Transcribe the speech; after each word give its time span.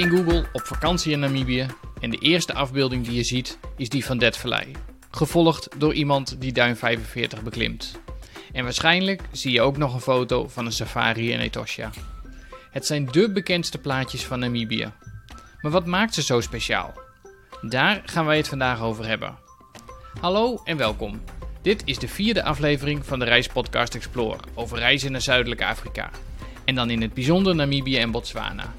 in 0.00 0.10
Google 0.10 0.44
op 0.52 0.66
vakantie 0.66 1.12
in 1.12 1.20
Namibië 1.20 1.66
en 2.00 2.10
de 2.10 2.18
eerste 2.18 2.54
afbeelding 2.54 3.04
die 3.04 3.14
je 3.14 3.22
ziet 3.22 3.58
is 3.76 3.88
die 3.88 4.04
van 4.04 4.18
Det 4.18 4.40
gevolgd 5.10 5.68
door 5.78 5.94
iemand 5.94 6.40
die 6.40 6.52
duin 6.52 6.76
45 6.76 7.42
beklimt. 7.42 8.00
En 8.52 8.64
waarschijnlijk 8.64 9.22
zie 9.32 9.52
je 9.52 9.60
ook 9.60 9.76
nog 9.76 9.94
een 9.94 10.00
foto 10.00 10.48
van 10.48 10.66
een 10.66 10.72
safari 10.72 11.30
in 11.30 11.38
Etosha. 11.38 11.90
Het 12.70 12.86
zijn 12.86 13.06
de 13.06 13.30
bekendste 13.32 13.78
plaatjes 13.78 14.24
van 14.24 14.38
Namibië. 14.38 14.92
Maar 15.60 15.72
wat 15.72 15.86
maakt 15.86 16.14
ze 16.14 16.22
zo 16.22 16.40
speciaal? 16.40 16.94
Daar 17.62 18.02
gaan 18.04 18.26
wij 18.26 18.36
het 18.36 18.48
vandaag 18.48 18.80
over 18.80 19.06
hebben. 19.06 19.38
Hallo 20.20 20.60
en 20.64 20.76
welkom. 20.76 21.20
Dit 21.62 21.82
is 21.84 21.98
de 21.98 22.08
vierde 22.08 22.42
aflevering 22.42 23.06
van 23.06 23.18
de 23.18 23.24
Reispodcast 23.24 23.94
Explore 23.94 24.40
over 24.54 24.78
reizen 24.78 25.12
naar 25.12 25.20
Zuidelijk 25.20 25.62
Afrika. 25.62 26.10
En 26.64 26.74
dan 26.74 26.90
in 26.90 27.02
het 27.02 27.14
bijzonder 27.14 27.54
Namibië 27.54 27.96
en 27.96 28.10
Botswana. 28.10 28.74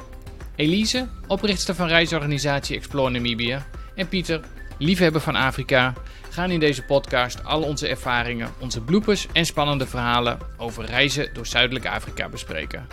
Elise, 0.55 1.07
oprichter 1.27 1.75
van 1.75 1.87
reisorganisatie 1.87 2.75
Explore 2.75 3.11
Namibië, 3.11 3.63
en 3.95 4.07
Pieter, 4.07 4.41
liefhebber 4.77 5.21
van 5.21 5.35
Afrika, 5.35 5.93
gaan 6.29 6.51
in 6.51 6.59
deze 6.59 6.83
podcast 6.83 7.45
al 7.45 7.61
onze 7.61 7.87
ervaringen, 7.87 8.49
onze 8.59 8.81
bloepers 8.81 9.27
en 9.33 9.45
spannende 9.45 9.87
verhalen 9.87 10.37
over 10.57 10.85
reizen 10.85 11.33
door 11.33 11.47
Zuidelijk 11.47 11.85
Afrika 11.85 12.29
bespreken. 12.29 12.87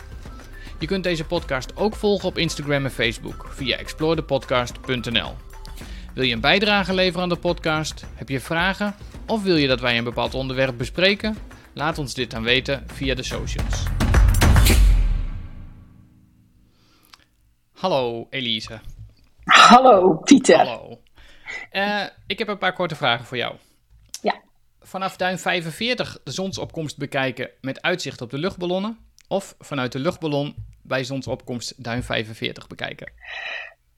Je 0.79 0.87
kunt 0.87 1.05
deze 1.05 1.25
podcast 1.25 1.77
ook 1.77 1.95
volgen 1.95 2.29
op 2.29 2.39
Instagram 2.39 2.85
en 2.85 2.91
Facebook 2.91 3.47
via 3.51 3.77
explorethepodcast.nl. 3.77 5.37
Wil 6.15 6.25
je 6.25 6.35
een 6.35 6.41
bijdrage 6.41 6.95
leveren 6.95 7.23
aan 7.23 7.29
de 7.29 7.37
podcast? 7.37 8.05
Heb 8.15 8.29
je 8.29 8.41
vragen? 8.41 8.95
Of 9.27 9.43
wil 9.43 9.57
je 9.57 9.67
dat 9.67 9.81
wij 9.81 9.99
een 9.99 10.05
bepaald 10.05 10.35
onderwerp 10.35 10.79
bespreken? 10.79 11.37
Laat 11.75 11.99
ons 11.99 12.15
dit 12.15 12.31
dan 12.31 12.43
weten 12.43 12.85
via 12.87 13.15
de 13.15 13.23
socials. 13.23 13.83
Hallo 17.79 18.27
Elise. 18.31 18.81
Hallo 19.45 20.15
Pieter. 20.17 20.57
Hallo. 20.57 21.01
Uh, 21.73 22.05
ik 22.27 22.39
heb 22.39 22.49
een 22.49 22.59
paar 22.59 22.73
korte 22.73 22.95
vragen 22.97 23.27
voor 23.27 23.37
jou. 23.37 23.55
Ja. 24.23 24.41
Vanaf 24.81 25.17
duin 25.17 25.39
45 25.39 26.21
de 26.25 26.31
zonsopkomst 26.31 26.99
bekijken 26.99 27.51
met 27.61 27.83
uitzicht 27.83 28.21
op 28.21 28.31
de 28.31 28.39
luchtballonnen? 28.39 28.99
Of 29.29 29.55
vanuit 29.59 29.93
de 29.93 29.99
luchtballon 29.99 30.55
bij 30.83 31.05
zonsopkomst 31.05 31.85
duin 31.85 32.03
45 32.03 32.67
bekijken? 32.67 33.13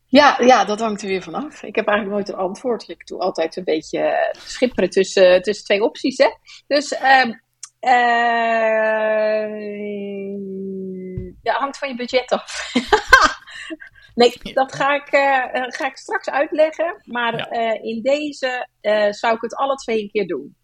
Ja, 0.07 0.37
ja, 0.41 0.65
dat 0.65 0.81
hangt 0.81 1.03
er 1.03 1.09
weer 1.09 1.23
vanaf. 1.23 1.63
Ik 1.63 1.75
heb 1.75 1.87
eigenlijk 1.87 2.17
nooit 2.17 2.29
een 2.29 2.45
antwoord. 2.45 2.89
Ik 2.89 3.07
doe 3.07 3.21
altijd 3.21 3.57
een 3.57 3.65
beetje 3.65 4.33
schipperen 4.39 4.91
tussen, 4.91 5.43
tussen 5.43 5.65
twee 5.65 5.83
opties. 5.83 6.17
Hè? 6.19 6.29
Dus 6.67 6.93
uh, 6.93 7.25
uh, 7.81 8.11
ja, 11.43 11.59
hangt 11.59 11.79
van 11.79 11.89
je 11.89 11.97
budget 11.97 12.31
af. 12.31 12.73
nee, 14.21 14.55
dat 14.55 14.75
ga 14.75 14.95
ik, 14.95 15.13
uh, 15.13 15.63
ga 15.67 15.87
ik 15.87 15.97
straks 15.97 16.31
uitleggen. 16.31 17.03
Maar 17.05 17.37
ja. 17.37 17.81
in 17.83 18.03
deze 18.03 18.69
zou 19.11 19.35
ik 19.35 19.41
het 19.41 19.55
alle 19.55 19.75
twee 19.75 20.03
een 20.03 20.11
keer 20.11 20.27
doen. 20.27 20.55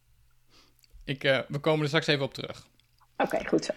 Ik, 1.05 1.23
we 1.49 1.59
komen 1.61 1.81
er 1.81 1.87
straks 1.87 2.07
even 2.07 2.25
op 2.25 2.35
terug. 2.35 2.67
Oké, 3.17 3.35
okay, 3.35 3.47
goed 3.49 3.65
zo. 3.65 3.73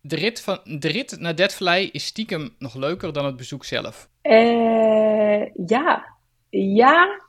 de, 0.00 0.16
rit 0.16 0.40
van, 0.40 0.60
de 0.64 0.88
rit 0.88 1.18
naar 1.18 1.34
Dead 1.34 1.54
Valley 1.54 1.88
is 1.92 2.06
stiekem 2.06 2.54
nog 2.58 2.74
leuker 2.74 3.12
dan 3.12 3.24
het 3.24 3.36
bezoek 3.36 3.64
zelf. 3.64 4.08
ja, 5.66 6.04
ja, 6.50 7.20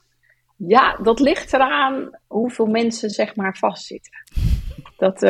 ja, 0.56 0.96
dat 0.96 1.20
ligt 1.20 1.54
eraan 1.54 2.20
hoeveel 2.28 2.66
mensen 2.66 3.10
zeg 3.10 3.36
maar 3.36 3.58
vastzitten. 3.58 4.14
Dat, 4.98 5.22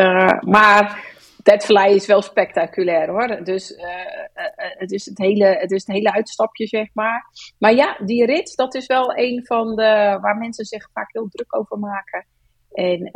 maar 0.42 1.11
Dead 1.44 1.66
Valley 1.66 1.96
is 1.96 2.06
wel 2.06 2.22
spectaculair 2.22 3.10
hoor. 3.10 3.44
Dus 3.44 3.72
uh, 3.72 3.80
uh, 3.80 4.46
het, 4.56 4.92
is 4.92 5.06
het, 5.06 5.18
hele, 5.18 5.46
het 5.46 5.72
is 5.72 5.86
het 5.86 5.96
hele 5.96 6.14
uitstapje 6.14 6.68
zeg 6.68 6.88
maar. 6.94 7.26
Maar 7.58 7.74
ja, 7.74 7.98
die 8.06 8.26
rit, 8.26 8.56
dat 8.56 8.76
is 8.76 8.86
wel 8.86 9.18
een 9.18 9.46
van 9.46 9.76
de 9.76 10.18
waar 10.22 10.38
mensen 10.38 10.66
zich 10.66 10.90
vaak 10.94 11.12
heel 11.12 11.28
druk 11.30 11.56
over 11.56 11.80
maken. 11.80 12.26
En 12.72 13.12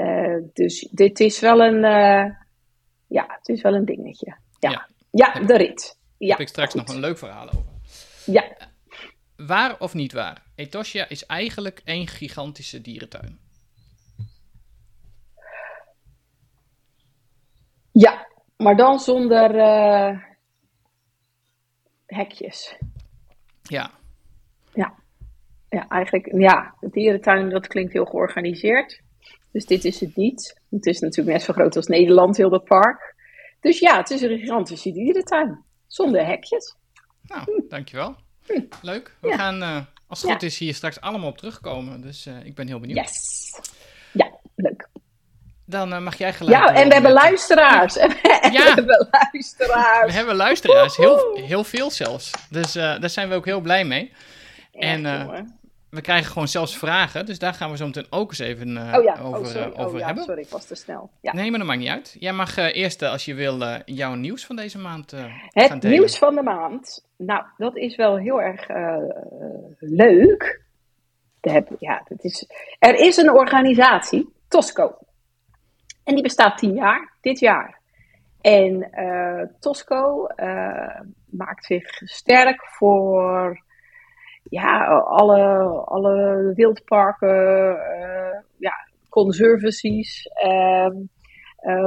dus 0.53 0.87
dit 0.91 1.19
is 1.19 1.39
wel 1.39 1.61
een, 1.61 1.81
ja, 3.07 3.25
het 3.27 3.49
is 3.49 3.61
wel 3.61 3.73
een 3.73 3.85
dingetje. 3.85 4.37
Ja, 4.59 4.69
ja. 4.69 4.87
ja 5.11 5.45
de 5.45 5.57
rit. 5.57 5.97
Ja, 6.17 6.31
heb 6.31 6.39
ik 6.39 6.47
straks 6.47 6.73
goed. 6.73 6.85
nog 6.85 6.95
een 6.95 7.01
leuk 7.01 7.17
verhaal 7.17 7.47
over. 7.47 7.73
Ja. 8.25 8.43
Waar 9.35 9.79
of 9.79 9.93
niet 9.93 10.13
waar? 10.13 10.43
Etosha 10.55 11.09
is 11.09 11.25
eigenlijk 11.25 11.81
één 11.83 12.07
gigantische 12.07 12.81
dierentuin. 12.81 13.44
Ja, 17.97 18.27
maar 18.57 18.75
dan 18.75 18.99
zonder 18.99 19.55
uh, 19.55 20.19
hekjes. 22.05 22.75
Ja. 23.61 23.91
Ja. 24.73 24.93
Ja, 25.69 25.87
eigenlijk, 25.87 26.41
ja, 26.41 26.75
de 26.79 26.89
dierentuin, 26.89 27.49
dat 27.49 27.67
klinkt 27.67 27.93
heel 27.93 28.05
georganiseerd. 28.05 29.01
Dus 29.51 29.65
dit 29.65 29.85
is 29.85 29.99
het 29.99 30.15
niet. 30.15 30.61
Het 30.69 30.85
is 30.85 30.99
natuurlijk 30.99 31.37
net 31.37 31.45
zo 31.45 31.53
groot 31.53 31.75
als 31.75 31.87
Nederland, 31.87 32.37
heel 32.37 32.49
dat 32.49 32.63
park. 32.63 33.15
Dus 33.59 33.79
ja, 33.79 33.97
het 33.97 34.09
is 34.09 34.21
een 34.21 34.39
gigantische 34.39 34.91
dierentuin. 34.91 35.63
Zonder 35.87 36.25
hekjes. 36.25 36.75
Nou, 37.21 37.63
dankjewel. 37.69 38.15
Hm. 38.45 38.61
Leuk. 38.81 39.17
We 39.21 39.27
ja. 39.27 39.35
gaan, 39.35 39.61
uh, 39.61 39.85
als 40.07 40.21
het 40.21 40.27
ja. 40.27 40.35
goed 40.35 40.43
is, 40.43 40.57
hier 40.57 40.73
straks 40.73 41.01
allemaal 41.01 41.29
op 41.29 41.37
terugkomen. 41.37 42.01
Dus 42.01 42.27
uh, 42.27 42.45
ik 42.45 42.55
ben 42.55 42.67
heel 42.67 42.79
benieuwd. 42.79 42.97
Yes. 42.97 43.59
Dan 45.65 45.93
uh, 45.93 45.99
mag 45.99 46.17
jij 46.17 46.33
gelijk. 46.33 46.57
Ja, 46.57 46.73
en 46.73 46.87
we 46.87 46.93
hebben 46.93 47.11
luisteraars. 47.11 47.93
ja, 47.95 48.07
we 48.07 48.71
hebben 48.75 49.07
luisteraars. 49.11 50.05
We 50.05 50.17
hebben 50.17 50.35
luisteraars. 50.35 50.97
Heel, 50.97 51.39
heel 51.41 51.63
veel 51.63 51.91
zelfs. 51.91 52.31
Dus 52.49 52.73
daar 52.73 53.09
zijn 53.09 53.29
we 53.29 53.35
ook 53.35 53.45
heel 53.45 53.61
blij 53.61 53.85
mee. 53.85 54.13
En 54.71 55.05
we 55.95 56.01
krijgen 56.01 56.31
gewoon 56.31 56.47
zelfs 56.47 56.77
vragen. 56.77 57.25
Dus 57.25 57.39
daar 57.39 57.53
gaan 57.53 57.71
we 57.71 57.77
zo 57.77 57.85
meteen 57.85 58.07
ook 58.09 58.29
eens 58.29 58.39
even 58.39 58.69
uh, 58.69 58.93
oh 58.97 59.03
ja. 59.03 59.19
over, 59.21 59.39
oh, 59.39 59.45
sorry. 59.45 59.71
over 59.75 59.93
oh, 59.93 59.99
ja, 59.99 60.05
hebben. 60.05 60.23
Sorry, 60.23 60.41
ik 60.41 60.49
was 60.49 60.65
te 60.65 60.75
snel. 60.75 61.09
Ja. 61.21 61.33
Nee, 61.33 61.49
maar 61.49 61.59
dat 61.59 61.67
maakt 61.67 61.79
niet 61.79 61.89
uit. 61.89 62.15
Jij 62.19 62.33
mag 62.33 62.57
eerst, 62.57 63.01
als 63.01 63.25
je 63.25 63.33
wil, 63.33 63.63
jouw 63.85 64.13
nieuws 64.13 64.45
van 64.45 64.55
deze 64.55 64.77
maand 64.77 65.11
Het 65.11 65.67
gaan 65.67 65.79
delen. 65.79 65.97
nieuws 65.97 66.17
van 66.17 66.35
de 66.35 66.41
maand. 66.41 67.05
Nou, 67.17 67.43
dat 67.57 67.77
is 67.77 67.95
wel 67.95 68.17
heel 68.17 68.41
erg 68.41 68.67
leuk. 69.79 70.63
Heb, 71.41 71.69
ja, 71.79 72.01
dat 72.07 72.23
is, 72.23 72.47
er 72.79 72.95
is 72.95 73.17
een 73.17 73.31
organisatie, 73.31 74.33
Tosco. 74.47 74.97
En 76.05 76.13
die 76.13 76.23
bestaat 76.23 76.57
tien 76.57 76.73
jaar, 76.73 77.13
dit 77.21 77.39
jaar. 77.39 77.79
En 78.41 78.89
Tosco 79.59 80.27
maakt 81.29 81.65
zich 81.65 81.87
sterk 82.05 82.65
voor 82.65 83.63
ja, 84.49 84.85
alle, 84.99 85.63
alle 85.85 86.51
wildparken, 86.55 87.75
uh, 87.75 88.39
ja, 88.57 88.73
conservancies, 89.09 90.29
uh, 90.45 90.89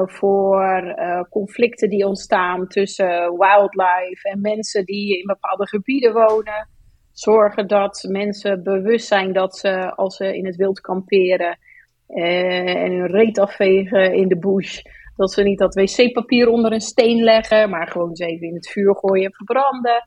voor 0.05 0.95
conflicten 1.31 1.89
die 1.89 2.07
ontstaan 2.07 2.67
tussen 2.67 3.39
wildlife 3.39 4.29
en 4.29 4.41
mensen 4.41 4.85
die 4.85 5.19
in 5.19 5.27
bepaalde 5.27 5.69
gebieden 5.69 6.13
wonen. 6.13 6.69
Zorgen 7.13 7.67
dat 7.67 8.05
mensen 8.09 8.63
bewust 8.63 9.07
zijn 9.07 9.33
dat 9.33 9.57
ze, 9.57 9.95
als 9.95 10.17
ze 10.17 10.37
in 10.37 10.47
het 10.47 10.57
wild 10.57 10.81
kamperen 10.81 11.59
en 12.09 12.93
hun 12.93 13.07
reet 13.07 13.39
afvegen 13.39 14.15
in 14.15 14.29
de 14.29 14.39
bush, 14.39 14.83
dat 15.17 15.33
ze 15.33 15.43
niet 15.43 15.59
dat 15.59 15.75
wc-papier 15.75 16.49
onder 16.49 16.73
een 16.73 16.81
steen 16.81 17.23
leggen, 17.23 17.71
maar 17.71 17.89
gewoon 17.89 18.09
eens 18.09 18.21
even 18.21 18.47
in 18.47 18.55
het 18.55 18.69
vuur 18.69 18.97
gooien 18.97 19.25
en 19.25 19.33
verbranden. 19.33 20.07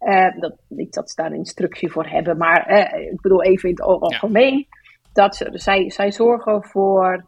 Uh, 0.00 0.40
dat, 0.40 0.56
niet 0.68 0.94
dat 0.94 1.10
ze 1.10 1.22
daar 1.22 1.30
een 1.30 1.36
instructie 1.36 1.90
voor 1.90 2.06
hebben, 2.06 2.36
maar 2.36 2.70
uh, 2.70 3.10
ik 3.10 3.20
bedoel 3.20 3.42
even 3.42 3.68
in 3.68 3.74
het 3.74 3.84
algemeen. 3.84 4.56
Ja. 4.56 4.80
Dat 5.12 5.36
ze, 5.36 5.50
zij, 5.52 5.90
zij 5.90 6.12
zorgen 6.12 6.64
voor 6.64 7.24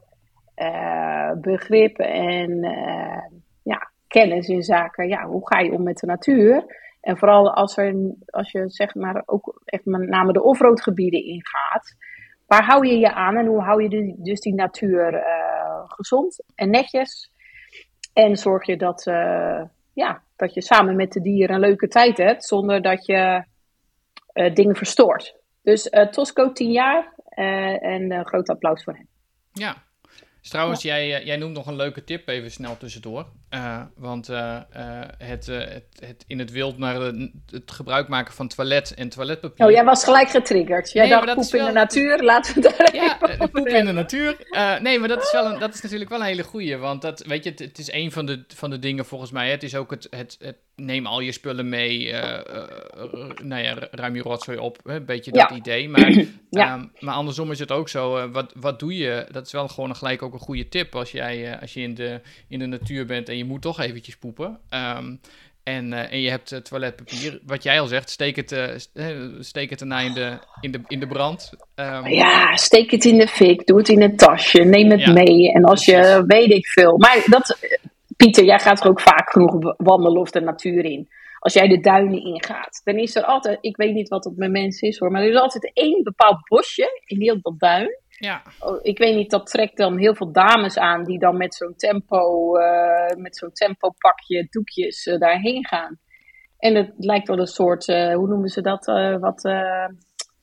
uh, 0.56 1.32
begrip 1.41 1.98
en 1.98 2.60
ja, 3.62 3.91
kennis 4.06 4.48
in 4.48 4.62
zaken, 4.62 5.09
ja, 5.09 5.27
hoe 5.27 5.48
ga 5.48 5.60
je 5.60 5.72
om 5.72 5.82
met 5.82 5.98
de 5.98 6.06
natuur? 6.06 6.65
En 7.00 7.18
vooral 7.18 7.54
als, 7.54 7.77
er, 7.77 8.15
als 8.27 8.50
je 8.50 8.70
zeg 8.70 8.94
maar 8.94 9.22
ook 9.27 9.62
echt 9.65 9.84
met 9.84 10.09
name 10.09 10.32
de 10.32 10.42
offroad 10.42 10.82
gebieden 10.82 11.24
ingaat, 11.24 11.97
waar 12.54 12.65
hou 12.65 12.86
je 12.86 12.98
je 12.98 13.15
aan 13.15 13.36
en 13.36 13.47
hoe 13.47 13.62
hou 13.62 13.83
je 13.83 14.15
dus 14.18 14.41
die 14.41 14.54
natuur 14.54 15.24
gezond 15.86 16.45
en 16.54 16.71
netjes? 16.71 17.33
En 18.12 18.36
zorg 18.36 18.66
je 18.66 18.77
dat, 18.77 19.03
ja, 19.92 20.22
dat 20.36 20.54
je 20.54 20.62
samen 20.62 20.97
met 20.97 21.12
de 21.12 21.21
dieren 21.21 21.54
een 21.54 21.60
leuke 21.60 21.89
tijd 21.89 22.16
hebt, 22.16 22.45
zonder 22.45 22.83
dat 22.83 23.06
je 23.06 23.45
uh, 24.34 24.54
dingen 24.54 24.77
verstoort. 24.77 25.36
Dus 25.62 25.91
Tosco 26.10 26.53
10 26.53 26.71
jaar 26.71 27.12
en 27.80 28.27
groot 28.27 28.48
applaus 28.48 28.84
voor 28.84 28.95
hem. 28.95 29.09
Ja, 29.53 29.77
dus 30.44 30.52
trouwens, 30.52 30.82
ja. 30.82 30.96
jij, 30.96 31.24
jij 31.24 31.36
noemt 31.36 31.54
nog 31.54 31.66
een 31.66 31.76
leuke 31.76 32.04
tip 32.04 32.28
even 32.28 32.50
snel 32.50 32.76
tussendoor. 32.76 33.26
want 33.96 34.26
het, 34.26 35.46
het, 35.46 35.46
het 35.98 36.24
in 36.26 36.38
het 36.38 36.50
wild 36.50 36.78
naar 36.78 36.94
het 37.50 37.70
gebruik 37.70 38.08
maken 38.08 38.34
van 38.34 38.48
toilet 38.48 38.94
en 38.94 39.08
toiletpapier. 39.08 39.66
Oh, 39.66 39.72
jij 39.72 39.84
was 39.84 40.04
gelijk 40.04 40.28
getriggerd. 40.28 40.92
Jij 40.92 41.08
nee, 41.08 41.24
dacht 41.24 41.34
poep 41.34 41.54
in 41.54 41.64
de 41.64 41.72
natuur, 41.72 42.22
laten 42.22 42.54
we 42.54 42.60
daar 42.60 42.94
Ja, 42.94 43.18
poep 43.52 43.68
in 43.68 43.84
de 43.84 43.92
natuur. 43.92 44.36
nee, 44.80 44.98
maar 44.98 45.08
dat 45.08 45.22
is, 45.22 45.32
wel 45.32 45.52
een, 45.52 45.58
dat 45.58 45.74
is 45.74 45.80
natuurlijk 45.80 46.10
wel 46.10 46.20
een 46.20 46.26
hele 46.26 46.42
goeie. 46.42 46.76
Want 46.76 47.02
dat, 47.02 47.24
weet 47.26 47.44
je, 47.44 47.50
het, 47.50 47.58
het 47.58 47.78
is 47.78 47.92
een 47.92 48.12
van 48.12 48.26
de, 48.26 48.44
van 48.54 48.70
de 48.70 48.78
dingen 48.78 49.04
volgens 49.04 49.30
mij. 49.30 49.50
Het 49.50 49.62
is 49.62 49.74
ook 49.74 49.91
het, 49.91 50.06
het, 50.10 50.36
het 50.41 50.56
neem 50.76 51.06
al 51.06 51.21
je 51.21 51.32
spullen 51.32 51.68
mee, 51.68 52.06
uh, 52.06 52.12
uh, 52.12 53.30
nou 53.42 53.62
ja, 53.62 53.76
ruim 53.91 54.15
je 54.15 54.22
rotzooi 54.22 54.59
op, 54.59 54.78
een 54.84 55.04
beetje 55.04 55.32
dat 55.32 55.50
idee. 55.50 55.88
Maar, 55.88 56.10
ja. 56.50 56.74
um, 56.74 56.91
maar 56.98 57.15
andersom 57.15 57.50
is 57.50 57.59
het 57.59 57.72
ook 57.72 57.88
zo, 57.88 58.30
wat, 58.30 58.53
wat 58.56 58.78
doe 58.78 58.97
je? 58.97 59.26
Dat 59.30 59.47
is 59.47 59.53
wel 59.53 59.68
gewoon 59.68 59.97
gelijk 59.97 60.22
ook 60.22 60.32
een 60.32 60.38
goede 60.38 60.68
tip 60.68 60.94
als, 60.94 61.10
jij, 61.10 61.60
als 61.60 61.74
je 61.74 61.80
in 61.80 61.94
de, 61.94 62.21
in 62.48 62.59
de 62.59 62.66
natuur 62.66 63.06
bent 63.06 63.28
en 63.28 63.36
je 63.36 63.44
moet 63.44 63.62
toch 63.62 63.80
eventjes 63.80 64.16
poepen. 64.16 64.59
Um, 64.71 65.21
en, 65.65 65.92
uh, 65.92 66.12
en 66.12 66.21
je 66.21 66.30
hebt 66.30 66.53
uh, 66.53 66.59
toiletpapier. 66.59 67.41
Wat 67.47 67.62
jij 67.62 67.80
al 67.80 67.86
zegt, 67.86 68.10
steek 68.10 68.36
het, 68.36 68.53
uh, 68.53 69.34
steek 69.41 69.70
het 69.70 69.80
erna 69.80 70.00
in 70.00 70.15
de, 70.15 70.38
in 70.60 70.70
de, 70.70 70.80
in 70.86 71.00
de 71.00 71.06
brand. 71.06 71.50
Um... 71.74 72.06
Ja, 72.06 72.56
steek 72.56 72.91
het 72.91 73.04
in 73.04 73.18
de 73.18 73.28
fik. 73.28 73.66
Doe 73.66 73.78
het 73.78 73.88
in 73.88 74.03
een 74.03 74.16
tasje. 74.16 74.65
Neem 74.65 74.91
het 74.91 75.00
ja, 75.00 75.12
mee. 75.12 75.53
En 75.53 75.65
als 75.65 75.84
precies. 75.84 76.09
je, 76.09 76.24
weet 76.27 76.50
ik 76.50 76.66
veel. 76.66 76.98
Maar 76.98 77.24
dat, 77.27 77.59
Pieter, 78.16 78.45
jij 78.45 78.59
gaat 78.59 78.81
er 78.81 78.89
ook 78.89 79.01
vaak 79.01 79.31
genoeg 79.31 79.75
wandelen 79.77 80.21
of 80.21 80.31
de 80.31 80.41
natuur 80.41 80.84
in. 80.84 81.09
Als 81.39 81.53
jij 81.53 81.69
de 81.69 81.81
duinen 81.81 82.25
ingaat, 82.25 82.81
dan 82.84 82.97
is 82.97 83.16
er 83.16 83.25
altijd, 83.25 83.59
ik 83.61 83.77
weet 83.77 83.95
niet 83.95 84.09
wat 84.09 84.25
het 84.25 84.37
met 84.37 84.51
mensen 84.51 84.89
is 84.89 84.99
hoor, 84.99 85.11
maar 85.11 85.22
er 85.22 85.31
is 85.31 85.41
altijd 85.41 85.71
één 85.72 86.03
bepaald 86.03 86.49
bosje 86.49 87.03
in 87.05 87.21
heel 87.21 87.41
dat 87.41 87.59
duin. 87.59 88.03
Ja. 88.09 88.43
Oh, 88.61 88.78
ik 88.83 88.99
weet 88.99 89.15
niet, 89.15 89.31
dat 89.31 89.47
trekt 89.47 89.77
dan 89.77 89.99
heel 89.99 90.15
veel 90.15 90.33
dames 90.33 90.78
aan 90.78 91.05
die 91.05 91.19
dan 91.19 91.37
met 91.37 91.55
zo'n 91.55 91.75
tempo, 91.77 92.57
uh, 92.59 93.16
met 93.16 93.37
zo'n 93.37 93.53
tempo 93.53 93.91
pakje 93.99 94.47
doekjes 94.51 95.07
uh, 95.07 95.19
daarheen 95.19 95.66
gaan. 95.66 95.99
En 96.59 96.75
het 96.75 96.93
lijkt 96.97 97.28
wel 97.28 97.39
een 97.39 97.47
soort, 97.47 97.89
uh, 97.89 98.15
hoe 98.15 98.28
noemen 98.28 98.49
ze 98.49 98.61
dat, 98.61 98.84
wat 99.21 99.49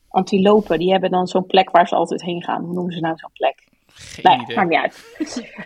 antilopen. 0.08 0.80
Die 0.80 0.92
hebben 0.92 1.12
dan 1.12 1.28
zo'n 1.28 1.46
plek 1.46 1.70
waar 1.70 1.88
ze 1.88 1.96
altijd 1.96 2.22
heen 2.22 2.44
gaan. 2.44 2.64
Hoe 2.64 2.74
noemen 2.74 2.94
ze 2.94 3.00
nou 3.00 3.18
zo'n 3.18 3.32
plek? 3.34 3.71
Geen 4.02 4.38
nee, 4.38 4.42
idee. 4.42 4.56
maakt 4.56 4.70
niet 4.70 4.80
uit. 4.80 5.18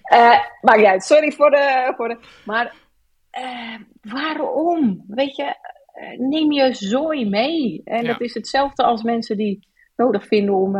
maakt 0.61 0.77
niet 0.77 0.87
uit, 0.87 1.03
sorry 1.03 1.31
voor 1.31 1.49
de... 1.49 1.93
Voor 1.95 2.07
de 2.07 2.17
maar 2.45 2.73
waarom? 4.01 5.03
Weet 5.07 5.35
je, 5.35 5.55
neem 6.17 6.51
je 6.51 6.73
zooi 6.73 7.29
mee. 7.29 7.81
En 7.83 8.03
ja. 8.03 8.11
dat 8.11 8.21
is 8.21 8.33
hetzelfde 8.33 8.83
als 8.83 9.03
mensen 9.03 9.37
die 9.37 9.67
nodig 9.95 10.25
vinden 10.25 10.55
om 10.55 10.75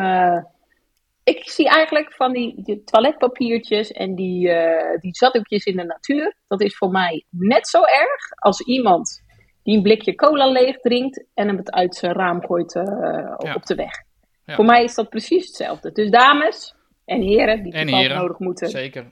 ik 1.24 1.50
zie 1.50 1.70
eigenlijk 1.70 2.14
van 2.14 2.34
die, 2.34 2.64
die 2.64 2.84
toiletpapiertjes 2.84 3.92
en 3.92 4.16
die, 4.16 4.52
die 5.00 5.16
zakdoekjes 5.16 5.66
in 5.66 5.78
de 5.78 5.84
natuur. 5.84 6.36
Dat 6.48 6.62
is 6.62 6.78
voor 6.78 6.92
mij 6.92 7.26
net 7.30 7.68
zo 7.68 7.82
erg 7.82 8.32
als 8.36 8.62
iemand 8.62 9.24
die 9.64 9.76
een 9.76 9.84
blikje 9.84 10.16
cola 10.16 10.48
leeg 10.48 10.80
drinkt 10.80 11.26
en 11.34 11.48
hem 11.48 11.58
het 11.58 11.72
uit 11.72 11.96
zijn 11.96 12.14
raam 12.14 12.46
gooit 12.46 12.74
ja. 12.74 13.54
op 13.56 13.66
de 13.66 13.76
weg. 13.76 14.04
Ja. 14.46 14.56
Voor 14.56 14.66
mij 14.66 14.84
is 14.84 14.96
dat 14.96 15.10
precies 15.10 15.46
hetzelfde. 15.46 15.92
Dus 15.92 16.10
dames 16.10 16.76
en 17.06 17.22
heren 17.22 17.64
die 17.64 17.74
en 17.74 17.88
heren, 17.88 18.18
nodig 18.18 18.40
moeten, 18.40 18.70
zeker. 18.70 19.12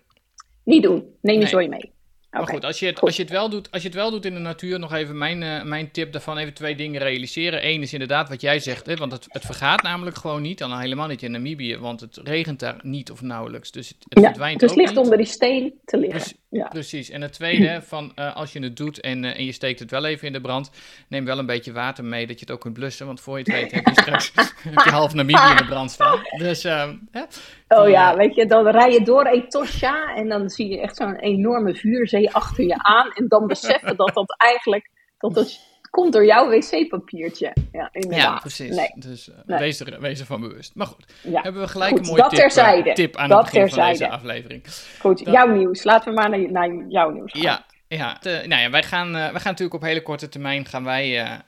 niet 0.64 0.84
doen. 0.84 1.06
Neem 1.22 1.40
je 1.40 1.48
zooi 1.48 1.68
mee. 1.68 1.92
Maar 2.32 2.48
goed, 2.48 2.66
als 2.66 2.80
je, 2.80 2.86
het, 2.86 3.00
als, 3.02 3.16
je 3.16 3.22
het 3.22 3.32
wel 3.32 3.50
doet, 3.50 3.72
als 3.72 3.82
je 3.82 3.88
het 3.88 3.98
wel 3.98 4.12
doet 4.12 4.26
in 4.26 4.34
de 4.34 4.40
natuur, 4.40 4.80
nog 4.80 4.94
even 4.94 5.18
mijn, 5.18 5.44
eh, 5.44 5.64
mijn 5.64 5.92
tip 5.92 6.12
daarvan, 6.12 6.38
even 6.38 6.54
twee 6.54 6.76
dingen 6.76 7.02
realiseren. 7.02 7.68
Eén 7.68 7.82
is 7.82 7.94
inderdaad 7.94 8.30
wat 8.30 8.42
jij 8.42 8.60
zegt, 8.60 8.86
hè, 8.86 8.96
want 8.96 9.12
het, 9.12 9.26
het 9.28 9.46
vergaat 9.46 9.82
namelijk 9.82 10.16
gewoon 10.18 10.42
niet, 10.42 10.58
dan 10.58 10.80
helemaal 10.80 11.08
niet 11.08 11.22
in 11.24 11.32
Namibië, 11.32 11.78
want 11.78 12.00
het 12.00 12.20
regent 12.24 12.60
daar 12.60 12.80
niet 12.82 13.12
of 13.12 13.22
nauwelijks. 13.22 13.72
Dus 13.72 13.88
het, 13.88 13.98
het 14.10 14.20
Ja, 14.20 14.30
verdwijnt 14.30 14.60
dus 14.60 14.72
ook 14.72 14.78
ligt 14.78 14.90
niet. 14.90 15.00
onder 15.00 15.18
die 15.18 15.26
steen 15.26 15.74
te 15.86 15.98
liggen. 15.98 16.38
Ja. 16.54 16.68
Precies. 16.68 17.10
En 17.10 17.22
het 17.22 17.34
tweede, 17.34 17.82
van, 17.82 18.12
eh, 18.16 18.36
als 18.36 18.54
je 18.54 18.60
het 18.60 18.78
doet 18.78 19.00
en, 19.00 19.24
eh, 19.24 19.38
en 19.38 19.46
je 19.46 19.52
steekt 19.52 19.80
het 19.80 19.92
wel 19.92 20.06
even 20.06 20.28
in 20.28 20.34
de 20.34 20.42
brand, 20.42 20.72
neem 21.08 21.26
wel 21.26 21.40
een 21.40 21.46
beetje 21.46 21.72
water 21.72 22.06
mee, 22.06 22.28
dat 22.28 22.40
je 22.40 22.46
het 22.46 22.54
ook 22.54 22.62
kunt 22.62 22.74
blussen, 22.74 23.06
want 23.06 23.22
voor 23.22 23.38
je 23.38 23.44
het 23.44 23.54
weet 23.54 23.72
heb 23.72 23.88
je 23.88 24.02
straks 24.02 24.32
heb 24.70 24.84
je 24.84 24.90
half 24.90 25.14
Namibië 25.14 25.50
in 25.50 25.56
de 25.56 25.66
brand 25.66 25.92
staan. 25.92 26.20
Dus, 26.38 26.64
ehm, 26.64 26.96
hè, 27.12 27.22
Oh 27.68 27.90
ja, 27.90 28.12
eh, 28.12 28.18
weet 28.18 28.36
je, 28.36 28.46
dan 28.46 28.68
rij 28.68 28.92
je 28.92 29.04
door 29.04 29.26
Etosha 29.26 30.16
en 30.16 30.28
dan 30.30 30.50
zie 30.50 30.70
je 30.70 30.82
echt 30.82 30.96
zo'n 30.96 31.16
enorme 31.16 31.76
vuurzee 31.76 32.32
achter 32.32 32.64
je 32.64 32.84
aan. 32.84 33.12
En 33.12 33.28
dan 33.28 33.48
beseffen 33.48 33.98
dat 33.98 34.14
dat 34.14 34.36
eigenlijk, 34.38 34.90
dat 35.18 35.34
dat 35.34 35.73
komt 35.94 36.14
door 36.14 36.26
jouw 36.26 36.50
wc-papiertje. 36.50 37.54
Ja, 37.72 37.90
inderdaad. 37.92 38.22
Ja, 38.22 38.38
precies. 38.40 38.76
Nee. 38.76 38.92
Dus 38.96 39.30
eh, 39.30 39.36
Nee. 39.46 39.60
wees, 39.60 39.80
er, 39.80 40.02
wees 40.02 40.20
ervan 40.20 40.42
bewust. 40.42 40.76
Maar 40.76 40.88
goed, 40.88 41.06
Ja. 41.22 41.42
hebben 41.42 41.62
we 41.62 41.68
gelijk 41.68 41.92
Goed, 41.92 42.00
een 42.00 42.06
mooie 42.16 42.30
tip, 42.30 42.86
eh, 42.86 42.94
tip 42.94 43.16
aan 43.16 43.30
Dat 43.30 43.42
het 43.44 43.52
begin 43.54 43.70
van 43.70 43.86
deze 43.88 44.10
aflevering. 44.10 44.64
Goed, 45.00 45.24
Dan- 45.24 45.34
jouw 45.34 45.48
nieuws. 45.48 45.84
Laten 45.84 46.14
we 46.14 46.20
maar 46.20 46.30
naar, 46.30 46.52
naar 46.52 46.86
jouw 46.88 47.10
nieuws 47.10 47.32
gaan. 47.32 47.42
Ja, 47.42 47.64
ja. 47.88 48.18
De- 48.22 48.44
nou 48.48 48.62
ja, 48.62 48.70
wij 48.70 48.84
gaan, 48.84 49.08
eh, 49.08 49.14
wij 49.14 49.22
gaan 49.40 49.52
natuurlijk 49.52 49.74
op 49.74 49.82
hele 49.82 50.02
korte 50.02 50.30
termijn 50.30 50.66
gaan 50.66 50.84
wij, 50.84 51.40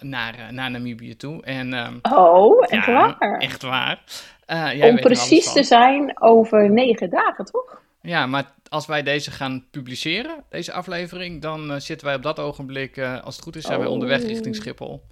naar, 0.00 0.34
naar 0.50 0.70
Namibië 0.70 1.16
toe. 1.16 1.42
En, 1.44 1.72
ehm, 1.74 1.94
Oh, 2.14 2.64
echt 2.68 2.86
ja, 2.86 2.92
waar? 3.18 3.38
Echt 3.38 3.62
waar. 3.62 4.02
Jij 4.76 4.90
Om 4.90 4.96
precies 5.00 5.52
te 5.52 5.62
zijn 5.62 6.22
over 6.22 6.70
negen 6.70 7.10
dagen, 7.10 7.44
toch? 7.44 7.80
Ja, 8.02 8.26
maar 8.26 8.52
als 8.68 8.86
wij 8.86 9.02
deze 9.02 9.30
gaan 9.30 9.66
publiceren, 9.70 10.44
deze 10.50 10.72
aflevering, 10.72 11.42
dan 11.42 11.70
eh, 11.72 11.80
zitten 11.80 12.06
wij 12.06 12.16
op 12.16 12.22
dat 12.22 12.38
ogenblik, 12.38 12.96
eh, 12.96 13.22
als 13.22 13.34
het 13.34 13.44
goed 13.44 13.56
is, 13.56 13.64
zijn 13.64 13.78
wij 13.78 13.86
Oh. 13.86 13.92
onderweg 13.92 14.22
richting 14.22 14.56
Schiphol. 14.56 15.02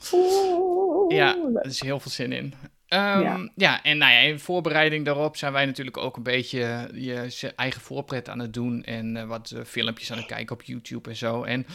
Ja, 1.08 1.36
er 1.54 1.66
is 1.66 1.80
heel 1.80 2.00
veel 2.00 2.10
zin 2.10 2.32
in. 2.32 2.54
Ehm, 2.88 3.20
ja. 3.20 3.48
Ja. 3.56 3.82
en 3.82 3.98
nou 3.98 4.12
ja, 4.12 4.18
in 4.18 4.38
voorbereiding 4.38 5.04
daarop 5.04 5.36
zijn 5.36 5.52
wij 5.52 5.66
natuurlijk 5.66 5.96
ook 5.96 6.16
een 6.16 6.22
beetje 6.22 6.62
eh, 6.62 7.28
je 7.30 7.52
eigen 7.56 7.80
voorpret 7.80 8.28
aan 8.28 8.38
het 8.38 8.54
doen. 8.54 8.82
En 8.84 9.28
wat 9.28 9.54
filmpjes 9.66 10.12
aan 10.12 10.18
het 10.18 10.26
kijken 10.26 10.54
op 10.54 10.62
YouTube 10.62 11.08
en 11.10 11.16
zo. 11.16 11.42
En, 11.42 11.66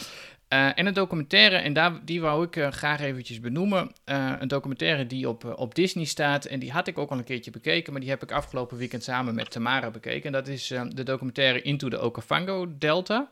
eh, 0.48 0.78
en 0.80 0.86
een 0.86 0.94
documentaire, 0.94 1.56
en 1.56 1.74
daar, 1.74 2.06
die 2.06 2.22
wou 2.22 2.46
ik 2.46 2.56
eh, 2.56 2.72
graag 2.72 3.02
eventjes 3.02 3.40
benoemen. 3.40 3.92
Eh, 4.04 4.34
een 4.40 4.48
documentaire 4.48 5.08
die 5.08 5.30
op, 5.30 5.46
eh, 5.46 5.52
op 5.56 5.76
Disney 5.76 6.06
staat. 6.06 6.46
En 6.46 6.60
die 6.60 6.72
had 6.72 6.88
ik 6.88 6.98
ook 6.98 7.10
al 7.12 7.18
een 7.18 7.24
keertje 7.24 7.52
bekeken. 7.52 7.92
Maar 7.92 8.02
die 8.02 8.10
heb 8.10 8.24
ik 8.24 8.32
afgelopen 8.32 8.78
weekend 8.78 9.04
samen 9.04 9.36
met 9.36 9.52
Tamara 9.52 9.92
bekeken. 9.92 10.24
En 10.24 10.32
dat 10.32 10.48
is 10.48 10.72
eh, 10.72 10.84
de 10.90 11.04
documentaire 11.04 11.62
Into 11.62 11.90
the 11.90 12.00
Okavango 12.00 12.78
Delta. 12.78 13.30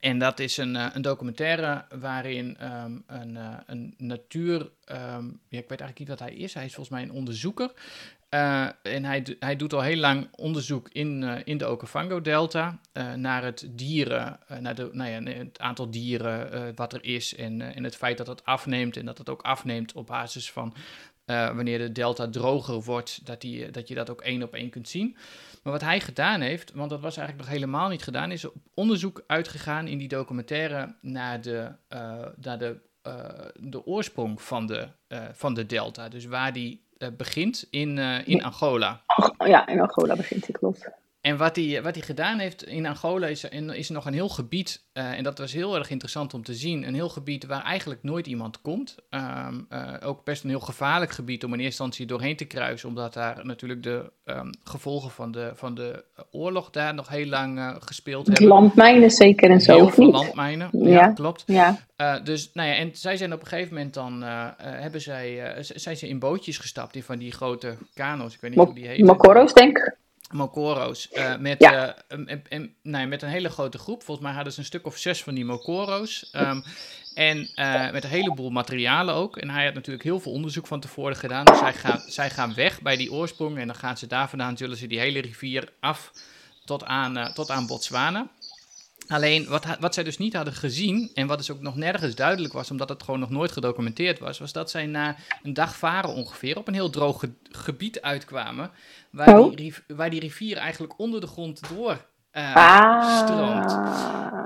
En 0.00 0.18
dat 0.18 0.38
is 0.38 0.56
een, 0.56 0.76
eh, 0.76 0.86
een 0.92 1.02
documentaire 1.02 1.84
waarin 1.98 2.56
ehm, 2.58 2.92
een, 3.06 3.36
eh, 3.36 3.54
een 3.66 3.94
natuur. 3.98 4.70
ehm, 4.84 5.24
ja, 5.48 5.58
ik 5.58 5.68
weet 5.68 5.80
eigenlijk 5.80 5.98
niet 5.98 6.08
wat 6.08 6.18
hij 6.18 6.34
is. 6.34 6.54
Hij 6.54 6.64
is 6.64 6.74
volgens 6.74 6.94
mij 6.96 7.02
een 7.02 7.12
onderzoeker. 7.12 7.72
Eh, 8.30 8.68
en 8.82 9.04
hij, 9.04 9.36
hij 9.38 9.56
doet 9.56 9.72
al 9.72 9.80
heel 9.80 9.96
lang 9.96 10.28
onderzoek 10.36 10.88
in, 10.88 11.22
eh, 11.22 11.40
in 11.44 11.58
de 11.58 11.68
Okavango-delta 11.68 12.80
eh, 12.92 13.12
naar 13.12 13.44
het 13.44 13.68
dieren, 13.70 14.38
naar 14.60 14.74
de, 14.74 14.88
nou 14.92 15.10
ja, 15.10 15.32
het 15.32 15.58
aantal 15.58 15.90
dieren 15.90 16.74
wat 16.74 16.92
er 16.92 17.04
is 17.04 17.34
en, 17.34 17.74
en 17.74 17.84
het 17.84 17.96
feit 17.96 18.18
dat 18.18 18.26
het 18.26 18.44
afneemt 18.44 18.96
en 18.96 19.04
dat 19.04 19.18
het 19.18 19.28
ook 19.28 19.42
afneemt 19.42 19.92
op 19.92 20.06
basis 20.06 20.52
van 20.52 20.74
wanneer 21.24 21.78
de 21.78 21.92
delta 21.92 22.28
droger 22.28 22.82
wordt, 22.82 23.26
dat, 23.26 23.40
die, 23.40 23.70
dat 23.70 23.88
je 23.88 23.94
dat 23.94 24.10
ook 24.10 24.20
één 24.20 24.42
op 24.42 24.54
één 24.54 24.70
kunt 24.70 24.88
zien. 24.88 25.16
Maar 25.62 25.72
wat 25.72 25.82
hij 25.82 26.00
gedaan 26.00 26.40
heeft, 26.40 26.72
want 26.72 26.90
dat 26.90 27.00
was 27.00 27.16
eigenlijk 27.16 27.48
nog 27.48 27.56
helemaal 27.56 27.88
niet 27.88 28.02
gedaan, 28.02 28.32
is 28.32 28.44
op 28.44 28.54
onderzoek 28.74 29.24
uitgegaan 29.26 29.86
in 29.86 29.98
die 29.98 30.08
documentaire 30.08 30.96
naar 31.00 31.40
de, 31.40 31.72
naar 32.36 32.58
de, 32.58 32.80
de 33.60 33.86
oorsprong 33.86 34.42
van 34.42 34.66
de, 34.66 34.88
van 35.32 35.54
de 35.54 35.66
delta. 35.66 36.08
Dus 36.08 36.24
waar 36.24 36.52
die 36.52 36.88
begint 37.16 37.66
in, 37.70 37.98
eh, 37.98 38.28
in. 38.28 38.42
Angola. 38.44 39.00
Ja, 39.38 39.66
in 39.66 39.80
Angola 39.80 40.16
begint 40.16 40.46
hij, 40.46 40.54
klopt. 40.54 40.90
En 41.20 41.36
wat 41.36 41.56
hij, 41.56 41.82
wat 41.82 41.94
hij 41.94 42.04
gedaan 42.04 42.38
heeft 42.38 42.64
in 42.66 42.86
Angola 42.86 43.26
is, 43.26 43.44
is 43.72 43.88
nog 43.88 44.06
een 44.06 44.12
heel 44.12 44.28
gebied, 44.28 44.84
eh, 44.92 45.10
en 45.12 45.22
dat 45.22 45.38
was 45.38 45.52
heel 45.52 45.76
erg 45.76 45.90
interessant 45.90 46.34
om 46.34 46.42
te 46.42 46.54
zien, 46.54 46.86
een 46.86 46.94
heel 46.94 47.08
gebied 47.08 47.46
waar 47.46 47.62
eigenlijk 47.62 48.02
nooit 48.02 48.26
iemand 48.26 48.60
komt. 48.60 48.96
Ehm, 49.10 49.54
eh, 49.68 49.92
ook 50.04 50.24
best 50.24 50.42
een 50.44 50.50
heel 50.50 50.60
gevaarlijk 50.60 51.10
gebied 51.10 51.44
om 51.44 51.48
in 51.52 51.58
eerste 51.60 51.82
instantie 51.82 52.06
doorheen 52.06 52.36
te 52.36 52.44
kruisen, 52.44 52.88
omdat 52.88 53.12
daar 53.14 53.40
natuurlijk 53.46 53.82
de 53.82 54.12
ehm, 54.24 54.50
gevolgen 54.64 55.10
van 55.10 55.32
de, 55.32 55.52
van 55.54 55.74
de 55.74 56.04
oorlog 56.30 56.70
daar 56.70 56.94
nog 56.94 57.08
heel 57.08 57.26
lang 57.26 57.58
eh, 57.58 57.76
gespeeld 57.78 58.26
hebben. 58.26 58.46
Landmijnen 58.46 59.10
zeker 59.10 59.50
en 59.50 59.60
zo, 59.60 59.74
Heel 59.76 59.88
veel 59.88 60.04
niet? 60.04 60.14
landmijnen, 60.14 60.68
ja, 60.72 60.88
Ja. 60.88 61.08
klopt. 61.12 61.42
Ja, 61.46 61.78
dus, 62.24 62.50
nou 62.54 62.68
ja, 62.68 62.74
en 62.74 62.90
zij 62.92 63.16
zijn 63.16 63.32
op 63.32 63.40
een 63.40 63.46
gegeven 63.46 63.74
moment 63.74 63.94
dan, 63.94 64.22
hebben 64.62 65.00
zij, 65.00 65.54
zijn 65.60 65.96
ze 65.96 66.08
in 66.08 66.18
bootjes 66.18 66.58
gestapt, 66.58 66.96
in 66.96 67.02
van 67.02 67.18
die 67.18 67.32
grote 67.32 67.76
kano's, 67.94 68.34
ik 68.34 68.40
weet 68.40 68.50
niet 68.50 68.58
Mo- 68.58 68.64
hoe 68.66 68.74
die 68.74 68.86
heten. 68.86 69.06
Mokoro's 69.06 69.52
denk 69.52 69.78
ik. 69.78 69.98
Mokoro's. 70.30 71.08
eh, 71.08 71.36
met, 71.36 71.60
Ja. 71.62 71.96
eh, 72.08 72.60
ja, 72.82 73.06
met 73.06 73.22
een 73.22 73.28
hele 73.28 73.48
grote 73.48 73.78
groep. 73.78 74.02
Volgens 74.02 74.26
mij 74.26 74.34
hadden 74.34 74.52
ze 74.52 74.58
een 74.58 74.64
stuk 74.64 74.86
of 74.86 74.96
zes 74.96 75.22
van 75.22 75.34
die 75.34 75.44
Mokoro's. 75.44 76.28
ehm, 76.32 76.60
en 77.14 77.50
eh, 77.54 77.90
met 77.90 78.04
een 78.04 78.10
heleboel 78.10 78.50
materialen 78.50 79.14
ook. 79.14 79.36
En 79.36 79.50
hij 79.50 79.64
had 79.64 79.74
natuurlijk 79.74 80.04
heel 80.04 80.20
veel 80.20 80.32
onderzoek 80.32 80.66
van 80.66 80.80
tevoren 80.80 81.16
gedaan. 81.16 81.44
Dus 81.44 81.58
zij 81.58 81.72
gaan, 81.74 82.02
zij 82.06 82.30
gaan 82.30 82.54
weg 82.54 82.80
bij 82.82 82.96
die 82.96 83.12
oorsprong. 83.12 83.58
En 83.58 83.66
dan 83.66 83.76
gaan 83.76 83.96
ze 83.96 84.06
daar 84.06 84.28
vandaan, 84.28 84.56
zullen 84.56 84.76
ze 84.76 84.86
die 84.86 84.98
hele 84.98 85.20
rivier 85.20 85.72
af 85.80 86.12
tot 86.64 86.84
aan, 86.84 87.32
tot 87.32 87.50
aan 87.50 87.66
Botswana. 87.66 88.28
Alleen 89.10 89.46
wat, 89.48 89.66
wat 89.80 89.94
zij 89.94 90.04
dus 90.04 90.18
niet 90.18 90.34
hadden 90.34 90.54
gezien, 90.54 91.10
en 91.14 91.26
wat 91.26 91.38
dus 91.38 91.50
ook 91.50 91.60
nog 91.60 91.76
nergens 91.76 92.14
duidelijk 92.14 92.52
was, 92.52 92.70
omdat 92.70 92.88
het 92.88 93.02
gewoon 93.02 93.20
nog 93.20 93.30
nooit 93.30 93.52
gedocumenteerd 93.52 94.18
was, 94.18 94.38
was 94.38 94.52
dat 94.52 94.70
zij 94.70 94.86
na 94.86 95.16
een 95.42 95.54
dag 95.54 95.76
varen 95.76 96.10
ongeveer 96.14 96.56
op 96.56 96.68
een 96.68 96.74
heel 96.74 96.90
droog 96.90 97.20
ge- 97.20 97.32
gebied 97.50 98.00
uitkwamen, 98.02 98.70
waar, 99.10 99.38
Oh. 99.38 99.56
die, 99.56 99.74
waar 99.86 100.10
die 100.10 100.20
rivier 100.20 100.56
eigenlijk 100.56 100.98
onder 100.98 101.20
de 101.20 101.26
grond 101.26 101.60
door 101.74 102.08
Ah, 102.32 103.16
stroomt. 103.18 103.78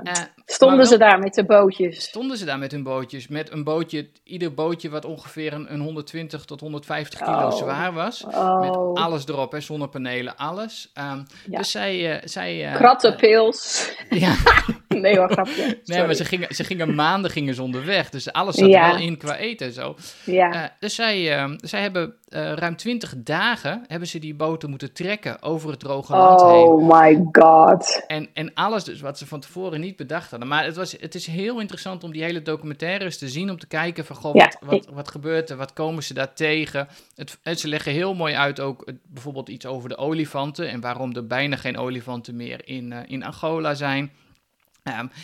Eh, 0.03 0.13
stonden 0.45 0.85
ze 0.85 0.97
daar 0.97 1.19
met 1.19 1.33
de 1.33 1.45
bootjes? 1.45 2.03
Stonden 2.03 2.37
ze 2.37 2.45
daar 2.45 2.59
met 2.59 2.71
hun 2.71 2.83
bootjes, 2.83 3.27
met 3.27 3.51
een 3.51 3.63
bootje, 3.63 4.09
ieder 4.23 4.53
bootje 4.53 4.89
wat 4.89 5.05
ongeveer 5.05 5.53
een, 5.53 5.73
een 5.73 5.79
120 5.79 6.45
tot 6.45 6.59
150 6.59 7.19
kilo 7.19 7.45
Oh. 7.47 7.51
zwaar 7.51 7.93
was. 7.93 8.23
Oh, 8.23 8.59
Met 8.59 8.75
alles 9.03 9.27
erop, 9.27 9.51
hè, 9.51 9.59
zonnepanelen, 9.59 10.35
alles. 10.35 10.91
Ehm, 10.93 11.21
Ja. 11.49 11.57
Dus 11.57 11.71
zij... 11.71 12.11
eh 12.17 12.21
zij 12.27 12.71
krattenpils. 12.75 13.91
ja, 14.09 14.35
nee 15.01 15.17
hoor, 15.17 15.31
grapje. 15.31 15.81
Nee, 15.85 16.05
maar 16.05 16.13
ze 16.13 16.25
gingen, 16.25 16.55
ze 16.55 16.63
gingen 16.63 16.95
maanden 16.95 17.31
gingen 17.31 17.53
ze 17.53 17.63
onderweg. 17.63 18.09
Dus 18.09 18.31
alles 18.31 18.55
zat 18.55 18.69
ja. 18.69 18.85
er 18.85 18.91
wel 18.97 19.07
in 19.07 19.17
qua 19.17 19.37
eten 19.37 19.67
en 19.67 19.73
zo. 19.73 19.95
Ja. 20.25 20.53
Uh, 20.55 20.63
dus 20.79 20.95
zij, 20.95 21.37
uh, 21.37 21.53
zij 21.57 21.81
hebben 21.81 22.13
uh, 22.29 22.51
ruim 22.53 22.75
twintig 22.75 23.13
dagen 23.17 23.83
hebben 23.87 24.07
ze 24.07 24.19
die 24.19 24.35
boten 24.35 24.69
moeten 24.69 24.93
trekken 24.93 25.41
over 25.41 25.69
het 25.69 25.79
droge 25.79 26.11
land 26.15 26.41
oh 26.41 26.51
heen. 26.51 26.65
Oh 26.67 26.99
my 26.99 27.27
god. 27.31 28.03
En, 28.07 28.29
en 28.33 28.53
alles 28.53 28.83
dus 28.83 29.01
wat 29.01 29.17
ze 29.17 29.27
van 29.27 29.39
tevoren 29.39 29.79
niet 29.79 29.95
bedacht 29.95 30.29
hadden. 30.29 30.47
Maar 30.47 30.63
het, 30.65 30.75
was, 30.75 30.95
het 30.99 31.15
is 31.15 31.27
heel 31.27 31.59
interessant 31.59 32.03
om 32.03 32.11
die 32.11 32.23
hele 32.23 32.41
documentaires 32.41 33.17
te 33.17 33.29
zien. 33.29 33.49
Om 33.49 33.59
te 33.59 33.67
kijken 33.67 34.05
van, 34.05 34.15
goh, 34.15 34.35
Ja. 34.35 34.51
wat, 34.59 34.69
wat, 34.69 34.87
wat 34.93 35.11
gebeurt 35.11 35.49
er? 35.49 35.57
Wat 35.57 35.73
komen 35.73 36.03
ze 36.03 36.13
daar 36.13 36.33
tegen? 36.33 36.87
Het, 37.15 37.37
en 37.43 37.55
ze 37.57 37.67
leggen 37.67 37.91
heel 37.91 38.13
mooi 38.13 38.33
uit 38.33 38.59
ook 38.59 38.81
het- 38.85 38.99
bijvoorbeeld 39.07 39.49
iets 39.49 39.65
over 39.65 39.89
de 39.89 39.97
olifanten. 39.97 40.69
En 40.69 40.81
waarom 40.81 41.15
er 41.15 41.27
bijna 41.27 41.55
geen 41.55 41.77
olifanten 41.77 42.35
meer 42.35 42.61
in, 42.67 42.91
eh, 42.93 42.99
in 43.07 43.23
Angola 43.23 43.73
zijn. 43.73 44.11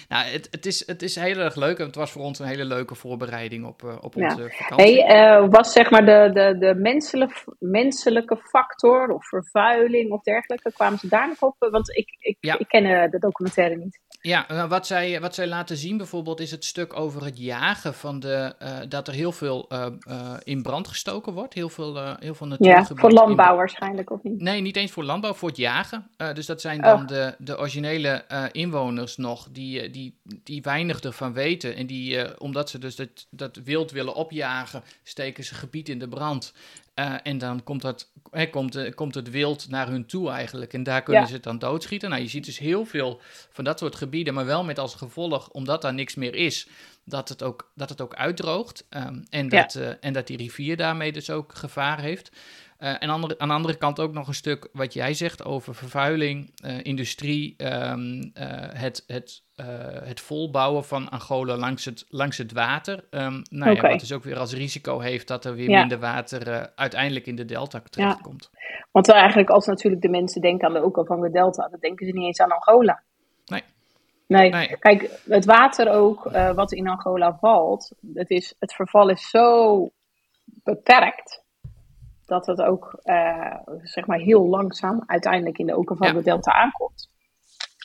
Nou, 0.08 0.26
het, 0.26 0.48
het, 0.52 0.66
is, 0.66 0.88
het 0.88 1.02
is 1.02 1.16
heel 1.16 1.38
erg 1.38 1.56
leuk. 1.56 1.80
En 1.80 1.86
het 1.86 1.96
was 1.96 2.12
voor 2.12 2.22
ons 2.22 2.40
een 2.40 2.46
hele 2.48 2.66
leuke 2.66 2.96
voorbereiding 2.96 3.66
op, 3.66 3.84
eh, 3.84 3.98
op 4.02 4.14
Ja. 4.14 4.24
onze 4.30 4.50
vakantie. 4.50 5.04
Hey, 5.06 5.40
eh, 5.40 5.46
was 5.50 5.72
zeg 5.72 5.90
maar 5.90 6.06
de, 6.06 6.30
de, 6.34 6.58
de 6.60 6.76
menselijk, 6.76 7.44
menselijke 7.60 8.38
factor 8.38 9.10
of 9.10 9.28
vervuiling 9.28 10.12
of 10.12 10.22
dergelijke, 10.24 10.72
kwamen 10.74 11.00
ze 11.00 11.08
daar 11.08 11.28
nog 11.28 11.42
op? 11.42 11.56
Want 11.72 11.98
ik, 11.98 12.16
ik, 12.20 12.38
Ja. 12.40 12.58
ik 12.60 12.68
ken 12.68 12.86
eh, 12.86 13.10
de 13.12 13.20
documentaire 13.20 13.76
niet. 13.76 14.00
Ja, 14.22 14.46
nou, 14.48 14.70
wat 14.70 14.88
zij, 14.88 15.22
wat 15.22 15.36
zij 15.36 15.48
laten 15.48 15.78
zien 15.78 15.98
bijvoorbeeld 15.98 16.40
is 16.40 16.52
het 16.52 16.66
stuk 16.66 17.00
over 17.00 17.24
het 17.26 17.38
jagen 17.38 17.94
van 17.94 18.20
de, 18.20 18.56
eh, 18.60 18.78
dat 18.90 19.08
er 19.08 19.14
heel 19.14 19.32
veel 19.32 19.66
eh, 19.70 19.86
eh, 20.00 20.34
in 20.44 20.62
brand 20.62 20.88
gestoken 20.88 21.34
wordt. 21.34 21.54
Heel 21.54 21.70
veel, 21.70 21.98
eh, 21.98 22.14
heel 22.20 22.36
veel 22.36 22.56
Ja, 22.60 22.86
voor 22.86 23.10
in- 23.10 23.16
landbouw 23.16 23.56
waarschijnlijk 23.56 24.12
of 24.12 24.24
niet? 24.24 24.42
Nee, 24.42 24.62
niet 24.62 24.76
eens 24.76 24.92
voor 24.92 25.04
landbouw, 25.04 25.34
voor 25.34 25.48
het 25.50 25.58
jagen. 25.58 26.10
Eh, 26.18 26.34
dus 26.34 26.46
dat 26.46 26.62
zijn 26.62 26.78
Oh. 26.80 26.86
dan 26.86 27.06
de, 27.06 27.36
de 27.38 27.58
originele 27.60 28.08
eh, 28.10 28.44
inwoners 28.52 29.18
nog, 29.18 29.48
die, 29.52 29.82
eh, 29.82 29.94
die, 29.94 30.20
die 30.44 30.62
weinig 30.62 31.00
ervan 31.00 31.34
weten. 31.34 31.76
En 31.76 31.86
die, 31.88 32.18
eh, 32.18 32.36
omdat 32.38 32.70
ze 32.70 32.78
dus 32.80 32.96
dat, 32.96 33.28
dat 33.30 33.60
wild 33.64 33.92
willen 33.92 34.14
opjagen, 34.16 34.84
steken 35.04 35.44
ze 35.44 35.56
gebied 35.56 35.90
in 35.90 36.00
de 36.00 36.08
brand. 36.08 36.54
Eh, 37.02 37.14
en 37.24 37.38
dan 37.38 37.64
komt, 37.64 37.82
dat, 37.82 38.12
hè, 38.32 38.50
komt, 38.50 38.76
eh, 38.76 38.94
komt 38.94 39.16
het 39.16 39.30
wild 39.30 39.70
naar 39.70 39.88
hun 39.88 40.06
toe 40.06 40.30
eigenlijk. 40.30 40.74
En 40.74 40.84
daar 40.84 41.04
kunnen 41.04 41.22
Ja. 41.22 41.28
ze 41.28 41.34
het 41.34 41.44
dan 41.44 41.60
doodschieten. 41.60 42.10
Nou, 42.10 42.22
je 42.22 42.28
ziet 42.28 42.46
dus 42.46 42.58
heel 42.60 42.86
veel 42.86 43.22
van 43.52 43.64
dat 43.64 43.80
soort 43.80 43.96
gebieden, 43.96 44.34
maar 44.34 44.46
wel 44.46 44.64
met 44.64 44.80
als 44.80 44.96
gevolg, 44.96 45.50
omdat 45.50 45.82
daar 45.82 45.94
niks 45.94 46.16
meer 46.16 46.36
is, 46.36 46.68
dat 47.06 47.30
het 47.30 47.44
ook, 47.44 47.72
dat 47.76 47.90
het 47.90 48.02
ook 48.02 48.16
uitdroogt. 48.16 48.86
Ehm, 48.90 49.20
en, 49.30 49.44
Ja. 49.50 49.62
dat, 49.62 49.76
eh, 49.76 49.90
en 50.00 50.14
dat 50.14 50.28
die 50.28 50.38
rivier 50.38 50.78
daarmee 50.78 51.12
dus 51.12 51.30
ook 51.30 51.56
gevaar 51.56 52.00
heeft. 52.00 52.32
Eh, 52.82 52.96
en 53.00 53.10
andere, 53.10 53.40
aan 53.40 53.48
de 53.48 53.54
andere 53.54 53.78
kant 53.78 54.00
ook 54.00 54.14
nog 54.14 54.28
een 54.28 54.34
stuk 54.34 54.70
wat 54.74 54.94
jij 54.94 55.14
zegt 55.14 55.46
over 55.46 55.76
vervuiling, 55.76 56.52
eh, 56.64 56.84
industrie, 56.84 57.54
ehm, 57.58 58.22
eh, 58.34 58.46
het, 58.74 59.04
het, 59.08 59.44
het 60.04 60.20
volbouwen 60.20 60.84
van 60.84 61.10
Angola 61.10 61.56
langs 61.56 61.86
het, 61.86 62.06
langs 62.10 62.38
het 62.38 62.52
water. 62.52 63.04
Ehm, 63.10 63.42
nou 63.50 63.76
ja, 63.76 63.82
wat 63.82 64.00
dus 64.00 64.14
ook 64.14 64.24
weer 64.24 64.38
als 64.38 64.54
risico 64.54 65.00
heeft 65.00 65.28
dat 65.28 65.46
er 65.46 65.56
weer 65.56 65.70
Ja. 65.70 65.80
minder 65.80 66.00
water 66.00 66.72
uiteindelijk 66.76 67.26
in 67.26 67.36
de 67.36 67.46
delta 67.46 67.82
terechtkomt. 67.90 68.50
Want 68.92 69.08
wel 69.08 69.16
eigenlijk 69.16 69.50
als 69.50 69.66
natuurlijk 69.66 70.02
de 70.02 70.10
mensen 70.10 70.42
denken 70.42 70.68
aan 70.68 70.74
de 70.74 70.84
Okavango 70.84 71.30
Delta, 71.30 71.68
dan 71.68 71.80
denken 71.80 72.06
ze 72.06 72.12
niet 72.12 72.26
eens 72.26 72.40
aan 72.40 72.52
Angola. 72.52 73.02
Nee. 73.46 73.64
Nee, 74.28 74.50
Nee. 74.50 74.78
kijk, 74.80 75.22
het 75.28 75.46
water 75.46 75.90
ook, 75.92 76.24
wat 76.56 76.72
in 76.72 76.88
Angola 76.88 77.38
valt, 77.40 77.92
het, 78.14 78.30
is, 78.30 78.56
het 78.60 78.74
verval 78.74 79.10
is 79.10 79.30
zo 79.30 79.90
beperkt, 80.64 81.41
dat 82.32 82.46
het 82.46 82.62
ook, 82.62 83.00
eh, 83.04 83.56
zeg 83.82 84.06
maar, 84.06 84.18
heel 84.18 84.46
langzaam 84.48 85.04
uiteindelijk 85.06 85.58
in 85.58 85.66
de 85.66 85.78
Okavango 85.78 86.18
Ja. 86.18 86.24
Delta 86.24 86.52
aankomt. 86.52 87.10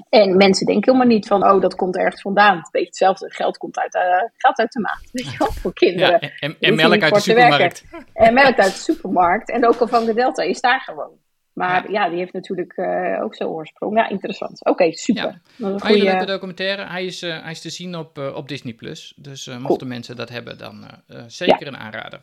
En 0.08 0.36
mensen 0.36 0.66
denken 0.66 0.92
helemaal 0.92 1.14
niet 1.14 1.26
van, 1.26 1.50
oh, 1.50 1.60
dat 1.60 1.74
komt 1.74 1.96
ergens 1.96 2.22
vandaan. 2.22 2.56
Het 2.56 2.70
beetje 2.70 2.86
hetzelfde, 2.86 3.30
geld 3.30 3.56
komt 3.56 3.78
uit, 3.78 3.94
eh 3.94 4.02
geld 4.36 4.58
uit 4.58 4.72
de 4.72 4.80
maat, 4.80 5.08
weet 5.12 5.32
je 5.32 5.38
wel, 5.38 5.52
voor 5.52 5.72
kinderen. 5.72 6.18
Ja, 6.20 6.30
en, 6.40 6.56
en, 6.60 6.74
melk 6.74 7.02
uit 7.02 7.14
de 7.14 7.20
supermarkt. 7.20 7.84
En 8.12 8.34
melk 8.34 8.58
uit 8.58 8.72
de 8.72 8.78
supermarkt. 8.78 9.50
En 9.50 9.66
ook 9.66 9.76
al 9.76 9.88
van 9.88 10.04
de 10.04 10.14
Delta 10.14 10.42
is 10.42 10.60
daar 10.60 10.80
gewoon. 10.80 11.18
Maar 11.52 11.90
ja, 11.90 12.08
die 12.08 12.18
heeft 12.18 12.32
natuurlijk 12.32 12.72
eh, 12.72 13.22
ook 13.22 13.34
zijn 13.34 13.48
oorsprong. 13.48 13.96
Ja, 13.96 14.08
interessant. 14.08 14.64
Oké, 14.64 14.92
super. 14.92 15.40
Ja. 15.56 15.66
Een 15.66 15.80
hele 15.82 16.04
leuke 16.04 16.26
documentaire. 16.26 16.86
Hij 16.86 17.04
is, 17.04 17.20
hij 17.20 17.50
is 17.50 17.60
te 17.60 17.70
zien 17.70 17.96
op, 17.96 18.18
op 18.34 18.48
Disney+. 18.48 18.74
Plus. 18.74 19.12
Dus 19.16 19.46
mochten 19.58 19.88
mensen 19.88 20.16
dat 20.16 20.28
hebben, 20.28 20.58
dan 20.58 20.84
zeker 21.26 21.66
een 21.66 21.76
aanrader. 21.76 22.20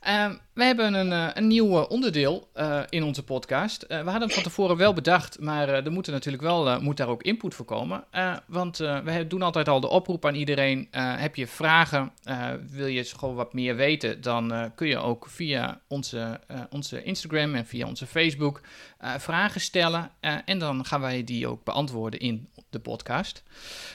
Ehm, 0.00 0.34
we 0.52 0.64
hebben 0.64 0.94
een, 0.94 1.12
eh, 1.12 1.28
een 1.34 1.46
nieuw 1.46 1.82
eh, 1.82 1.90
onderdeel 1.90 2.48
eh, 2.52 2.80
in 2.88 3.02
onze 3.02 3.24
podcast. 3.24 3.84
We 3.88 3.94
hadden 3.94 4.22
het 4.22 4.32
van 4.32 4.42
tevoren 4.42 4.76
wel 4.76 4.92
bedacht, 4.92 5.40
maar 5.40 5.68
er 5.68 5.92
moet 5.92 6.06
er 6.06 6.12
natuurlijk 6.12 6.42
wel 6.42 6.80
moet 6.80 6.96
daar 6.96 7.08
ook 7.08 7.22
input 7.22 7.54
voor 7.54 7.64
komen. 7.64 8.04
Want 8.46 8.76
we 8.76 9.24
doen 9.28 9.42
altijd 9.42 9.68
al 9.68 9.80
de 9.80 9.88
oproep 9.88 10.26
aan 10.26 10.34
iedereen. 10.34 10.88
heb 10.96 11.36
je 11.36 11.46
vragen, 11.46 12.12
wil 12.70 12.86
je 12.86 13.04
gewoon 13.04 13.34
wat 13.34 13.52
meer 13.52 13.76
weten, 13.76 14.20
dan 14.20 14.72
kun 14.74 14.88
je 14.88 14.98
ook 14.98 15.26
via 15.28 15.80
onze, 15.88 16.40
onze 16.70 17.02
Instagram 17.02 17.54
en 17.54 17.66
via 17.66 17.86
onze 17.86 18.06
Facebook 18.06 18.60
vragen 19.18 19.60
stellen. 19.60 20.10
En 20.44 20.58
dan 20.58 20.84
gaan 20.84 21.00
wij 21.00 21.24
die 21.24 21.48
ook 21.48 21.64
beantwoorden 21.64 22.20
in 22.20 22.48
de 22.70 22.78
podcast. 22.80 23.42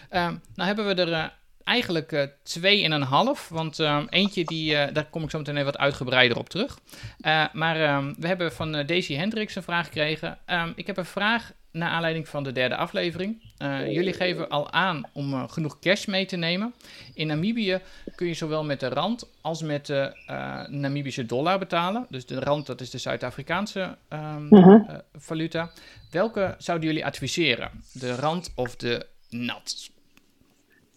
Eh, 0.10 0.28
nou 0.56 0.68
hebben 0.68 0.88
we 0.88 1.02
er 1.02 1.34
eigenlijk 1.64 2.12
eh, 2.12 2.24
twee 2.44 2.84
en 2.84 2.92
een 2.92 3.02
half. 3.02 3.50
Want 3.50 3.80
eh, 3.80 4.04
eentje, 4.10 4.44
die, 4.44 4.76
eh, 4.76 4.94
daar 4.94 5.06
kom 5.10 5.24
ik 5.24 5.30
zo 5.30 5.38
meteen 5.38 5.54
even 5.56 5.66
wat 5.72 5.78
uitgebreider 5.78 6.38
op 6.38 6.50
terug. 6.50 6.80
Maar 7.54 8.04
we 8.20 8.28
hebben 8.28 8.52
van 8.52 8.72
Daisy 8.72 9.14
Hendricks 9.16 9.56
een 9.56 9.64
vraag 9.64 9.86
gekregen. 9.86 10.38
Ik 10.76 10.88
heb 10.88 10.98
een 10.98 11.06
vraag 11.06 11.52
naar 11.72 11.90
aanleiding 11.90 12.28
van 12.28 12.44
de 12.44 12.52
derde 12.52 12.76
aflevering. 12.76 13.42
Eh, 13.58 13.92
jullie 13.92 14.14
geven 14.14 14.50
al 14.50 14.72
aan 14.72 15.04
om 15.14 15.50
genoeg 15.50 15.80
cash 15.80 16.06
mee 16.06 16.26
te 16.26 16.36
nemen. 16.36 16.74
In 17.14 17.28
Namibië 17.28 17.80
kun 18.16 18.28
je 18.28 18.34
zowel 18.34 18.64
met 18.64 18.80
de 18.80 18.88
rand 18.88 19.30
als 19.42 19.62
met 19.62 19.86
de 19.86 20.14
Namibische 20.70 21.26
dollar 21.26 21.60
betalen. 21.60 22.06
Dus 22.10 22.26
de 22.26 22.40
rand, 22.40 22.66
dat 22.66 22.82
is 22.82 22.90
de 22.90 22.98
Zuid-Afrikaanse 22.98 23.98
ehm, 24.10 24.46
Mhm. 24.50 25.00
valuta. 25.18 25.72
Welke 26.12 26.56
zouden 26.58 26.88
jullie 26.88 27.06
adviseren? 27.06 27.72
De 27.94 28.16
rand 28.16 28.52
of 28.56 28.76
de 28.76 29.06
nat? 29.30 29.90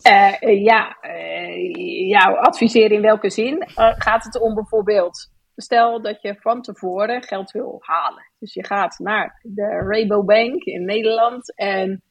Eh, 0.05 0.43
eh, 0.43 0.63
ja, 0.65 0.97
eh, 1.01 2.09
ja, 2.09 2.33
adviseren 2.33 2.91
in 2.91 3.03
welke 3.03 3.31
zin? 3.31 3.65
Gaat 3.77 4.25
het 4.25 4.41
om 4.41 4.55
bijvoorbeeld... 4.55 5.33
Stel 5.57 6.03
dat 6.03 6.23
je 6.23 6.37
van 6.41 6.63
tevoren 6.63 7.23
geld 7.23 7.51
wil 7.51 7.77
halen. 7.81 8.31
Dus 8.39 8.55
je 8.55 8.65
gaat 8.65 8.99
naar 8.99 9.41
de 9.43 9.67
Rabobank 9.67 10.63
in 10.63 10.85
Nederland 10.85 11.55
en 11.55 12.03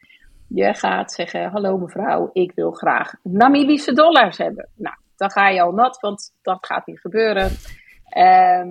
je 0.47 0.73
gaat 0.73 1.11
zeggen: 1.11 1.49
Hallo 1.49 1.77
mevrouw, 1.77 2.29
ik 2.33 2.51
wil 2.55 2.71
graag 2.71 3.13
Namibische 3.23 3.93
dollars 3.93 4.37
hebben. 4.37 4.69
Nou, 4.75 4.95
dan 5.15 5.31
ga 5.31 5.49
je 5.49 5.61
al 5.61 5.71
nat, 5.71 5.99
want 5.99 6.33
dat 6.41 6.65
gaat 6.65 6.85
niet 6.85 6.99
gebeuren. 6.99 7.51
Ehm, 8.05 8.69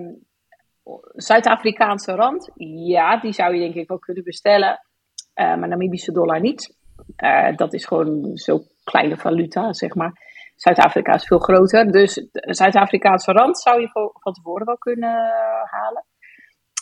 Zuid-Afrikaanse 1.15 2.11
rand, 2.11 2.51
ja, 2.85 3.19
die 3.19 3.33
zou 3.33 3.53
je 3.53 3.59
denk 3.59 3.75
ik 3.75 3.87
wel 3.87 3.99
kunnen 3.99 4.23
bestellen. 4.23 4.79
Maar 5.33 5.67
Namibische 5.67 6.11
dollar 6.11 6.39
niet. 6.39 6.75
Dat 7.55 7.73
is 7.73 7.85
gewoon 7.85 8.31
zo'n 8.33 8.67
kleine 8.83 9.17
valuta, 9.17 9.73
zeg 9.73 9.95
maar. 9.95 10.31
Zuid-Afrika 10.55 11.13
is 11.13 11.25
veel 11.25 11.39
groter. 11.39 11.91
Dus 11.91 12.13
de 12.13 12.29
Zuid-Afrikaanse 12.53 13.31
rand 13.31 13.59
zou 13.59 13.81
je 13.81 13.89
van 14.19 14.33
tevoren 14.33 14.65
wel 14.65 14.77
kunnen 14.77 15.09
eh, 15.09 15.71
halen. 15.71 16.05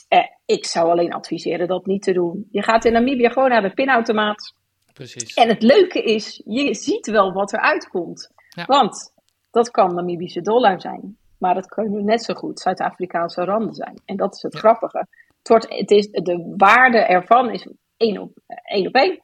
Eh, 0.08 0.26
ik 0.46 0.66
zou 0.66 0.90
alleen 0.90 1.14
adviseren 1.14 1.68
dat 1.68 1.86
niet 1.86 2.04
te 2.04 2.14
doen. 2.14 2.48
Je 2.52 2.64
gaat 2.64 2.86
in 2.86 2.94
Namibië 2.94 3.30
gewoon 3.30 3.50
naar 3.50 3.62
de 3.62 3.74
pinautomaat. 3.74 4.56
Precies. 4.94 5.34
En 5.34 5.48
het 5.48 5.62
leuke 5.62 6.04
is, 6.04 6.42
je 6.46 6.74
ziet 6.76 7.08
wel 7.08 7.32
wat 7.34 7.54
er 7.54 7.60
uitkomt. 7.60 8.32
Ja. 8.50 8.66
Want 8.66 9.14
dat 9.52 9.72
kan 9.72 9.96
Namibische 9.96 10.42
dollar 10.42 10.82
zijn. 10.82 11.18
Maar 11.38 11.56
het 11.56 11.68
kan 11.68 12.06
net 12.06 12.24
zo 12.24 12.34
goed 12.34 12.60
Zuid-Afrikaanse 12.60 13.44
randen 13.44 13.74
zijn. 13.74 14.02
En 14.06 14.16
dat 14.16 14.36
is 14.36 14.42
het 14.42 14.54
Ja. 14.54 14.60
grappige. 14.60 15.08
Het, 15.38 15.48
wordt, 15.48 15.70
het 15.70 15.92
is, 15.92 16.10
de 16.12 16.54
waarde 16.58 16.98
ervan 16.98 17.50
is 17.50 17.68
één 17.98 18.18
op, 18.18 18.32
één 18.64 18.88
op 18.88 18.94
één. 18.96 19.22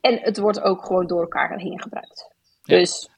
En 0.00 0.18
het 0.22 0.38
wordt 0.38 0.60
ook 0.60 0.84
gewoon 0.84 1.06
door 1.06 1.20
elkaar 1.20 1.58
heen 1.58 1.80
gebruikt. 1.82 2.30
Ja. 2.62 2.76
Dus 2.78 3.08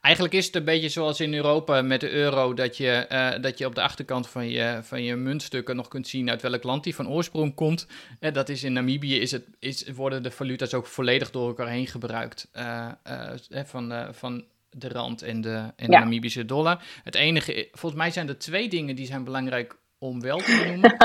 Eigenlijk 0.00 0.34
is 0.34 0.46
het 0.46 0.54
een 0.56 0.64
beetje 0.64 0.88
zoals 0.88 1.20
in 1.20 1.34
Europa 1.34 1.82
met 1.82 2.00
de 2.00 2.10
euro, 2.10 2.54
dat 2.54 2.76
je, 2.76 2.90
eh, 2.90 3.42
dat 3.42 3.58
je 3.58 3.66
op 3.66 3.74
de 3.74 3.82
achterkant 3.82 4.28
van 4.28 4.48
je, 4.48 4.78
van 4.82 5.02
je 5.02 5.16
muntstukken 5.16 5.76
nog 5.76 5.88
kunt 5.88 6.08
zien 6.08 6.30
uit 6.30 6.42
welk 6.42 6.62
land 6.62 6.84
die 6.84 6.94
van 6.94 7.08
oorsprong 7.08 7.54
komt. 7.54 7.86
Eh, 8.20 8.32
dat 8.32 8.48
is 8.48 8.64
in 8.64 8.72
Namibië, 8.72 9.20
is 9.20 9.30
het, 9.30 9.44
is, 9.58 9.88
worden 9.88 10.22
de 10.22 10.30
valuta's 10.30 10.74
ook 10.74 10.86
volledig 10.86 11.30
door 11.30 11.48
elkaar 11.48 11.68
heen 11.68 11.86
gebruikt. 11.86 12.48
eh, 12.52 12.92
van, 13.64 14.08
van 14.14 14.44
de 14.70 14.88
rand 14.88 15.22
en 15.22 15.40
de, 15.40 15.72
en 15.76 15.90
de. 15.90 15.98
Namibische 15.98 16.44
dollar. 16.44 16.82
Het 17.04 17.14
enige, 17.14 17.68
volgens 17.72 18.00
mij 18.02 18.10
zijn 18.10 18.28
er 18.28 18.38
twee 18.38 18.68
dingen 18.68 18.96
die 18.96 19.06
zijn 19.06 19.24
belangrijk 19.24 19.76
om 19.98 20.20
wel 20.20 20.38
te 20.38 20.56
benoemen. 20.62 20.96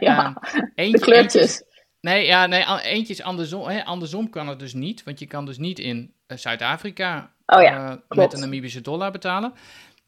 ja, 0.00 0.34
Ehm, 0.34 0.60
de 0.60 0.70
eentje, 0.74 0.98
kleurtjes. 0.98 1.62
Nee, 2.06 2.26
ja, 2.26 2.46
nee, 2.46 2.64
eentje 2.82 3.12
is 3.12 3.22
andersom. 3.22 3.68
Hè, 3.68 3.84
andersom 3.84 4.30
kan 4.30 4.48
het 4.48 4.58
dus 4.58 4.74
niet, 4.74 5.02
want 5.04 5.18
je 5.18 5.26
kan 5.26 5.46
dus 5.46 5.58
niet 5.58 5.78
in 5.78 6.14
eh, 6.26 6.36
Zuid-Afrika 6.36 7.34
Oh 7.46 7.62
ja, 7.62 7.90
eh, 7.90 8.16
met 8.18 8.30
de 8.30 8.36
Namibische 8.36 8.80
dollar 8.80 9.12
betalen. 9.12 9.52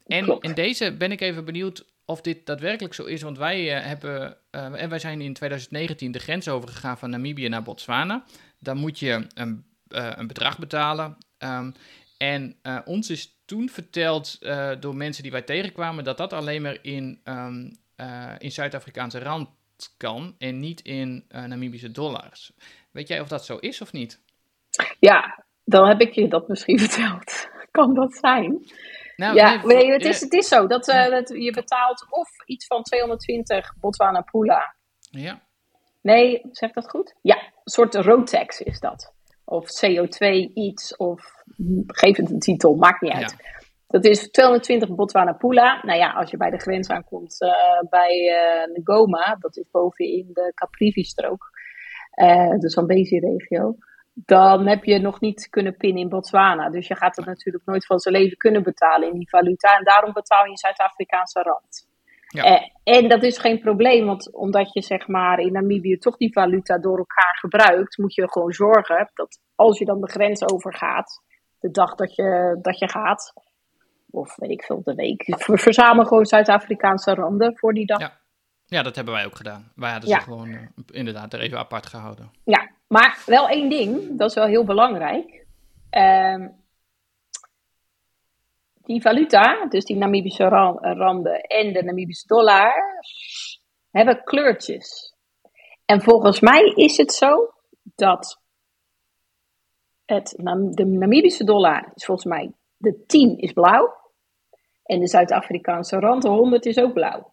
En 0.05 0.23
Klopt. 0.23 0.43
in 0.43 0.53
deze 0.53 0.93
ben 0.93 1.11
ik 1.11 1.21
even 1.21 1.45
benieuwd 1.45 1.85
of 2.05 2.21
dit 2.21 2.45
daadwerkelijk 2.45 2.93
zo 2.93 3.03
is. 3.03 3.21
Want 3.21 3.37
wij 3.37 3.77
uh, 3.77 3.85
hebben, 3.85 4.37
uh, 4.51 4.81
en 4.81 4.89
wij 4.89 4.99
zijn 4.99 5.21
in 5.21 5.33
2019 5.33 6.11
de 6.11 6.19
grens 6.19 6.47
overgegaan 6.47 6.97
van 6.97 7.09
Namibië 7.09 7.47
naar 7.47 7.63
Botswana. 7.63 8.23
Dan 8.59 8.77
moet 8.77 8.99
je 8.99 9.27
een, 9.33 9.65
een 9.87 10.27
bedrag 10.27 10.59
betalen. 10.59 11.17
Um, 11.37 11.73
en 12.17 12.55
ons 12.85 13.09
is 13.09 13.41
toen 13.45 13.69
verteld 13.69 14.39
door 14.79 14.95
mensen 14.95 15.23
die 15.23 15.31
wij 15.31 15.41
tegenkwamen 15.41 16.03
dat 16.03 16.17
dat 16.17 16.33
alleen 16.33 16.61
maar 16.61 16.77
in, 16.81 17.21
um, 17.23 17.71
in 18.37 18.51
Zuid-Afrikaanse 18.51 19.19
rand 19.19 19.49
kan 19.97 20.35
en 20.37 20.59
niet 20.59 20.81
in 20.81 21.25
Namibische 21.27 21.91
dollars. 21.91 22.53
Weet 22.91 23.07
jij 23.07 23.19
of 23.19 23.27
dat 23.27 23.45
zo 23.45 23.57
is 23.57 23.81
of 23.81 23.91
niet? 23.91 24.21
Ja, 24.99 25.45
dan 25.63 25.87
heb 25.87 26.01
ik 26.01 26.13
je 26.13 26.27
dat 26.27 26.47
misschien 26.47 26.79
verteld. 26.85 27.47
kan 27.71 27.93
dat 27.93 28.13
zijn? 28.13 28.65
Nou, 29.15 29.35
ja, 29.35 29.65
nee, 29.65 29.91
het, 29.91 30.05
is, 30.05 30.19
het 30.19 30.33
is 30.33 30.47
zo. 30.47 30.67
Dat, 30.67 30.87
uh, 30.87 31.09
dat, 31.09 31.29
je 31.29 31.51
betaalt 31.51 32.05
of 32.09 32.29
iets 32.45 32.65
van 32.65 32.83
220 32.83 33.75
Botswana 33.79 34.21
Pula. 34.21 34.75
Ja. 34.99 35.41
Nee, 36.01 36.41
zeg 36.51 36.71
dat 36.71 36.89
goed? 36.89 37.15
Ja, 37.21 37.35
een 37.37 37.71
soort 37.71 37.95
road 37.95 38.27
tax 38.27 38.61
is 38.61 38.79
dat. 38.79 39.13
Of 39.45 39.65
CO2 39.85 40.53
iets, 40.53 40.97
of 40.97 41.43
geef 41.87 42.17
het 42.17 42.29
een 42.29 42.39
titel, 42.39 42.75
maakt 42.75 43.01
niet 43.01 43.11
uit. 43.11 43.35
Ja. 43.41 43.58
Dat 43.89 44.05
is 44.05 44.31
220 44.31 44.95
Botswana 44.95 45.33
Pula. 45.33 45.81
Nou 45.83 45.99
ja, 45.99 46.11
als 46.11 46.31
je 46.31 46.37
bij 46.37 46.49
de 46.49 46.59
grens 46.59 46.89
aankomt 46.89 47.41
uh, 47.41 47.89
bij 47.89 48.15
uh, 48.69 48.83
Ngoma, 48.83 49.35
dat 49.39 49.57
is 49.57 49.65
bovenin 49.71 50.29
de 50.33 50.51
Caprivi-strook, 50.55 51.49
uh, 52.15 52.59
de 52.59 52.69
Zambezi-regio 52.69 53.75
dan 54.25 54.67
heb 54.67 54.83
je 54.83 54.99
nog 54.99 55.19
niet 55.19 55.49
kunnen 55.49 55.77
pinnen 55.77 56.01
in 56.01 56.09
Botswana. 56.09 56.69
Dus 56.69 56.87
je 56.87 56.95
gaat 56.95 57.15
het 57.15 57.25
natuurlijk 57.25 57.65
nooit 57.65 57.85
van 57.85 57.99
zijn 57.99 58.15
leven 58.15 58.37
kunnen 58.37 58.63
betalen 58.63 59.11
in 59.11 59.17
die 59.17 59.29
valuta. 59.29 59.77
En 59.77 59.83
daarom 59.83 60.13
betaal 60.13 60.45
je 60.45 60.57
Zuid-Afrikaanse 60.57 61.41
rand. 61.41 61.87
Ja. 62.27 62.43
Eh, 62.43 62.61
en 62.83 63.09
dat 63.09 63.23
is 63.23 63.37
geen 63.37 63.59
probleem, 63.59 64.05
want 64.05 64.33
omdat 64.33 64.73
je 64.73 64.81
zeg 64.81 65.07
maar 65.07 65.39
in 65.39 65.51
Namibië 65.51 65.97
toch 65.97 66.17
die 66.17 66.33
valuta 66.33 66.77
door 66.77 66.97
elkaar 66.97 67.37
gebruikt, 67.39 67.97
moet 67.97 68.13
je 68.13 68.31
gewoon 68.31 68.51
zorgen 68.51 69.09
dat 69.13 69.39
als 69.55 69.79
je 69.79 69.85
dan 69.85 70.01
de 70.01 70.09
grens 70.09 70.49
overgaat, 70.49 71.21
de 71.59 71.71
dag 71.71 71.95
dat 71.95 72.15
je, 72.15 72.59
dat 72.61 72.79
je 72.79 72.89
gaat, 72.89 73.33
of 74.11 74.35
weet 74.35 74.49
ik 74.49 74.63
veel, 74.63 74.81
de 74.83 74.93
week, 74.93 75.23
verzamel 75.37 76.05
gewoon 76.05 76.25
Zuid-Afrikaanse 76.25 77.13
randen 77.13 77.57
voor 77.57 77.73
die 77.73 77.85
dag. 77.85 77.99
Ja. 77.99 78.19
ja, 78.65 78.83
dat 78.83 78.95
hebben 78.95 79.13
wij 79.13 79.25
ook 79.25 79.35
gedaan. 79.35 79.71
Wij 79.75 79.91
hadden 79.91 80.09
ze 80.09 80.19
gewoon 80.19 80.47
uh, 80.47 80.67
inderdaad 80.91 81.33
er 81.33 81.39
even 81.39 81.57
apart 81.57 81.85
gehouden. 81.85 82.31
Ja, 82.43 82.69
maar 82.87 83.23
wel 83.25 83.47
één 83.47 83.69
ding, 83.69 84.17
dat 84.17 84.29
is 84.29 84.35
wel 84.35 84.47
heel 84.47 84.65
belangrijk. 84.65 85.45
Um, 85.91 86.57
die 88.89 89.01
valuta, 89.01 89.65
dus 89.67 89.85
die 89.85 89.97
Namibische 89.97 90.43
randen 90.79 91.41
en 91.41 91.73
de 91.73 91.83
Namibische 91.83 92.27
dollar, 92.27 92.73
hebben 93.91 94.23
kleurtjes. 94.23 95.15
En 95.85 96.01
volgens 96.01 96.39
mij 96.39 96.61
is 96.75 96.97
het 96.97 97.13
zo 97.13 97.53
dat 97.95 98.41
het, 100.05 100.33
de 100.71 100.85
Namibische 100.85 101.43
dollar 101.43 101.91
is 101.93 102.05
volgens 102.05 102.27
mij, 102.27 102.51
de 102.79 103.03
10 103.05 103.37
is 103.37 103.53
blauw. 103.53 103.97
En 104.83 104.99
de 104.99 105.07
Zuid-Afrikaanse 105.07 105.99
rand, 105.99 106.21
de 106.21 106.29
100 106.29 106.65
is 106.65 106.79
ook 106.79 106.93
blauw. 106.93 107.31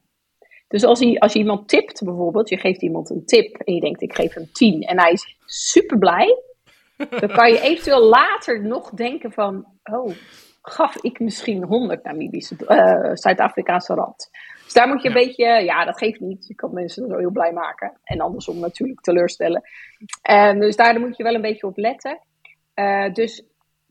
Dus 0.69 0.85
als, 0.85 1.01
hij, 1.01 1.19
als 1.19 1.33
je 1.33 1.39
iemand 1.39 1.69
tipt 1.69 2.05
bijvoorbeeld, 2.05 2.49
je 2.49 2.57
geeft 2.57 2.83
iemand 2.83 3.11
een 3.11 3.25
tip 3.25 3.57
en 3.57 3.75
je 3.75 3.81
denkt 3.81 4.03
ik 4.03 4.15
geef 4.15 4.35
hem 4.35 4.53
10 4.53 4.83
en 4.83 5.01
hij 5.01 5.13
is 5.13 5.37
super 5.45 5.99
blij, 5.99 6.43
dan 7.21 7.29
kan 7.29 7.53
je 7.53 7.61
eventueel 7.61 8.09
later 8.09 8.63
nog 8.63 8.91
denken 8.91 9.33
van, 9.33 9.67
oh, 9.85 10.11
gaf 10.63 10.97
ik 10.97 11.21
misschien 11.21 11.65
100 11.65 12.05
Namibische, 12.05 12.57
uh, 12.69 13.15
Zuid-Afrikaanse 13.15 13.95
rand. 13.95 14.31
Dus 14.65 14.75
daar 14.75 14.89
moet 14.89 15.03
je 15.03 15.09
een 15.09 15.15
beetje, 15.15 15.45
ja, 15.45 15.85
dat 15.85 15.99
geeft 15.99 16.21
niet. 16.21 16.47
Je 16.47 16.55
kan 16.55 16.73
mensen 16.73 17.09
zo 17.09 17.17
heel 17.17 17.31
blij 17.31 17.53
maken. 17.53 17.99
En 18.03 18.21
andersom 18.21 18.59
natuurlijk 18.59 19.01
teleurstellen. 19.01 19.63
Uh, 20.31 20.53
dus 20.53 20.77
daar 20.77 21.01
moet 21.01 21.17
je 21.17 21.23
wel 21.23 21.35
een 21.35 21.41
beetje 21.41 21.67
op 21.67 21.77
letten. 21.77 22.21
Uh, 22.75 23.13
dus 23.13 23.45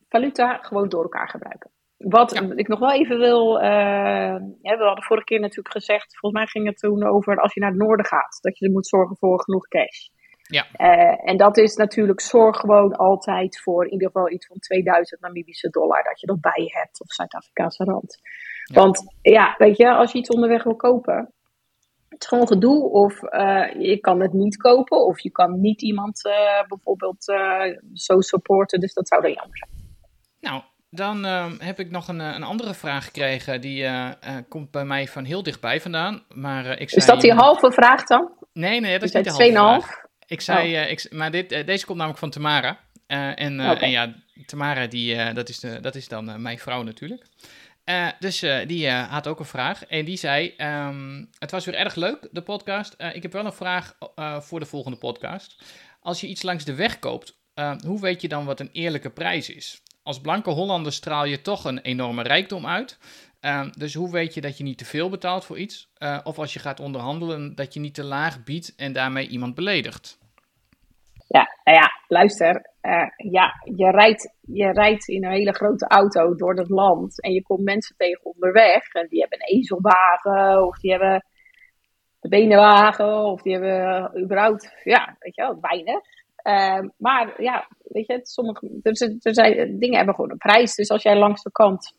valuta 0.10 0.58
gewoon 0.58 0.90
door 0.90 1.04
elkaar 1.04 1.30
gebruiken. 1.30 1.72
Wat 1.98 2.36
ik 2.56 2.68
nog 2.68 2.80
wel 2.80 2.94
even 2.94 3.18
wil. 3.18 3.58
Uh, 3.58 3.64
ja, 4.62 4.78
we 4.78 4.84
hadden 4.84 5.04
vorige 5.04 5.26
keer 5.26 5.40
natuurlijk 5.40 5.76
gezegd. 5.76 6.18
Volgens 6.18 6.42
mij 6.42 6.52
ging 6.52 6.68
het 6.68 6.78
toen 6.78 7.04
over 7.04 7.40
als 7.42 7.54
je 7.54 7.60
naar 7.60 7.70
het 7.70 7.80
noorden 7.80 8.06
gaat. 8.06 8.38
Dat 8.42 8.58
je 8.58 8.72
moet 8.72 8.88
zorgen 8.88 9.18
voor 9.18 9.42
genoeg 9.42 9.68
cash. 9.68 10.08
Ja. 10.48 10.66
Uh, 10.78 11.30
en 11.30 11.38
dat 11.38 11.58
is 11.58 11.76
natuurlijk. 11.76 12.22
Zorg 12.22 12.58
gewoon 12.58 12.96
altijd 12.96 13.62
voor 13.62 13.86
in 13.86 13.92
ieder 13.92 14.08
geval 14.08 14.32
iets 14.32 14.46
van 14.46 14.60
2000 14.60 15.22
Namibische 15.22 15.70
dollar. 15.70 16.04
Dat 16.04 16.20
je 16.20 16.28
dat 16.28 16.42
bij 16.42 16.64
je 16.64 16.78
hebt. 16.78 17.02
Of 17.02 17.14
Zuid-Afrikaanse 17.14 17.84
rand. 17.84 18.20
Want 18.74 19.16
ja, 19.22 19.56
weet 19.58 19.78
je, 19.78 19.94
als 19.94 20.12
je 20.12 20.18
iets 20.18 20.30
onderweg 20.30 20.64
wil 20.64 20.76
kopen. 20.76 21.34
Het 22.10 22.22
is 22.22 22.28
gewoon 22.28 22.48
gedoe. 22.48 22.90
Of 22.90 23.22
uh, 23.24 23.74
je 23.80 23.98
kan 24.00 24.22
het 24.22 24.34
niet 24.34 24.58
kopen. 24.58 25.06
Of 25.06 25.20
je 25.20 25.32
kan 25.32 25.60
niet 25.62 25.82
iemand 25.82 26.22
bijvoorbeeld 26.68 27.24
zo 27.94 28.22
supporten. 28.22 28.80
Dus 28.80 28.94
dat 28.94 29.08
zou 29.08 29.22
dan 29.22 29.32
jammer 29.32 29.58
zijn. 29.58 29.75
Nou, 30.46 30.62
dan 30.90 31.26
uh, 31.26 31.52
heb 31.58 31.80
ik 31.80 31.92
nog 31.92 32.08
een, 32.08 32.22
eh, 32.22 32.34
een 32.36 32.44
andere 32.44 32.74
vraag 32.74 33.06
gekregen. 33.06 33.62
Die 33.62 33.84
uh, 33.84 34.10
uh, 34.28 34.38
komt 34.50 34.72
bij 34.72 34.86
mij 34.86 35.08
van 35.08 35.24
heel 35.24 35.44
dichtbij 35.44 35.82
vandaan. 35.82 36.24
Maar, 36.34 36.66
ik 36.66 36.90
zei, 36.90 37.02
is 37.02 37.06
dat 37.06 37.22
die 37.22 37.34
halve 37.34 37.72
vraag 37.72 38.04
dan? 38.04 38.32
Nee, 38.54 38.80
nee, 38.80 39.00
dat 39.00 39.04
is 39.04 39.14
niet 39.14 39.24
de 39.24 39.58
halve 39.58 39.88
vraag. 39.88 40.04
Ik 40.28 40.42
zei, 40.42 40.84
oh. 40.84 40.90
ik, 40.90 41.12
maar 41.12 41.32
dit, 41.32 41.50
deze 41.50 41.86
komt 41.86 41.98
namelijk 41.98 42.20
van 42.20 42.30
Tamara. 42.30 42.80
en, 43.08 43.62
okay. 43.62 43.78
en 43.78 43.90
ja, 43.90 44.14
Tamara, 44.46 44.88
die, 44.88 45.34
dat, 45.34 45.50
is 45.50 45.60
de, 45.60 45.80
dat 45.80 45.96
is 45.96 46.08
dan 46.08 46.42
mijn 46.42 46.60
vrouw 46.60 46.84
natuurlijk. 46.84 47.26
dus 48.20 48.40
die 48.66 48.90
had 48.90 49.28
ook 49.28 49.40
een 49.40 49.46
vraag. 49.46 49.86
En 49.86 50.06
die 50.06 50.18
zei: 50.18 50.54
um, 50.58 51.30
Het 51.40 51.52
was 51.52 51.66
weer 51.66 51.76
erg 51.76 51.96
leuk, 51.96 52.28
de 52.32 52.42
podcast. 52.42 52.96
ik 53.14 53.22
heb 53.22 53.32
wel 53.32 53.46
een 53.46 53.54
vraag 53.54 53.98
voor 54.40 54.60
de 54.60 54.66
volgende 54.66 54.98
podcast. 54.98 55.64
Als 56.00 56.22
je 56.22 56.28
iets 56.28 56.42
langs 56.42 56.66
de 56.66 56.76
weg 56.76 57.00
koopt, 57.00 57.40
hoe 57.86 58.00
weet 58.00 58.22
je 58.22 58.28
dan 58.28 58.46
wat 58.46 58.60
een 58.60 58.70
eerlijke 58.72 59.10
prijs 59.10 59.50
is? 59.50 59.84
Als 60.06 60.22
blanke 60.22 60.50
Hollander 60.50 60.92
straal 60.92 61.26
je 61.26 61.42
toch 61.42 61.64
een 61.66 61.80
enorme 61.80 62.24
rijkdom 62.24 62.66
uit. 62.66 62.98
Uh, 63.42 63.68
dus 63.78 63.94
hoe 63.94 64.12
weet 64.12 64.34
je 64.34 64.42
dat 64.42 64.58
je 64.58 64.64
niet 64.64 64.78
te 64.78 64.86
veel 64.86 65.10
betaalt 65.10 65.46
voor 65.46 65.58
iets? 65.58 65.90
Uh, 66.00 66.20
of 66.24 66.40
als 66.40 66.54
je 66.54 66.60
gaat 66.60 66.80
onderhandelen, 66.80 67.56
dat 67.56 67.74
je 67.74 67.80
niet 67.80 67.94
te 67.94 68.04
laag 68.04 68.44
biedt 68.44 68.76
en 68.76 68.94
daarmee 68.94 69.28
iemand 69.28 69.56
beledigt? 69.56 70.20
Ja, 71.28 71.48
nou 71.64 71.78
ja, 71.78 71.92
luister. 72.08 72.74
Uh, 72.82 73.32
ja, 73.32 73.54
je 73.76 73.92
rijdt, 73.92 74.36
je 74.42 74.72
rijdt 74.72 75.08
in 75.08 75.26
een 75.26 75.32
hele 75.32 75.54
grote 75.54 75.88
auto 75.88 76.36
door 76.36 76.56
het 76.56 76.70
land 76.70 77.22
en 77.22 77.32
je 77.32 77.44
komt 77.44 77.64
mensen 77.64 77.96
tegen 77.98 78.26
onderweg. 78.26 78.94
En 78.94 79.08
die 79.08 79.20
hebben 79.20 79.40
een 79.42 79.58
ezelwagen 79.58 80.68
of 80.68 80.80
die 80.80 80.92
hebben 80.92 81.26
een 82.20 82.30
benenwagen 82.30 83.26
of 83.26 83.42
die 83.42 83.54
hebben 83.54 84.22
überhaupt, 84.24 84.74
ja, 84.84 85.16
weet 85.20 85.36
je 85.36 85.42
wel, 85.42 85.58
weinig. 85.62 86.02
Uh, 86.48 86.80
maar 86.98 87.42
ja, 87.42 87.68
weet 87.84 88.08
je, 88.08 88.20
sommige, 88.24 88.80
er, 88.84 89.34
zijn, 89.34 89.80
dingen 89.80 89.98
hebben 89.98 90.16
gewoon 90.16 90.32
een 90.32 90.38
prijs. 90.38 90.76
Dus 90.76 90.90
als 90.90 91.04
jij 91.04 91.18
langs 91.18 91.44
de 91.44 91.52
kant 91.52 91.96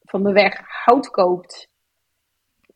van 0.00 0.22
de 0.22 0.32
weg 0.32 0.60
hout 0.84 1.10
koopt 1.10 1.68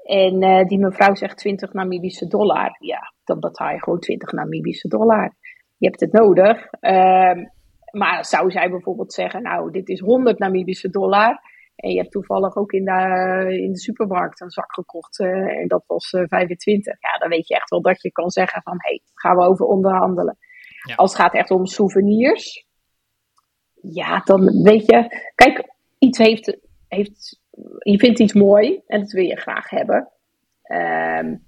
en 0.04 0.42
uh, 0.42 0.64
die 0.64 0.78
mevrouw 0.78 1.14
zegt 1.14 1.36
20 1.36 1.72
Namibische 1.72 2.26
dollar, 2.26 2.76
ja, 2.78 3.12
dan 3.24 3.40
betaal 3.40 3.70
je 3.70 3.82
gewoon 3.82 3.98
20 3.98 4.32
Namibische 4.32 4.88
dollar. 4.88 5.34
Je 5.76 5.86
hebt 5.86 6.00
het 6.00 6.12
nodig. 6.12 6.66
Uh, 6.80 7.46
maar 7.90 8.24
zou 8.24 8.50
zij 8.50 8.70
bijvoorbeeld 8.70 9.12
zeggen, 9.12 9.42
nou, 9.42 9.70
dit 9.70 9.88
is 9.88 10.00
100 10.00 10.38
Namibische 10.38 10.90
dollar. 10.90 11.40
En 11.76 11.90
je 11.90 11.98
hebt 11.98 12.10
toevallig 12.10 12.56
ook 12.56 12.72
in 12.72 12.84
de, 12.84 13.58
in 13.62 13.72
de 13.72 13.78
supermarkt 13.78 14.40
een 14.40 14.50
zak 14.50 14.74
gekocht 14.74 15.20
uh, 15.20 15.60
en 15.60 15.68
dat 15.68 15.84
was 15.86 16.08
25. 16.08 17.00
Ja, 17.00 17.18
dan 17.18 17.28
weet 17.28 17.48
je 17.48 17.54
echt 17.54 17.70
wel 17.70 17.82
dat 17.82 18.02
je 18.02 18.12
kan 18.12 18.30
zeggen 18.30 18.62
van, 18.62 18.72
hé, 18.72 18.88
hey, 18.88 19.00
gaan 19.14 19.36
we 19.36 19.42
over 19.42 19.66
onderhandelen. 19.66 20.36
Als 20.96 21.12
het 21.12 21.20
gaat 21.20 21.34
echt 21.34 21.50
om 21.50 21.66
souvenirs, 21.66 22.66
ja, 23.74 24.20
dan 24.20 24.62
weet 24.62 24.86
je, 24.86 25.30
kijk, 25.34 25.74
iets 25.98 26.18
heeft, 26.18 26.58
heeft 26.88 27.40
je 27.78 27.98
vindt 27.98 28.20
iets 28.20 28.32
mooi 28.32 28.82
en 28.86 29.00
dat 29.00 29.12
wil 29.12 29.24
je 29.24 29.36
graag 29.36 29.70
hebben. 29.70 30.08
Um, 30.72 31.46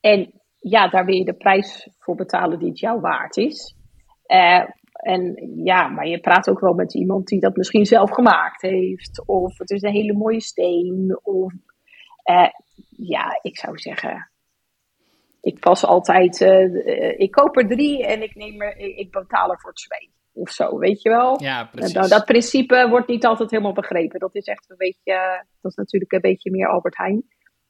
en 0.00 0.32
ja, 0.60 0.88
daar 0.88 1.04
wil 1.04 1.14
je 1.14 1.24
de 1.24 1.36
prijs 1.36 1.88
voor 1.98 2.14
betalen 2.14 2.58
die 2.58 2.68
het 2.68 2.78
jou 2.78 3.00
waard 3.00 3.36
is. 3.36 3.76
Uh, 4.26 4.64
en 4.92 5.50
ja, 5.64 5.88
maar 5.88 6.06
je 6.06 6.20
praat 6.20 6.48
ook 6.48 6.60
wel 6.60 6.74
met 6.74 6.94
iemand 6.94 7.26
die 7.26 7.40
dat 7.40 7.56
misschien 7.56 7.84
zelf 7.84 8.10
gemaakt 8.10 8.62
heeft. 8.62 9.26
Of 9.26 9.58
het 9.58 9.70
is 9.70 9.82
een 9.82 9.92
hele 9.92 10.16
mooie 10.16 10.40
steen. 10.40 11.20
Of 11.22 11.52
uh, 12.30 12.48
ja, 12.96 13.38
ik 13.42 13.58
zou 13.58 13.78
zeggen, 13.78 14.30
ik 15.40 15.58
pas 15.60 15.84
altijd, 15.84 16.40
uh, 16.40 17.18
ik 17.18 17.30
koop 17.30 17.56
er 17.56 17.68
drie 17.68 18.06
en 18.06 18.22
ik, 18.22 18.34
neem 18.34 18.62
er, 18.62 18.76
ik 18.76 19.10
betaal 19.10 19.50
er 19.50 19.60
voor 19.60 19.72
twee. 19.72 20.12
Of 20.32 20.50
zo, 20.50 20.78
weet 20.78 21.02
je 21.02 21.08
wel? 21.08 21.42
Ja, 21.42 21.64
precies. 21.64 21.92
Dat, 21.92 22.08
dat, 22.08 22.24
principe 22.24 22.86
wordt 22.88 23.08
niet 23.08 23.26
altijd 23.26 23.50
helemaal 23.50 23.72
begrepen. 23.72 24.20
Dat 24.20 24.34
is 24.34 24.44
echt 24.44 24.70
een 24.70 24.76
beetje, 24.76 25.44
dat 25.60 25.70
is 25.70 25.76
natuurlijk 25.76 26.12
een 26.12 26.20
beetje 26.20 26.50
meer 26.50 26.68
Albert 26.68 26.96
Heijn. 26.96 27.22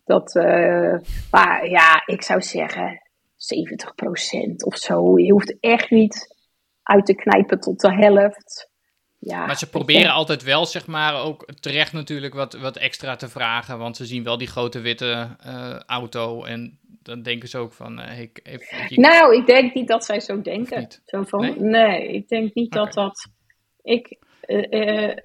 Dat, 0.04 0.34
uh, 0.34 0.98
maar 1.30 1.68
ja, 1.68 2.02
ik 2.06 2.22
zou 2.22 2.42
zeggen 2.42 3.02
70% 3.38 4.54
of 4.64 4.76
zo. 4.76 5.18
Je 5.18 5.32
hoeft 5.32 5.56
echt 5.60 5.90
niet 5.90 6.36
uit 6.82 7.06
te 7.06 7.14
knijpen 7.14 7.60
tot 7.60 7.80
de 7.80 7.94
helft. 7.94 8.70
Ja, 9.18 9.46
maar 9.46 9.58
ze 9.58 9.70
proberen 9.70 10.12
altijd 10.12 10.42
wel, 10.42 10.66
zeg 10.66 10.86
maar, 10.86 11.22
ook 11.22 11.52
terecht 11.60 11.92
natuurlijk 11.92 12.34
wat, 12.34 12.52
wat 12.54 12.76
extra 12.76 13.16
te 13.16 13.28
vragen. 13.28 13.78
Want 13.78 13.96
ze 13.96 14.06
zien 14.06 14.24
wel 14.24 14.38
die 14.38 14.48
grote 14.48 14.80
witte 14.80 15.36
eh, 15.40 15.78
auto. 15.78 16.44
En 16.44 16.78
dan 17.08 17.22
denken 17.22 17.48
ze 17.48 17.58
ook 17.58 17.72
van, 17.72 17.98
eh, 18.00 18.20
ik, 18.20 18.40
even, 18.42 18.84
je- 18.88 19.00
Nou, 19.00 19.36
ik 19.36 19.46
denk 19.46 19.74
niet 19.74 19.88
dat 19.88 20.04
zij 20.04 20.20
zo 20.20 20.40
denken. 20.40 20.86
Zo 21.04 21.22
van, 21.22 21.40
Nee? 21.40 21.60
nee? 21.60 22.08
ik 22.08 22.28
denk 22.28 22.54
niet 22.54 22.72
dat 22.72 22.92
dat. 22.92 23.28
Ik, 23.82 24.18
eh, 24.40 25.08
eh, 25.08 25.16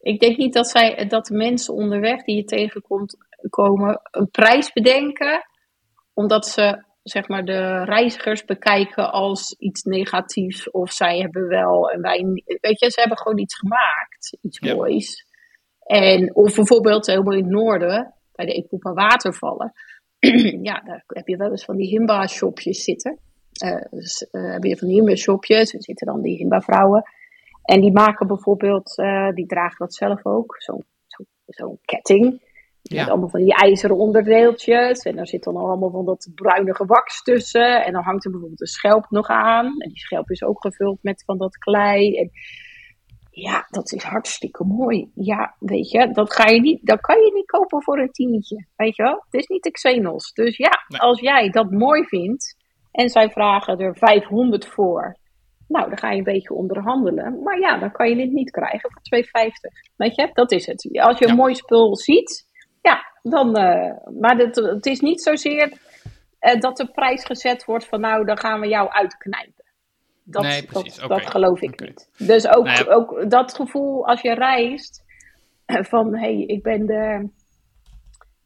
ik 0.00 0.20
denk 0.20 0.36
niet 0.36 0.52
dat, 0.52 0.68
zij, 0.68 1.06
dat 1.08 1.26
de 1.26 1.34
mensen 1.36 1.74
onderweg 1.74 2.22
die 2.24 2.36
je 2.36 2.44
tegenkomt 2.44 3.16
komen 3.50 4.00
een 4.10 4.30
prijs 4.30 4.72
bedenken, 4.72 5.44
omdat 6.14 6.46
ze 6.46 6.84
zeg 7.02 7.28
maar 7.28 7.44
de 7.44 7.84
reizigers 7.84 8.44
bekijken 8.44 9.12
als 9.12 9.54
iets 9.58 9.82
negatiefs 9.82 10.70
of 10.70 10.92
zij 10.92 11.18
hebben 11.18 11.48
wel 11.48 11.90
en 11.90 12.00
wij 12.00 12.22
niet. 12.22 12.58
Weet 12.60 12.80
je, 12.80 12.90
ze 12.90 13.00
hebben 13.00 13.18
gewoon 13.18 13.38
iets 13.38 13.58
gemaakt, 13.58 14.38
iets 14.40 14.60
moois. 14.60 15.26
En, 15.80 16.34
of 16.34 16.54
bijvoorbeeld 16.54 17.06
helemaal 17.06 17.32
in 17.36 17.42
het 17.44 17.52
noorden, 17.52 18.14
bij 18.32 18.46
de 18.46 18.52
Epoepa 18.52 18.92
watervallen. 18.92 19.72
ja, 20.68 20.80
daar 20.80 21.04
heb 21.06 21.26
je 21.26 21.36
wel 21.36 21.50
eens 21.50 21.64
van 21.64 21.76
die 21.76 21.88
Himba-shopjes 21.88 22.84
zitten. 22.84 23.18
Dus, 23.90 24.28
eh, 24.30 24.52
heb 24.52 24.64
je 24.64 24.76
van 24.76 24.88
die 24.88 24.96
Himba-shopjes, 24.96 25.74
er 25.74 25.82
zitten 25.82 26.06
dan 26.06 26.20
die 26.22 26.36
Himba-vrouwen. 26.36 27.02
En 27.62 27.80
die 27.80 27.92
maken 27.92 28.26
bijvoorbeeld, 28.26 28.98
eh, 28.98 29.28
die 29.34 29.46
dragen 29.46 29.78
dat 29.78 29.94
zelf 29.94 30.26
ook, 30.26 30.56
zo'n 30.58 30.84
zo, 31.06 31.24
zo'n 31.46 31.78
ketting. 31.84 32.48
Ja. 32.82 33.00
Met 33.00 33.10
allemaal 33.10 33.28
van 33.28 33.40
die 33.40 33.54
ijzeren 33.54 33.96
onderdeeltjes. 33.96 35.02
En 35.02 35.16
daar 35.16 35.26
zit 35.26 35.44
dan 35.44 35.56
allemaal 35.56 35.90
van 35.90 36.04
dat 36.04 36.28
bruinige 36.34 36.84
wax 36.84 37.22
tussen. 37.22 37.84
En 37.84 37.92
dan 37.92 38.02
hangt 38.02 38.24
er 38.24 38.30
bijvoorbeeld 38.30 38.60
een 38.60 38.66
schelp 38.66 39.06
nog 39.10 39.28
aan. 39.28 39.66
En 39.66 39.88
die 39.88 39.98
schelp 39.98 40.30
is 40.30 40.42
ook 40.42 40.60
gevuld 40.60 40.98
met 41.02 41.22
van 41.24 41.38
dat 41.38 41.58
klei. 41.58 42.16
En 42.16 42.30
ja, 43.30 43.66
dat 43.70 43.92
is 43.92 44.02
hartstikke 44.02 44.64
mooi. 44.64 45.10
Ja, 45.14 45.54
weet 45.58 45.90
je, 45.90 46.10
dat, 46.12 46.32
ga 46.34 46.48
je 46.48 46.60
niet, 46.60 46.86
dat 46.86 47.00
kan 47.00 47.20
je 47.20 47.32
niet 47.34 47.46
kopen 47.50 47.82
voor 47.82 47.98
een 47.98 48.10
tientje. 48.10 48.66
Weet 48.76 48.96
je 48.96 49.02
wel? 49.02 49.24
Het 49.30 49.34
is 49.40 49.46
niet 49.46 49.62
de 49.62 49.70
Xenos. 49.70 50.32
Dus 50.32 50.56
ja, 50.56 50.84
Nee. 50.88 51.00
als 51.00 51.20
jij 51.20 51.50
dat 51.50 51.70
mooi 51.70 52.04
vindt 52.04 52.56
en 52.92 53.08
zij 53.08 53.30
vragen 53.30 53.78
er 53.78 53.96
500 53.96 54.66
voor. 54.66 55.16
Nou, 55.68 55.88
dan 55.88 55.98
ga 55.98 56.10
je 56.10 56.18
een 56.18 56.24
beetje 56.24 56.54
onderhandelen. 56.54 57.42
Maar 57.42 57.58
ja, 57.60 57.78
dan 57.78 57.92
kan 57.92 58.08
je 58.08 58.16
dit 58.16 58.32
niet 58.32 58.50
krijgen 58.50 58.90
voor 58.92 59.02
2,50. 59.02 59.92
Weet 59.96 60.14
je, 60.14 60.30
dat 60.32 60.52
is 60.52 60.66
het. 60.66 60.98
Als 61.00 61.18
je 61.18 61.24
een 61.24 61.30
Ja. 61.30 61.36
mooi 61.36 61.54
spul 61.54 61.96
ziet, 61.96 62.46
ja, 62.82 63.02
dan. 63.22 63.56
eh, 63.56 63.96
maar 64.20 64.36
het, 64.36 64.56
het 64.56 64.86
is 64.86 65.00
niet 65.00 65.22
zozeer 65.22 65.72
eh, 66.38 66.60
dat 66.60 66.76
de 66.76 66.90
prijs 66.90 67.24
gezet 67.24 67.64
wordt 67.64 67.86
van 67.88 68.00
nou, 68.00 68.24
dan 68.24 68.38
gaan 68.38 68.60
we 68.60 68.68
jou 68.68 68.88
uitknijpen. 68.88 69.59
Dat, 70.30 70.42
Nee, 70.42 70.64
precies. 70.64 70.96
dat, 70.96 71.08
dat 71.08 71.26
geloof 71.30 71.60
ik 71.60 71.80
niet. 71.80 72.10
Dus 72.18 72.48
ook, 72.48 72.64
Nou 72.64 72.84
ja. 72.84 72.92
ook 72.94 73.30
dat 73.30 73.54
gevoel 73.54 74.06
als 74.06 74.20
je 74.20 74.34
reist 74.34 75.04
eh, 75.64 75.84
van 75.84 76.12
hé, 76.14 76.20
hey, 76.20 76.44
ik 76.46 76.62
ben 76.62 76.86
de. 76.86 77.28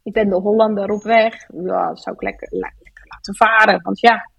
Ik 0.03 0.13
ben 0.13 0.29
de 0.29 0.35
Hollander 0.37 0.91
op 0.91 1.03
weg. 1.03 1.35
Ja, 1.65 1.89
dat 1.89 2.03
zou 2.03 2.15
ik 2.17 2.23
lekker, 2.23 2.49
le- 2.51 2.73
lekker 2.83 3.05
laten 3.09 3.35
varen. 3.37 3.83
Want 3.83 4.01
ja. 4.01 4.31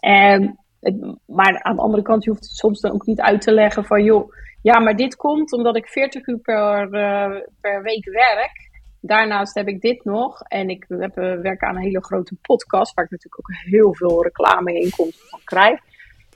ehm, 0.00 0.48
het- 0.80 1.16
maar 1.26 1.62
aan 1.62 1.76
de 1.76 1.82
andere 1.82 2.02
kant, 2.02 2.24
je 2.24 2.30
hoeft 2.30 2.42
het 2.42 2.56
soms 2.56 2.80
dan 2.80 2.92
ook 2.92 3.06
niet 3.06 3.20
uit 3.20 3.40
te 3.40 3.52
leggen 3.52 3.84
van 3.84 4.04
joh. 4.04 4.32
Ja, 4.62 4.78
maar 4.78 4.96
dit 4.96 5.16
komt 5.16 5.52
omdat 5.52 5.76
ik 5.76 5.88
40 5.88 6.26
uur 6.26 6.38
per, 6.38 6.92
eh, 6.92 7.40
per 7.60 7.82
week 7.82 8.04
werk. 8.04 8.66
Daarnaast 9.00 9.54
heb 9.54 9.68
ik 9.68 9.80
dit 9.80 10.04
nog. 10.04 10.40
En 10.42 10.68
ik 10.68 10.84
heb, 10.88 11.16
eh, 11.16 11.34
werk 11.40 11.62
aan 11.62 11.76
een 11.76 11.82
hele 11.82 12.04
grote 12.04 12.36
podcast. 12.42 12.94
Waar 12.94 13.04
ik 13.04 13.10
natuurlijk 13.10 13.38
ook 13.50 13.56
heel 13.70 13.94
veel 13.94 14.22
reclameinkomsten 14.22 15.28
van 15.28 15.40
krijg. 15.44 15.80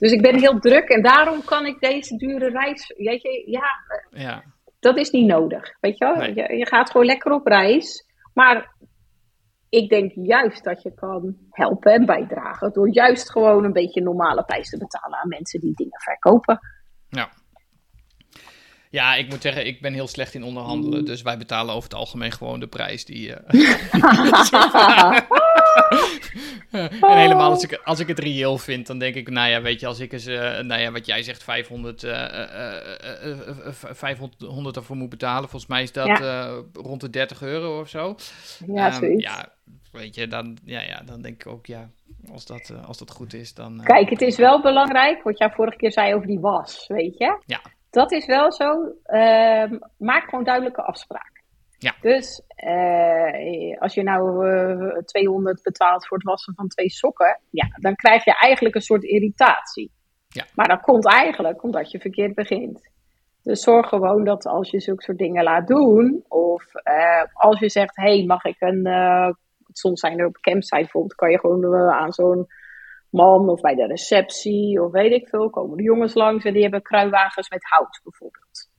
Dus 0.03 0.11
ik 0.11 0.21
ben 0.21 0.39
heel 0.39 0.59
druk. 0.59 0.89
En 0.89 1.01
daarom 1.01 1.43
kan 1.43 1.65
ik 1.65 1.79
deze 1.79 2.15
dure 2.15 2.49
reis. 2.49 2.93
Weet 2.97 3.21
je, 3.21 3.43
ja, 3.45 3.63
ja. 4.09 4.43
dat 4.79 4.97
is 4.97 5.09
niet 5.09 5.27
nodig. 5.27 5.77
Weet 5.79 5.97
je 5.97 6.05
wel? 6.05 6.15
Nee. 6.15 6.35
Je, 6.35 6.57
je 6.57 6.67
gaat 6.67 6.91
gewoon 6.91 7.05
lekker 7.05 7.31
op 7.31 7.47
reis. 7.47 8.05
Maar 8.33 8.75
ik 9.69 9.89
denk 9.89 10.11
juist 10.15 10.63
dat 10.63 10.81
je 10.81 10.93
kan 10.93 11.35
helpen 11.49 11.93
en 11.93 12.05
bijdragen. 12.05 12.73
Door 12.73 12.93
juist 12.93 13.31
gewoon 13.31 13.63
een 13.63 13.73
beetje 13.73 14.01
normale 14.01 14.43
prijs 14.43 14.69
te 14.69 14.77
betalen 14.77 15.19
aan 15.19 15.27
mensen 15.27 15.59
die 15.59 15.75
dingen 15.75 16.01
verkopen. 16.01 16.59
Ja. 17.09 17.29
Ja, 18.89 19.15
ik 19.15 19.29
moet 19.29 19.41
zeggen, 19.41 19.65
ik 19.65 19.81
ben 19.81 19.93
heel 19.93 20.07
slecht 20.07 20.33
in 20.33 20.43
onderhandelen. 20.43 21.05
Dus 21.05 21.21
wij 21.21 21.37
betalen 21.37 21.75
over 21.75 21.89
het 21.89 21.99
algemeen 21.99 22.31
gewoon 22.31 22.59
de 22.59 22.67
prijs 22.67 23.05
die. 23.05 23.33
eh, 23.33 23.53
en 26.71 27.17
helemaal 27.17 27.49
als 27.49 27.63
ik, 27.63 27.81
als 27.83 27.99
ik 27.99 28.07
het 28.07 28.19
reëel 28.19 28.57
vind, 28.57 28.87
dan 28.87 28.97
denk 28.99 29.15
ik, 29.15 29.29
nou 29.29 29.49
ja, 29.49 29.61
weet 29.61 29.79
je, 29.79 29.87
als 29.87 29.99
ik 29.99 30.11
eens, 30.13 30.25
eh, 30.25 30.59
nou 30.59 30.81
ja, 30.81 30.91
wat 30.91 31.05
jij 31.05 31.23
zegt, 31.23 31.43
500, 31.43 32.03
eh, 32.03 32.11
eh, 32.11 32.51
eh, 33.03 33.39
eh, 33.39 33.67
eh, 33.67 33.73
500 33.93 34.75
ervoor 34.75 34.95
moet 34.95 35.09
betalen. 35.09 35.49
Volgens 35.49 35.67
mij 35.71 35.81
is 35.83 35.91
dat 35.91 36.07
Ja. 36.07 36.19
eh, 36.19 36.57
rond 36.73 37.01
de 37.01 37.09
30 37.09 37.41
euro 37.41 37.79
of 37.79 37.89
zo. 37.89 38.15
Ja, 38.67 38.87
Ehm, 38.87 38.99
zoiets. 38.99 39.23
ja, 39.23 39.49
weet 39.91 40.15
je, 40.15 40.27
dan, 40.27 40.57
ja, 40.65 40.81
ja, 40.81 41.01
dan 41.05 41.21
denk 41.21 41.43
ik 41.45 41.51
ook, 41.51 41.65
ja, 41.65 41.89
als 42.31 42.45
dat, 42.45 42.69
eh, 42.69 42.87
als 42.87 42.97
dat 42.97 43.11
goed 43.11 43.33
is, 43.33 43.53
dan. 43.53 43.81
Kijk, 43.83 44.09
het 44.09 44.21
is 44.21 44.37
wel 44.37 44.61
belangrijk 44.61 45.23
wat 45.23 45.37
jij 45.37 45.49
vorige 45.51 45.77
keer 45.77 45.91
zei 45.91 46.13
over 46.15 46.27
die 46.27 46.39
was, 46.39 46.85
weet 46.87 47.17
je? 47.17 47.41
Ja. 47.45 47.61
Dat 47.89 48.11
is 48.11 48.25
wel 48.25 48.51
zo. 48.51 48.91
Ehm, 49.03 49.77
maak 49.97 50.29
gewoon 50.29 50.43
duidelijke 50.43 50.81
afspraken. 50.81 51.42
Ja. 51.83 51.95
Dus 52.01 52.41
eh, 52.55 53.79
als 53.79 53.93
je 53.93 54.03
nou 54.03 54.49
eh, 54.49 54.97
200 54.97 55.61
betaalt 55.61 56.07
voor 56.07 56.17
het 56.17 56.27
wassen 56.27 56.53
van 56.55 56.67
twee 56.67 56.89
sokken, 56.89 57.39
ja, 57.49 57.67
dan 57.79 57.95
krijg 57.95 58.23
je 58.23 58.37
eigenlijk 58.37 58.75
een 58.75 58.81
soort 58.81 59.03
irritatie. 59.03 59.91
Ja. 60.27 60.45
Maar 60.55 60.67
dat 60.67 60.81
komt 60.81 61.07
eigenlijk 61.07 61.63
omdat 61.63 61.91
je 61.91 61.99
verkeerd 61.99 62.35
begint. 62.35 62.91
Dus 63.43 63.63
zorg 63.63 63.89
gewoon 63.89 64.23
dat 64.23 64.45
als 64.45 64.69
je 64.69 64.79
zulke 64.79 65.03
soort 65.03 65.17
dingen 65.17 65.43
laat 65.43 65.67
doen, 65.67 66.23
of 66.27 66.75
eh, 66.75 67.23
als 67.33 67.59
je 67.59 67.69
zegt, 67.69 67.95
hey, 67.95 68.23
mag 68.25 68.43
ik 68.43 68.55
een, 68.59 68.85
eh, 68.85 69.29
soms 69.71 69.99
zijn 69.99 70.19
er 70.19 70.25
op 70.25 70.37
campsite 70.37 70.81
bijvoorbeeld, 70.81 71.15
kan 71.15 71.31
je 71.31 71.39
gewoon 71.39 71.63
eh, 71.73 71.89
aan 71.89 72.13
zo'n 72.13 72.47
man 73.09 73.49
of 73.49 73.61
bij 73.61 73.75
de 73.75 73.87
receptie 73.87 74.83
of 74.83 74.91
weet 74.91 75.11
ik 75.11 75.27
veel, 75.27 75.49
komen 75.49 75.77
de 75.77 75.83
jongens 75.83 76.13
langs 76.13 76.45
en 76.45 76.53
die 76.53 76.61
hebben 76.61 76.81
kruiwagens 76.81 77.49
met 77.49 77.63
hout 77.63 77.99
bijvoorbeeld. 78.03 78.71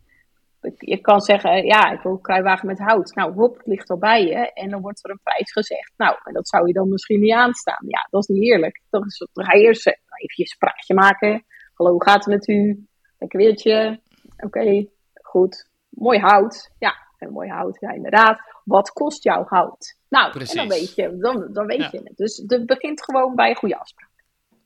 Je 0.79 1.01
kan 1.01 1.21
zeggen, 1.21 1.65
ja, 1.65 1.91
ik 1.91 2.01
wil 2.01 2.13
een 2.13 2.21
kruiwagen 2.21 2.67
met 2.67 2.79
hout. 2.79 3.15
Nou, 3.15 3.33
hop, 3.35 3.57
het 3.57 3.67
ligt 3.67 3.91
al 3.91 3.99
bij 3.99 4.25
je. 4.25 4.53
En 4.53 4.71
dan 4.71 4.81
wordt 4.81 5.05
er 5.05 5.11
een 5.11 5.21
prijs 5.23 5.53
gezegd. 5.53 5.93
Nou, 5.97 6.17
en 6.25 6.33
dat 6.33 6.49
zou 6.49 6.67
je 6.67 6.73
dan 6.73 6.89
misschien 6.89 7.21
niet 7.21 7.33
aanstaan. 7.35 7.85
Ja, 7.89 8.07
dat 8.11 8.21
is 8.23 8.29
niet 8.29 8.43
eerlijk. 8.43 8.83
Dan, 8.91 9.05
is, 9.07 9.29
dan 9.33 9.45
ga 9.45 9.57
je 9.57 9.65
eerst 9.65 9.87
eh, 9.87 9.93
even 10.17 10.45
een 10.45 10.59
praatje 10.59 10.95
maken. 10.95 11.45
Hallo, 11.75 11.93
hoe 11.93 12.05
gaat 12.05 12.25
het 12.25 12.35
met 12.35 12.49
u? 12.49 12.87
Lekker 13.19 13.39
weertje. 13.39 14.01
Oké, 14.37 14.87
goed. 15.23 15.69
Mooi 15.89 16.19
hout. 16.19 16.71
Ja, 16.79 16.95
en 17.19 17.33
mooi 17.33 17.49
hout. 17.51 17.81
Ja, 17.81 17.91
inderdaad. 17.91 18.41
Wat 18.65 18.91
kost 18.91 19.23
jouw 19.25 19.45
hout? 19.45 19.97
Nou, 20.09 20.41
en 20.41 20.57
dan 20.57 20.69
weet 20.69 20.95
je, 20.95 21.17
dan, 21.17 21.53
dan 21.53 21.67
weet 21.67 21.79
Ja. 21.81 21.89
je 21.93 22.01
het. 22.05 22.17
Dus 22.17 22.45
het 22.47 22.67
begint 22.67 23.05
gewoon 23.05 23.35
bij 23.35 23.49
een 23.51 23.57
goede 23.57 23.79
afspraak. 23.79 24.11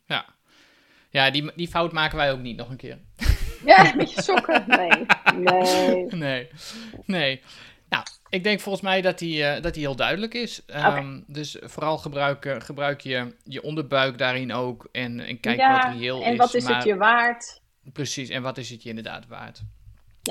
Ja, 0.05 0.25
ja 1.11 1.31
die, 1.31 1.53
die 1.55 1.69
fout 1.69 1.93
maken 1.93 2.17
wij 2.17 2.33
ook 2.33 2.41
niet 2.41 2.57
nog 2.57 2.71
een 2.71 2.77
keer. 2.77 2.99
Ja, 3.65 3.93
met 3.97 4.13
je 4.15 4.23
sokken. 4.23 4.65
Nee, 4.77 5.07
nee. 5.37 6.07
Nee, 6.15 6.49
nee. 7.07 7.41
Nou, 7.89 8.05
ik 8.29 8.43
denk 8.45 8.61
volgens 8.61 8.85
mij 8.85 9.01
dat 9.01 9.19
die, 9.19 9.45
eh, 9.45 9.63
dat 9.63 9.75
die 9.75 9.83
heel 9.83 9.97
duidelijk 9.97 10.35
is. 10.35 10.63
Ehm, 10.67 11.21
Dus 11.27 11.57
vooral 11.61 11.99
gebruik, 11.99 12.45
eh, 12.45 12.57
gebruik 12.61 13.01
je, 13.01 13.35
je 13.45 13.63
onderbuik 13.63 14.19
daarin 14.19 14.53
ook 14.53 14.89
en, 14.93 15.21
en 15.21 15.41
kijk 15.41 15.59
ja, 15.59 15.73
wat 15.89 15.95
reëel 15.99 16.23
en 16.23 16.33
is. 16.33 16.39
wat 16.39 16.55
is 16.55 16.65
maar- 16.65 16.75
het 16.75 16.85
je 16.85 16.97
waard? 16.97 17.61
Precies, 17.93 18.29
en 18.29 18.43
wat 18.43 18.59
is 18.59 18.71
het 18.71 18.83
je 18.83 18.89
inderdaad 18.89 19.27
waard? 19.27 19.63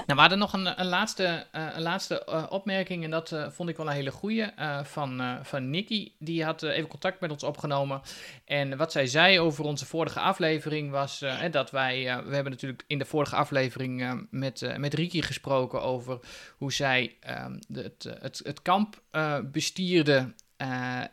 Nou, 0.05 0.13
we 0.13 0.19
hadden 0.19 0.39
nog 0.39 0.53
een, 0.53 0.79
een 0.79 0.87
laatste, 0.87 1.45
eh, 1.51 1.67
een 1.75 1.81
laatste 1.81 2.23
eh, 2.25 2.43
opmerking 2.49 3.03
en 3.03 3.09
dat 3.09 3.31
eh, 3.31 3.49
vond 3.49 3.69
ik 3.69 3.77
wel 3.77 3.87
een 3.87 3.93
hele 3.93 4.11
goeie 4.11 4.45
van, 4.83 5.39
van 5.43 5.69
Nikki. 5.69 6.15
Die 6.19 6.43
had 6.43 6.63
even 6.63 6.89
contact 6.89 7.19
met 7.19 7.31
ons 7.31 7.43
opgenomen. 7.43 8.01
En 8.45 8.77
wat 8.77 8.91
zij 8.91 9.07
zei 9.07 9.39
over 9.39 9.65
onze 9.65 9.85
vorige 9.85 10.19
aflevering 10.19 10.91
was 10.91 11.19
hè, 11.19 11.49
dat 11.49 11.71
wij, 11.71 12.23
we 12.25 12.33
hebben 12.33 12.51
natuurlijk 12.51 12.83
in 12.87 12.97
de 12.97 13.05
vorige 13.05 13.35
aflevering 13.35 14.25
met, 14.29 14.77
met 14.77 14.93
Riki 14.93 15.21
gesproken 15.21 15.81
over 15.81 16.19
hoe 16.57 16.73
zij 16.73 17.15
ehm, 17.19 17.59
het, 17.73 18.15
het, 18.19 18.41
het 18.43 18.61
kamp 18.61 19.01
bestierde 19.43 20.33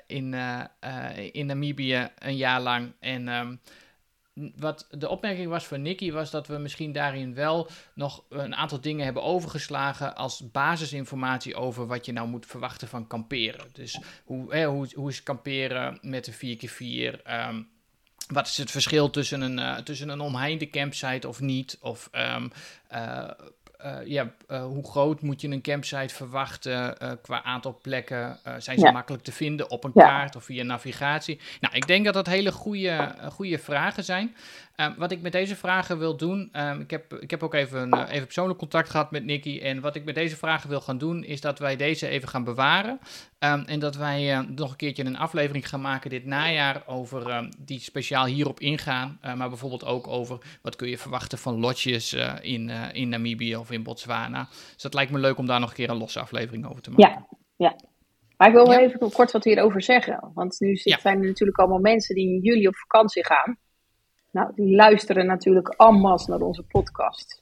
in, 0.07 0.35
in 1.33 1.47
Namibië 1.47 2.09
een 2.19 2.37
jaar 2.37 2.61
lang. 2.61 2.93
En 3.01 3.29
ehm, 3.29 3.55
wat 4.57 4.87
de 4.91 5.09
opmerking 5.09 5.49
was 5.49 5.67
van 5.67 5.83
Nicky 5.83 6.13
was 6.13 6.31
dat 6.31 6.47
we 6.47 6.59
misschien 6.59 6.93
daarin 6.93 7.35
wel 7.35 7.71
nog 7.95 8.25
een 8.29 8.55
aantal 8.55 8.81
dingen 8.81 9.05
hebben 9.05 9.23
overgeslagen 9.23 10.17
als 10.17 10.51
basisinformatie 10.51 11.55
over 11.55 11.87
wat 11.87 12.07
je 12.07 12.13
nou 12.13 12.29
moet 12.29 12.47
verwachten 12.47 12.89
van 12.89 13.07
kamperen. 13.07 13.67
Dus 13.73 14.01
hoe, 14.25 14.55
hè, 14.55 14.67
hoe, 14.67 14.89
hoe 14.95 15.11
is 15.11 15.23
kamperen 15.23 15.99
met 16.03 16.27
een 16.27 16.59
4x4? 16.59 17.23
ehm, 17.23 17.63
wat 18.29 18.47
is 18.47 18.57
het 18.57 18.71
verschil 18.71 19.11
tussen 19.11 19.41
een, 19.41 19.59
eh, 19.59 19.77
tussen 19.77 20.09
een 20.09 20.21
omheinde 20.21 20.71
campsite 20.71 21.29
of 21.29 21.41
niet? 21.41 21.79
Of 21.81 22.09
ehm, 22.13 22.49
eh, 22.89 23.31
ja, 24.05 24.33
hoe 24.49 24.85
groot 24.85 25.21
moet 25.21 25.41
je 25.41 25.49
een 25.49 25.63
campsite 25.63 26.15
verwachten 26.15 26.97
qua 27.23 27.43
aantal 27.43 27.79
plekken? 27.83 28.39
zijn 28.59 28.79
ze 28.79 28.91
makkelijk 28.93 29.23
te 29.23 29.33
vinden 29.33 29.71
op 29.71 29.85
een 29.85 29.93
kaart 29.93 30.37
of 30.37 30.45
via 30.45 30.63
navigatie? 30.63 31.41
Nou, 31.61 31.75
ik 31.75 31.87
denk 31.87 32.05
dat 32.05 32.15
dat 32.15 32.27
hele 32.27 32.53
goede, 32.53 33.15
goede 33.33 33.59
vragen 33.59 34.05
zijn. 34.05 34.37
Ehm, 34.75 34.93
wat 34.97 35.13
ik 35.13 35.21
met 35.21 35.33
deze 35.33 35.57
vragen 35.57 35.99
wil 35.99 36.17
doen, 36.17 36.51
um, 36.53 36.81
ik, 36.81 36.91
heb, 36.91 37.15
ik 37.15 37.31
heb 37.31 37.43
ook 37.43 37.55
even, 37.55 37.95
uh, 37.95 38.05
even 38.11 38.25
persoonlijk 38.25 38.59
contact 38.59 38.91
gehad 38.91 39.11
met 39.11 39.25
Nicky. 39.25 39.61
En 39.61 39.81
wat 39.81 39.97
ik 39.97 40.05
met 40.05 40.15
deze 40.15 40.37
vragen 40.37 40.69
wil 40.69 40.81
gaan 40.81 40.99
doen, 40.99 41.25
is 41.25 41.41
dat 41.41 41.59
wij 41.59 41.77
deze 41.77 42.09
even 42.09 42.29
gaan 42.29 42.45
bewaren. 42.45 42.99
Um, 43.39 43.65
en 43.67 43.79
dat 43.79 43.97
wij 43.97 44.39
uh, 44.39 44.49
nog 44.49 44.71
een 44.71 44.77
keertje 44.77 45.05
een 45.05 45.19
aflevering 45.19 45.69
gaan 45.69 45.81
maken 45.81 46.11
dit 46.11 46.25
najaar 46.25 46.83
over 46.87 47.49
die 47.59 47.81
speciaal 47.81 48.27
hierop 48.27 48.61
ingaan. 48.61 49.19
Uh, 49.25 49.35
maar 49.35 49.49
bijvoorbeeld 49.49 49.85
ook 49.85 50.07
over 50.07 50.39
wat 50.63 50.77
kun 50.77 50.89
je 50.89 50.99
verwachten 50.99 51.39
van 51.39 51.61
lotjes 51.61 52.13
in, 52.41 52.71
in 52.93 53.09
Namibië 53.09 53.57
of 53.57 53.71
in 53.71 53.83
Botswana. 53.83 54.49
Dus 54.73 54.83
dat 54.83 54.95
lijkt 54.95 55.13
me 55.13 55.19
leuk 55.19 55.39
om 55.39 55.47
daar 55.47 55.61
nog 55.61 55.69
een 55.69 55.75
keer 55.75 55.91
een 55.91 55.97
losse 55.97 56.21
aflevering 56.21 56.67
over 56.67 56.83
te 56.83 56.91
maken. 56.91 57.27
Ja, 57.57 57.69
ja. 57.69 57.77
Maar 58.37 58.49
ik 58.49 58.55
wil 58.55 58.69
wel 58.69 58.79
even 58.79 59.13
kort 59.13 59.33
wat 59.33 59.45
hierover 59.45 59.83
zeggen. 59.83 60.31
Want 60.35 60.61
nu 60.61 60.77
zijn 60.77 61.21
er 61.21 61.27
natuurlijk 61.27 61.59
allemaal 61.59 61.79
mensen 61.79 62.15
die 62.15 62.29
in 62.29 62.41
juli 62.41 62.67
op 62.67 62.77
vakantie 62.77 63.25
gaan. 63.25 63.59
Nou, 64.35 64.53
die 64.55 64.75
luisteren 64.75 65.27
natuurlijk 65.27 65.69
allemaal 65.69 66.21
naar 66.27 66.41
onze 66.41 66.63
podcast. 66.63 67.41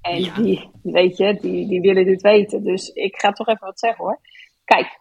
En 0.00 0.42
die, 0.42 0.70
weet 0.82 1.16
je, 1.16 1.38
die, 1.40 1.68
die 1.68 1.80
willen 1.80 2.04
dit 2.04 2.22
weten. 2.22 2.62
Dus 2.62 2.88
ik 2.88 3.20
ga 3.20 3.32
toch 3.32 3.48
even 3.48 3.66
wat 3.66 3.78
zeggen 3.78 4.04
hoor. 4.04 4.20
Kijk, 4.64 5.00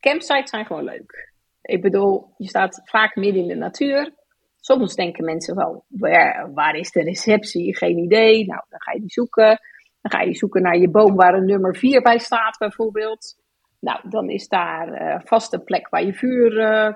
campsites 0.00 0.50
zijn 0.50 0.66
gewoon 0.66 0.84
leuk. 0.84 1.32
Ik 1.62 1.82
bedoel, 1.82 2.34
je 2.36 2.48
staat 2.48 2.80
vaak 2.84 3.16
midden 3.16 3.42
in 3.42 3.48
de 3.48 3.54
natuur. 3.54 4.12
Soms 4.60 4.94
denken 4.94 5.24
mensen 5.24 5.56
wel, 5.56 5.84
waar, 5.88 6.52
waar 6.54 6.74
is 6.74 6.90
de 6.90 7.02
receptie? 7.02 7.76
Geen 7.76 7.98
idee. 7.98 8.46
Nou, 8.46 8.62
dan 8.68 8.80
ga 8.80 8.92
je 8.92 9.00
die 9.00 9.10
zoeken. 9.10 9.60
Dan 10.00 10.10
ga 10.10 10.20
je 10.20 10.34
zoeken 10.34 10.62
naar 10.62 10.76
je 10.76 10.90
boom 10.90 11.14
waar 11.14 11.34
een 11.34 11.46
nummer 11.46 11.76
4 11.76 12.02
bij 12.02 12.18
staat, 12.18 12.58
bijvoorbeeld. 12.58 13.36
Nou, 13.80 14.08
dan 14.08 14.30
is 14.30 14.48
daar 14.48 15.02
uh, 15.02 15.20
vast 15.24 15.52
een 15.52 15.64
plek 15.64 15.88
waar 15.88 16.04
je 16.04 16.14
vuur. 16.14 16.52
Uh, 16.52 16.94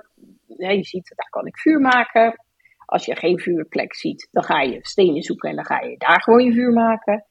je 0.77 0.85
ziet, 0.85 1.13
daar 1.17 1.31
kan 1.31 1.47
ik 1.47 1.59
vuur 1.59 1.81
maken. 1.81 2.49
Als 2.91 3.05
je 3.05 3.17
geen 3.17 3.41
vuurplek 3.41 3.95
ziet, 3.95 4.29
dan 4.31 4.43
ga 4.43 4.61
je 4.61 4.79
stenen 4.81 5.23
zoeken 5.23 5.51
en 5.51 5.57
dan 5.57 5.65
ga 5.65 5.81
je 5.81 5.97
daar 5.97 6.23
gewoon 6.23 6.45
je 6.45 6.53
vuur 6.53 6.73
maken. 6.73 7.25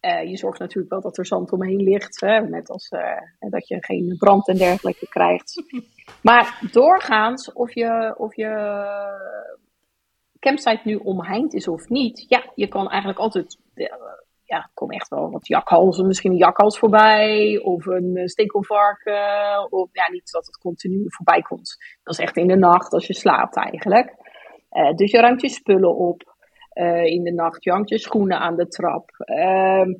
Uh, 0.00 0.28
je 0.30 0.36
zorgt 0.36 0.58
natuurlijk 0.58 0.92
wel 0.92 1.00
dat 1.00 1.18
er 1.18 1.26
zand 1.26 1.52
omheen 1.52 1.82
ligt, 1.82 2.20
hè, 2.20 2.40
net 2.40 2.68
als 2.68 2.90
uh, 2.90 3.50
dat 3.50 3.68
je 3.68 3.84
geen 3.84 4.16
brand 4.18 4.48
en 4.48 4.56
dergelijke 4.56 5.08
krijgt. 5.08 5.62
maar 6.28 6.60
doorgaans, 6.72 7.52
of 7.52 7.74
je, 7.74 8.14
of 8.18 8.36
je 8.36 8.50
campsite 10.38 10.80
nu 10.84 10.94
omheind 10.94 11.54
is 11.54 11.68
of 11.68 11.88
niet, 11.88 12.24
ja, 12.28 12.52
je 12.54 12.68
kan 12.68 12.88
eigenlijk 12.88 13.18
altijd 13.18 13.58
ja, 14.48 14.70
er 14.74 14.88
echt 14.88 15.08
wel 15.08 15.30
wat 15.30 15.46
jakhalzen, 15.46 16.06
misschien 16.06 16.30
een 16.30 16.36
jakhals 16.36 16.78
voorbij, 16.78 17.58
of 17.58 17.86
een 17.86 18.16
uh, 18.16 18.26
stekelvarken, 18.26 19.72
of 19.72 19.88
ja, 19.92 20.10
niet 20.10 20.30
dat 20.30 20.46
het 20.46 20.58
continu 20.58 21.04
voorbij 21.06 21.42
komt. 21.42 21.76
Dat 22.02 22.14
is 22.14 22.20
echt 22.20 22.36
in 22.36 22.46
de 22.46 22.56
nacht 22.56 22.92
als 22.92 23.06
je 23.06 23.14
slaapt 23.14 23.56
eigenlijk. 23.56 24.14
Uh, 24.70 24.94
dus 24.94 25.10
je 25.10 25.20
ruimt 25.20 25.40
je 25.40 25.48
spullen 25.48 25.96
op 25.96 26.36
uh, 26.74 27.04
in 27.04 27.22
de 27.22 27.32
nacht, 27.32 27.64
je 27.64 27.70
hangt 27.70 27.88
je 27.88 27.98
schoenen 27.98 28.38
aan 28.38 28.56
de 28.56 28.68
trap. 28.68 29.10
Ehm, 29.18 29.94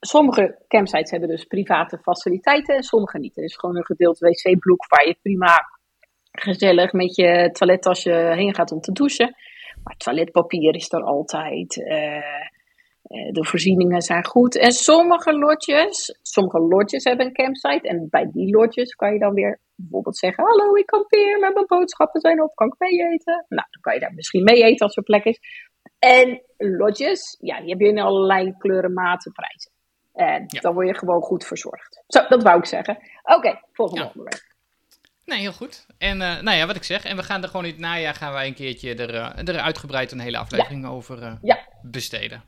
sommige 0.00 0.64
campsites 0.68 1.10
hebben 1.10 1.28
dus 1.28 1.44
private 1.44 1.98
faciliteiten 1.98 2.76
en 2.76 2.82
sommige 2.82 3.18
niet. 3.18 3.36
Er 3.36 3.44
is 3.44 3.56
gewoon 3.56 3.76
een 3.76 3.84
gedeeld 3.84 4.18
wc-blok 4.18 4.86
waar 4.88 5.06
je 5.06 5.18
prima 5.22 5.68
gezellig 6.32 6.92
met 6.92 7.16
je 7.16 7.50
toilettasje 7.52 8.12
heen 8.12 8.54
gaat 8.54 8.72
om 8.72 8.80
te 8.80 8.92
douchen. 8.92 9.34
Maar 9.82 9.96
toiletpapier 9.96 10.74
is 10.74 10.92
er 10.92 11.02
altijd. 11.02 11.84
Eh, 11.84 12.54
de 13.08 13.44
voorzieningen 13.44 14.02
zijn 14.02 14.24
goed. 14.24 14.56
En 14.56 14.72
sommige 14.72 15.38
lotjes, 15.38 16.18
sommige 16.22 16.60
lotjes 16.60 17.04
hebben 17.04 17.26
een 17.26 17.32
campsite. 17.32 17.88
En 17.88 18.06
bij 18.10 18.28
die 18.32 18.56
lotjes 18.56 18.94
kan 18.94 19.12
je 19.12 19.18
dan 19.18 19.34
weer 19.34 19.60
bijvoorbeeld 19.74 20.16
zeggen: 20.16 20.44
Hallo, 20.44 20.74
ik 20.74 20.86
kampeer, 20.86 21.38
maar 21.38 21.52
mijn 21.52 21.66
boodschappen 21.66 22.20
zijn 22.20 22.42
op, 22.42 22.54
kan 22.54 22.66
ik 22.66 22.74
mee 22.78 23.12
eten? 23.12 23.44
Nou, 23.48 23.66
dan 23.70 23.80
kan 23.80 23.94
je 23.94 24.00
daar 24.00 24.14
misschien 24.14 24.44
mee 24.44 24.62
eten 24.62 24.86
als 24.86 24.96
er 24.96 25.02
plek 25.02 25.24
is. 25.24 25.38
En 25.98 26.42
lotjes, 26.56 27.36
ja, 27.40 27.60
die 27.60 27.70
heb 27.70 27.80
je 27.80 27.88
in 27.88 27.98
allerlei 27.98 28.54
kleuren, 28.58 28.92
maten, 28.92 29.32
prijzen. 29.32 29.72
En 30.12 30.46
dan 30.46 30.74
word 30.74 30.86
je 30.86 30.94
gewoon 30.94 31.20
goed 31.20 31.44
verzorgd. 31.44 32.02
Zo, 32.06 32.26
dat 32.28 32.42
wou 32.42 32.58
ik 32.58 32.66
zeggen. 32.66 32.98
Oké, 33.22 33.60
volgende 33.72 34.02
ja. 34.02 34.06
onderwerp. 34.06 34.54
Nee, 35.24 35.38
heel 35.38 35.52
goed. 35.52 35.86
En 35.98 36.20
uh, 36.20 36.40
nou 36.40 36.56
ja, 36.56 36.66
wat 36.66 36.76
ik 36.76 36.82
zeg, 36.82 37.04
en 37.04 37.16
we 37.16 37.22
gaan 37.22 37.42
er 37.42 37.48
gewoon 37.48 37.64
in 37.64 37.70
het 37.70 37.80
najaar 37.80 38.14
gaan 38.14 38.32
wij 38.32 38.46
een 38.46 38.54
keertje 38.54 38.94
er, 38.94 39.14
uh, 39.14 39.48
er 39.48 39.60
uitgebreid 39.60 40.12
een 40.12 40.20
hele 40.20 40.38
aflevering 40.38 40.86
over 40.86 41.22
uh, 41.22 41.32
ja. 41.42 41.58
besteden. 41.82 42.42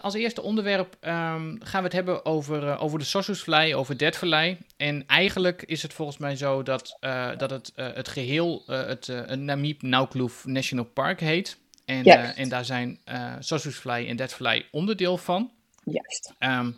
Als 0.00 0.14
eerste 0.14 0.42
onderwerp 0.42 0.96
um, 1.00 1.58
gaan 1.62 1.80
we 1.80 1.84
het 1.84 1.92
hebben 1.92 2.24
over, 2.24 2.62
uh, 2.62 2.82
over 2.82 2.98
de 2.98 3.04
Sossusvlei, 3.04 3.74
over 3.74 3.96
Deadvallei. 3.96 4.58
En 4.76 5.06
eigenlijk 5.06 5.62
is 5.62 5.82
het 5.82 5.92
volgens 5.92 6.18
mij 6.18 6.36
zo 6.36 6.62
dat, 6.62 6.96
uh, 7.00 7.30
dat 7.36 7.50
het, 7.50 7.72
uh, 7.76 7.86
het 7.94 8.08
geheel 8.08 8.62
het 8.66 9.08
Namib 9.36 9.82
Naukluft 9.82 10.46
National 10.46 10.84
Park 10.84 11.20
heet. 11.20 11.58
En, 11.84 12.04
en 12.36 12.48
daar 12.48 12.64
zijn 12.64 12.98
uh, 13.06 13.34
Sossusvlei 13.38 14.08
en 14.08 14.16
Deadvallei 14.16 14.66
onderdeel 14.70 15.16
van. 15.16 15.50
Juist. 15.84 16.34
Um, 16.38 16.76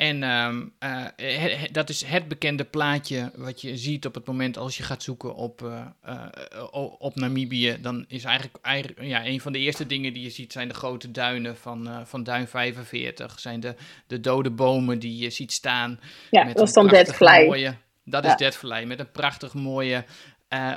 en 0.00 0.22
um, 0.22 0.72
uh, 0.80 1.62
dat 1.72 1.88
is 1.88 2.04
het 2.04 2.28
bekende 2.28 2.64
plaatje 2.64 3.30
wat 3.34 3.60
je 3.60 3.76
ziet 3.76 4.06
op 4.06 4.14
het 4.14 4.26
moment 4.26 4.56
als 4.56 4.76
je 4.76 4.82
gaat 4.82 5.02
zoeken 5.02 5.34
op, 5.34 5.62
uh, 5.62 5.86
uh, 6.06 6.94
op 6.98 7.14
Namibië. 7.14 7.78
Dan 7.80 8.04
is 8.08 8.24
eigenlijk, 8.24 8.56
eigenlijk 8.62 9.02
ja, 9.02 9.26
een 9.26 9.40
van 9.40 9.52
de 9.52 9.58
eerste 9.58 9.86
dingen 9.86 10.12
die 10.12 10.22
je 10.22 10.30
ziet 10.30 10.52
zijn 10.52 10.68
de 10.68 10.74
grote 10.74 11.10
duinen 11.10 11.56
van, 11.56 12.06
van 12.06 12.22
Duin 12.22 12.48
45. 12.48 13.40
Zijn 13.40 13.60
de, 13.60 13.74
de 14.06 14.20
dode 14.20 14.50
bomen 14.50 14.98
die 14.98 15.18
je 15.18 15.30
ziet 15.30 15.52
staan. 15.52 16.00
Ja, 16.30 16.44
met 16.44 16.56
dat 16.56 16.68
is 16.68 16.74
dan 16.74 16.88
Deadfly. 16.88 17.76
Dat 18.04 18.24
ja. 18.24 18.30
is 18.30 18.36
Deadfly, 18.36 18.84
met 18.84 18.98
een 18.98 19.10
prachtig 19.10 19.54
mooie 19.54 20.04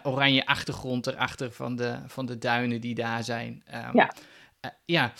oranje 0.03 0.45
achtergrond 0.45 1.07
erachter 1.07 1.51
van 1.51 1.75
de, 1.75 1.97
van 2.07 2.25
de 2.25 2.37
duinen 2.37 2.81
die 2.81 2.95
daar 2.95 3.23
zijn. 3.23 3.63
Um, 3.73 3.89
ja. 3.93 4.13
ja. 4.85 5.13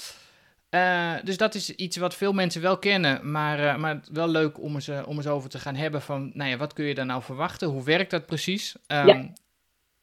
Uh, 0.74 1.14
dus 1.24 1.38
dat 1.38 1.56
is 1.56 1.70
iets 1.70 1.98
wat 1.98 2.16
veel 2.16 2.34
mensen 2.34 2.62
wel 2.62 2.78
kennen, 2.78 3.32
maar, 3.32 3.60
uh, 3.60 3.76
maar 3.76 4.00
wel 4.12 4.28
leuk 4.28 4.62
om 4.62 4.74
eens, 4.74 4.90
uh, 4.90 5.02
om 5.06 5.18
eens 5.18 5.28
over 5.28 5.50
te 5.50 5.60
gaan 5.60 5.76
hebben 5.76 6.02
van, 6.02 6.32
nou 6.34 6.50
ja, 6.50 6.58
wat 6.58 6.74
kun 6.74 6.86
je 6.86 6.96
daar 6.96 7.06
nou 7.06 7.24
verwachten? 7.24 7.68
Hoe 7.68 7.84
werkt 7.84 8.12
dat 8.12 8.26
precies? 8.26 8.76
Um, 8.88 9.08
ja. 9.08 9.34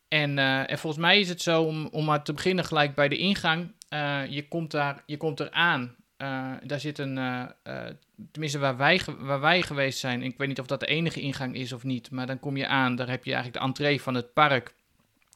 en, 0.08 0.38
en, 0.38 0.78
volgens 0.78 1.02
mij 1.02 1.20
is 1.20 1.28
het 1.28 1.42
zo, 1.42 1.62
om, 1.62 1.86
om 1.86 2.04
maar 2.04 2.22
te 2.22 2.32
beginnen 2.32 2.64
gelijk 2.64 2.94
bij 2.94 3.08
de 3.08 3.16
ingang, 3.16 3.72
je, 4.28 4.44
komt 4.48 4.70
daar, 4.70 5.02
je 5.06 5.16
komt 5.16 5.40
eraan, 5.40 5.96
daar 6.62 6.80
zit 6.80 6.98
een, 6.98 7.48
tenminste 8.30 8.58
waar 8.58 8.76
wij, 8.76 9.00
waar 9.18 9.40
wij 9.40 9.62
geweest 9.62 9.98
zijn, 9.98 10.22
ik 10.22 10.38
weet 10.38 10.48
niet 10.48 10.60
of 10.60 10.66
dat 10.66 10.80
de 10.80 10.86
enige 10.86 11.20
ingang 11.20 11.54
is 11.54 11.72
of 11.72 11.84
niet, 11.84 12.10
maar 12.10 12.26
dan 12.26 12.40
kom 12.40 12.56
je 12.56 12.66
aan, 12.66 12.96
daar 12.96 13.08
heb 13.08 13.24
je 13.24 13.32
eigenlijk 13.34 13.62
de 13.62 13.68
entree 13.68 14.00
van 14.00 14.14
het 14.14 14.32
park, 14.32 14.74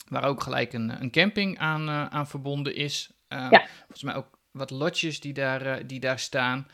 waar 0.08 0.24
ook 0.24 0.42
gelijk 0.42 0.72
een, 0.72 1.02
een 1.02 1.10
camping 1.10 1.58
aan, 1.58 1.88
aan 1.90 2.26
verbonden 2.26 2.74
is. 2.74 3.10
ja. 3.28 3.66
Volgens 3.78 4.02
mij 4.02 4.14
ook 4.14 4.42
wat 4.54 4.70
lotjes 4.70 5.20
die 5.20 5.32
daar, 5.32 5.66
uh, 5.66 5.74
die 5.86 6.00
daar 6.00 6.18
staan. 6.18 6.66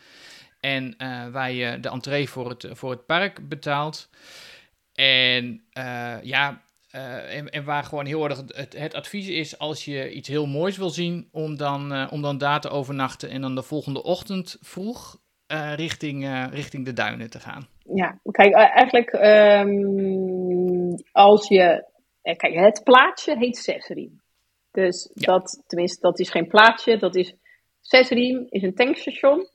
En 0.60 0.94
uh, 0.98 1.28
waar 1.28 1.52
je 1.52 1.80
de 1.80 1.88
entree 1.88 2.28
voor 2.28 2.48
het, 2.48 2.68
voor 2.70 2.90
het 2.90 3.06
park 3.06 3.48
betaalt. 3.48 4.08
En 4.94 5.62
uh, 5.78 6.22
ja, 6.22 6.62
en, 6.90 7.48
en, 7.48 7.64
waar 7.64 7.84
gewoon 7.84 8.06
heel 8.06 8.24
erg 8.24 8.36
het, 8.36 8.76
het, 8.76 8.94
advies 8.94 9.28
is 9.28 9.58
als 9.58 9.84
je 9.84 10.12
iets 10.12 10.28
heel 10.28 10.46
moois 10.46 10.76
wil 10.76 10.90
zien, 10.90 11.28
om 11.32 11.56
dan, 11.56 12.10
om 12.10 12.22
dan 12.22 12.38
daar 12.38 12.60
te 12.60 12.68
overnachten 12.68 13.30
en 13.30 13.40
dan 13.40 13.54
de 13.54 13.62
volgende 13.62 14.02
ochtend 14.02 14.56
vroeg 14.60 15.18
richting, 15.74 16.48
richting 16.50 16.84
de 16.84 16.92
duinen 16.92 17.30
te 17.30 17.40
gaan. 17.40 17.68
Ja, 17.94 18.18
kijk, 18.30 18.54
eigenlijk 18.54 19.12
um, 19.12 20.94
als 21.12 21.48
je. 21.48 21.88
Kijk, 22.22 22.54
het 22.54 22.80
plaatsje 22.84 23.36
heet 23.38 23.56
Sesserim. 23.56 24.20
Dus 24.70 25.10
ja. 25.14 25.32
dat, 25.32 25.62
tenminste, 25.66 26.00
dat 26.00 26.18
is 26.18 26.30
geen 26.30 26.46
plaatsje, 26.46 26.96
dat 26.96 27.16
is 27.16 27.34
Zesriem 27.90 28.46
is 28.48 28.62
een 28.62 28.74
tankstation. 28.74 29.48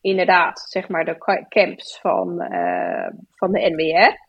Inderdaad, 0.00 0.60
zeg 0.60 0.88
maar 0.88 1.04
de 1.04 1.44
camps 1.48 2.00
van, 2.00 2.42
uh, 2.42 3.08
van 3.30 3.52
de 3.52 3.60
NWR. 3.60 4.26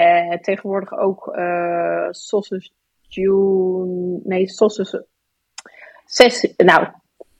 Uh, 0.00 0.36
tegenwoordig 0.36 0.98
ook 0.98 1.36
uh, 1.36 2.06
Sausage 2.10 2.70
June. 3.00 4.20
Nee, 4.24 4.48
Sausage. 4.48 5.06
Ses, 6.04 6.54
nou, 6.56 6.86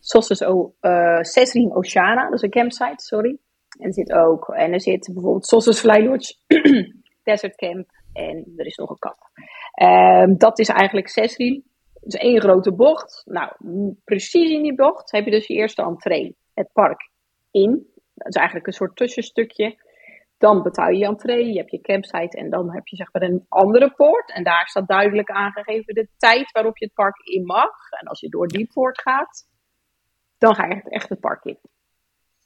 Sausage 0.01 0.73
uh, 0.81 1.21
Sesriem 1.21 1.73
Oceana. 1.73 2.25
Dat 2.25 2.35
is 2.35 2.43
een 2.43 2.51
campsite, 2.51 3.05
sorry. 3.05 3.39
En 3.79 3.93
zit 3.93 4.13
ook. 4.13 4.49
En 4.49 4.73
er 4.73 4.81
zit 4.81 5.11
bijvoorbeeld 5.13 5.47
Sausage 5.47 5.79
Fly 5.79 6.07
Lodge. 6.07 6.35
Desert 7.25 7.57
Camp. 7.57 7.89
En 8.13 8.53
er 8.57 8.67
is 8.67 8.77
nog 8.77 8.91
een 8.91 8.99
kamp. 8.99 9.31
Uh, 9.83 10.37
dat 10.37 10.59
is 10.59 10.69
eigenlijk 10.69 11.09
Sesriem. 11.09 11.63
Is 12.01 12.15
één 12.15 12.41
grote 12.41 12.73
bocht. 12.73 13.23
Nou, 13.25 13.53
precies 14.05 14.51
in 14.51 14.63
die 14.63 14.75
bocht 14.75 15.11
heb 15.13 15.25
je 15.25 15.31
dus 15.31 15.47
je 15.47 15.55
eerste 15.55 15.83
entree. 15.83 16.37
Het 16.55 16.73
park 16.73 17.11
in. 17.51 17.87
Dat 18.15 18.29
is 18.29 18.35
eigenlijk 18.35 18.67
een 18.67 18.73
soort 18.73 18.97
tussenstukje. 18.97 19.89
Dan 20.39 20.63
betaal 20.63 20.89
je 20.89 20.99
je 20.99 21.05
entree, 21.05 21.47
je 21.47 21.59
hebt 21.59 21.71
je 21.71 21.81
campsite 21.81 22.37
en 22.37 22.51
dan 22.51 22.73
heb 22.73 22.87
je 22.87 22.97
zeg 22.97 23.13
maar 23.13 23.23
een 23.23 23.47
andere 23.49 23.91
poort. 23.91 24.33
En 24.33 24.45
daar 24.45 24.69
staat 24.69 24.89
duidelijk 24.89 25.31
aangegeven 25.31 25.95
de 25.95 26.09
tijd 26.17 26.51
waarop 26.53 26.79
je 26.79 26.85
het 26.85 26.95
park 26.95 27.19
in 27.19 27.45
mag. 27.45 27.91
En 28.01 28.07
als 28.07 28.21
je 28.21 28.29
door 28.29 28.49
die 28.49 28.71
poort 28.73 29.01
gaat, 29.01 29.49
dan 30.39 30.55
ga 30.55 30.67
je 30.67 30.83
echt 30.83 31.09
het 31.09 31.21
park 31.21 31.45
in. 31.45 31.59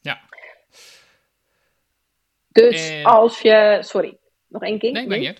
Ja. 0.00 0.20
Dus 2.48 3.04
als 3.04 3.40
je, 3.40 3.78
sorry, 3.80 4.18
nog 4.48 4.62
één 4.62 4.78
keer. 4.78 4.92
Nee, 4.92 5.06
ben 5.06 5.22
je. 5.22 5.36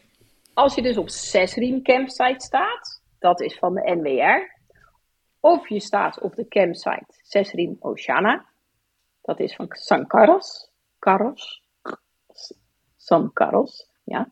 Als 0.55 0.75
je 0.75 0.83
dus 0.83 0.97
op 0.97 1.09
Zesriem 1.09 1.83
campsite 1.83 2.45
staat, 2.45 3.03
dat 3.25 3.41
is 3.41 3.59
van 3.59 3.75
de 3.75 3.95
NWR. 3.95 4.63
Of 5.41 5.69
je 5.69 5.81
staat 5.81 6.21
op 6.21 6.35
de 6.35 6.49
campsite 6.49 7.07
Zesriem 7.09 7.77
Oceana, 7.81 8.47
dat 9.23 9.41
is 9.41 9.55
van 9.55 9.67
San 9.69 10.07
Carlos. 10.07 10.71
Carlos. 10.99 11.63
San 12.97 13.33
Carlos, 13.33 13.91
ja. 14.05 14.29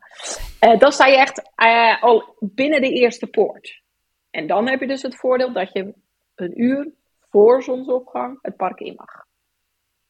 Uh, 0.61 0.79
dan 0.79 0.93
sta 0.93 1.07
je 1.07 1.17
echt 1.17 1.51
uh, 1.65 2.03
al 2.03 2.37
binnen 2.41 2.81
de 2.81 2.93
eerste 2.93 3.27
poort. 3.27 3.83
En 4.31 4.47
dan 4.47 4.69
heb 4.69 4.81
je 4.81 4.87
dus 4.87 5.03
het 5.03 5.17
voordeel 5.17 5.53
dat 5.53 5.73
je 5.73 5.95
een 6.35 6.63
uur 6.63 6.93
voor 7.31 7.63
zonsopgang 7.63 8.39
het 8.43 8.57
park 8.57 8.81
in 8.81 8.95
mag. 8.95 9.27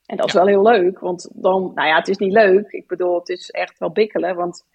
En 0.07 0.17
dat 0.17 0.27
is 0.27 0.33
wel 0.33 0.47
heel 0.47 0.63
leuk, 0.63 0.99
want 0.99 1.31
dan, 1.33 1.73
nou 1.75 1.89
ja, 1.89 1.97
het 1.97 2.09
is 2.09 2.19
niet 2.19 2.33
leuk. 2.33 2.71
Ik 2.71 2.87
bedoel, 2.87 3.19
het 3.19 3.29
is 3.29 3.51
echt 3.51 3.79
wel 3.79 3.93
bikkelen, 3.93 4.37
want 4.37 4.67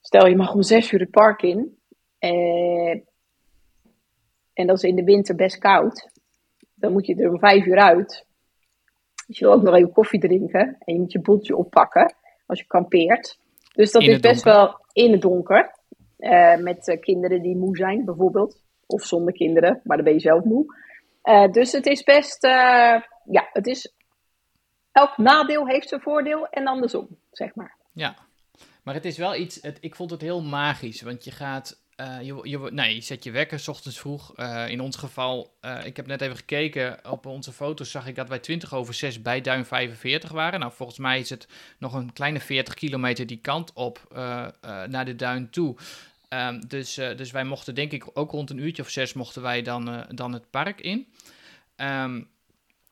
stel 0.00 0.26
je 0.26 0.36
mag 0.36 0.54
om 0.54 0.62
zes 0.62 0.92
uur 0.92 1.00
het 1.00 1.10
park 1.10 1.42
in. 1.42 1.79
Eh, 2.20 2.90
en 4.52 4.66
dat 4.66 4.76
is 4.76 4.82
in 4.82 4.96
de 4.96 5.04
winter 5.04 5.34
best 5.34 5.58
koud. 5.58 6.08
Dan 6.74 6.92
moet 6.92 7.06
je 7.06 7.14
er 7.14 7.30
om 7.30 7.38
vijf 7.38 7.64
uur 7.64 7.78
uit. 7.78 8.26
Dus 9.26 9.38
je 9.38 9.44
wil 9.44 9.54
ook 9.54 9.62
nog 9.62 9.74
even 9.74 9.92
koffie 9.92 10.20
drinken. 10.20 10.76
En 10.78 10.94
je 10.94 11.00
moet 11.00 11.12
je 11.12 11.20
boeltje 11.20 11.56
oppakken 11.56 12.14
als 12.46 12.58
je 12.58 12.66
kampeert. 12.66 13.38
Dus 13.74 13.92
dat 13.92 14.02
is 14.02 14.20
best 14.20 14.42
wel 14.42 14.84
in 14.92 15.12
het 15.12 15.20
donker. 15.20 15.78
Uh, 16.18 16.56
met 16.56 16.88
uh, 16.88 17.00
kinderen 17.00 17.42
die 17.42 17.56
moe 17.56 17.76
zijn, 17.76 18.04
bijvoorbeeld. 18.04 18.62
Of 18.86 19.04
zonder 19.04 19.34
kinderen, 19.34 19.80
maar 19.84 19.96
dan 19.96 20.04
ben 20.04 20.14
je 20.14 20.20
zelf 20.20 20.44
moe. 20.44 20.76
Uh, 21.24 21.52
dus 21.52 21.72
het 21.72 21.86
is 21.86 22.02
best, 22.02 22.42
ja, 23.24 23.48
het 23.52 23.66
is, 23.66 23.94
elk 24.92 25.16
nadeel 25.16 25.66
heeft 25.66 25.88
zijn 25.88 26.00
voordeel 26.00 26.46
en 26.48 26.66
andersom, 26.66 27.08
zeg 27.30 27.54
maar. 27.54 27.76
Ja, 27.92 28.16
maar 28.82 28.94
het 28.94 29.04
is 29.04 29.18
wel 29.18 29.34
iets, 29.34 29.62
het, 29.62 29.78
ik 29.80 29.94
vond 29.94 30.10
het 30.10 30.20
heel 30.20 30.42
magisch, 30.42 31.02
want 31.02 31.24
je 31.24 31.30
gaat 31.30 31.82
uh, 32.00 32.22
je, 32.22 32.40
je, 32.42 32.58
nee, 32.58 33.00
zet 33.00 33.24
je 33.24 33.30
wekker 33.30 33.58
s 33.58 33.68
ochtends 33.68 33.98
vroeg. 33.98 34.32
Uh, 34.36 34.68
in 34.68 34.80
ons 34.80 34.96
geval, 34.96 35.56
uh, 35.64 35.84
ik 35.84 35.96
heb 35.96 36.06
net 36.06 36.20
even 36.20 36.36
gekeken. 36.36 37.10
Op 37.10 37.26
onze 37.26 37.52
foto's 37.52 37.90
zag 37.90 38.06
ik 38.06 38.14
dat 38.14 38.28
wij 38.28 38.38
20 38.38 38.74
over 38.74 38.94
6 38.94 39.22
bij 39.22 39.40
Duin 39.40 39.64
45 39.64 40.30
waren. 40.30 40.60
Nou, 40.60 40.72
volgens 40.72 40.98
mij 40.98 41.18
is 41.18 41.30
het 41.30 41.48
nog 41.78 41.94
een 41.94 42.12
kleine 42.12 42.40
40 42.40 42.74
kilometer 42.74 43.26
die 43.26 43.40
kant 43.40 43.72
op 43.72 44.06
naar 44.88 45.04
de 45.04 45.16
Duin 45.16 45.50
toe. 45.50 45.76
Um, 46.28 46.68
dus, 46.68 46.94
dus 46.94 47.30
wij 47.30 47.44
mochten 47.44 47.74
denk 47.74 47.92
ik 47.92 48.04
ook 48.14 48.30
rond 48.30 48.50
een 48.50 48.58
uurtje 48.58 48.82
of 48.82 48.88
zes 48.88 49.12
mochten 49.12 49.42
wij 49.42 49.62
dan, 49.62 50.06
dan 50.14 50.32
het 50.32 50.50
park 50.50 50.80
in. 50.80 51.06
Um, 51.76 52.28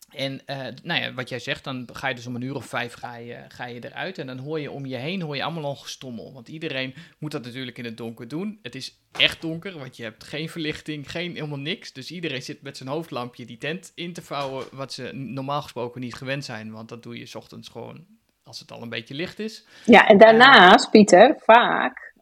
en 0.08 0.40
uh, 0.46 0.56
nou 0.82 1.00
ja, 1.00 1.14
wat 1.14 1.28
jij 1.28 1.38
zegt, 1.38 1.64
dan 1.64 1.88
ga 1.92 2.08
je 2.08 2.14
dus 2.14 2.26
om 2.26 2.34
een 2.34 2.42
uur 2.42 2.54
of 2.54 2.66
vijf 2.66 2.92
ga 2.92 3.16
je, 3.16 3.36
ga 3.48 3.66
je 3.66 3.84
eruit. 3.84 4.18
En 4.18 4.26
dan 4.26 4.38
hoor 4.38 4.60
je 4.60 4.70
om 4.70 4.86
je 4.86 4.96
heen 4.96 5.22
hoor 5.22 5.36
je 5.36 5.42
allemaal 5.42 5.64
al 5.64 5.76
gestommel. 5.76 6.32
Want 6.32 6.48
iedereen 6.48 6.94
moet 7.18 7.32
dat 7.32 7.44
natuurlijk 7.44 7.78
in 7.78 7.84
het 7.84 7.96
donker 7.96 8.28
doen. 8.28 8.58
Het 8.62 8.74
is 8.74 8.98
echt 9.12 9.40
donker, 9.40 9.78
want 9.78 9.96
je 9.96 10.02
hebt 10.02 10.24
geen 10.24 10.48
verlichting, 10.48 11.10
geen 11.10 11.34
helemaal 11.34 11.58
niks. 11.58 11.92
Dus 11.92 12.10
iedereen 12.10 12.42
zit 12.42 12.62
met 12.62 12.76
zijn 12.76 12.88
hoofdlampje 12.88 13.46
die 13.46 13.58
tent 13.58 13.92
in 13.94 14.12
te 14.12 14.22
vouwen. 14.22 14.66
Wat 14.72 14.92
ze 14.92 15.10
normaal 15.12 15.62
gesproken 15.62 16.00
niet 16.00 16.14
gewend 16.14 16.44
zijn. 16.44 16.72
Want 16.72 16.88
dat 16.88 17.02
doe 17.02 17.18
je 17.18 17.26
s 17.26 17.34
ochtends 17.34 17.68
gewoon 17.68 18.06
als 18.42 18.60
het 18.60 18.72
al 18.72 18.82
een 18.82 18.88
beetje 18.88 19.14
licht 19.14 19.38
is. 19.38 19.66
Ja, 19.84 20.06
en 20.06 20.18
daarnaast, 20.18 20.90
Pieter, 20.90 21.36
vaak 21.38 22.14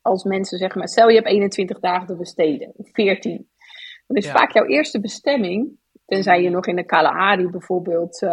als 0.00 0.24
mensen 0.24 0.58
zeggen, 0.58 0.78
maar 0.78 0.88
stel 0.88 1.08
je 1.08 1.14
hebt 1.14 1.28
21 1.28 1.80
dagen 1.80 2.06
te 2.06 2.16
besteden, 2.16 2.72
14. 2.92 3.48
Dan 4.06 4.16
is 4.16 4.24
ja. 4.24 4.32
vaak 4.32 4.52
jouw 4.52 4.66
eerste 4.66 5.00
bestemming 5.00 5.78
Tenzij 6.06 6.42
je 6.42 6.50
nog 6.50 6.66
in 6.66 6.76
de 6.76 6.84
Kalahari 6.84 7.48
bijvoorbeeld 7.48 8.22
uh, 8.22 8.30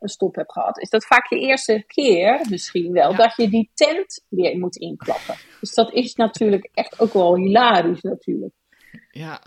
een 0.00 0.08
stop 0.08 0.34
hebt 0.34 0.52
gehad. 0.52 0.78
Is 0.78 0.90
dat 0.90 1.06
vaak 1.06 1.26
je 1.28 1.38
eerste 1.38 1.84
keer 1.86 2.46
misschien 2.50 2.92
wel 2.92 3.10
ja. 3.10 3.16
dat 3.16 3.36
je 3.36 3.48
die 3.48 3.70
tent 3.74 4.24
weer 4.28 4.58
moet 4.58 4.76
inklappen. 4.76 5.34
Dus 5.60 5.74
dat 5.74 5.92
is 5.92 6.14
natuurlijk 6.14 6.68
echt 6.74 7.00
ook 7.00 7.12
wel 7.12 7.36
hilarisch 7.36 8.00
natuurlijk. 8.00 8.54
Ja. 9.10 9.40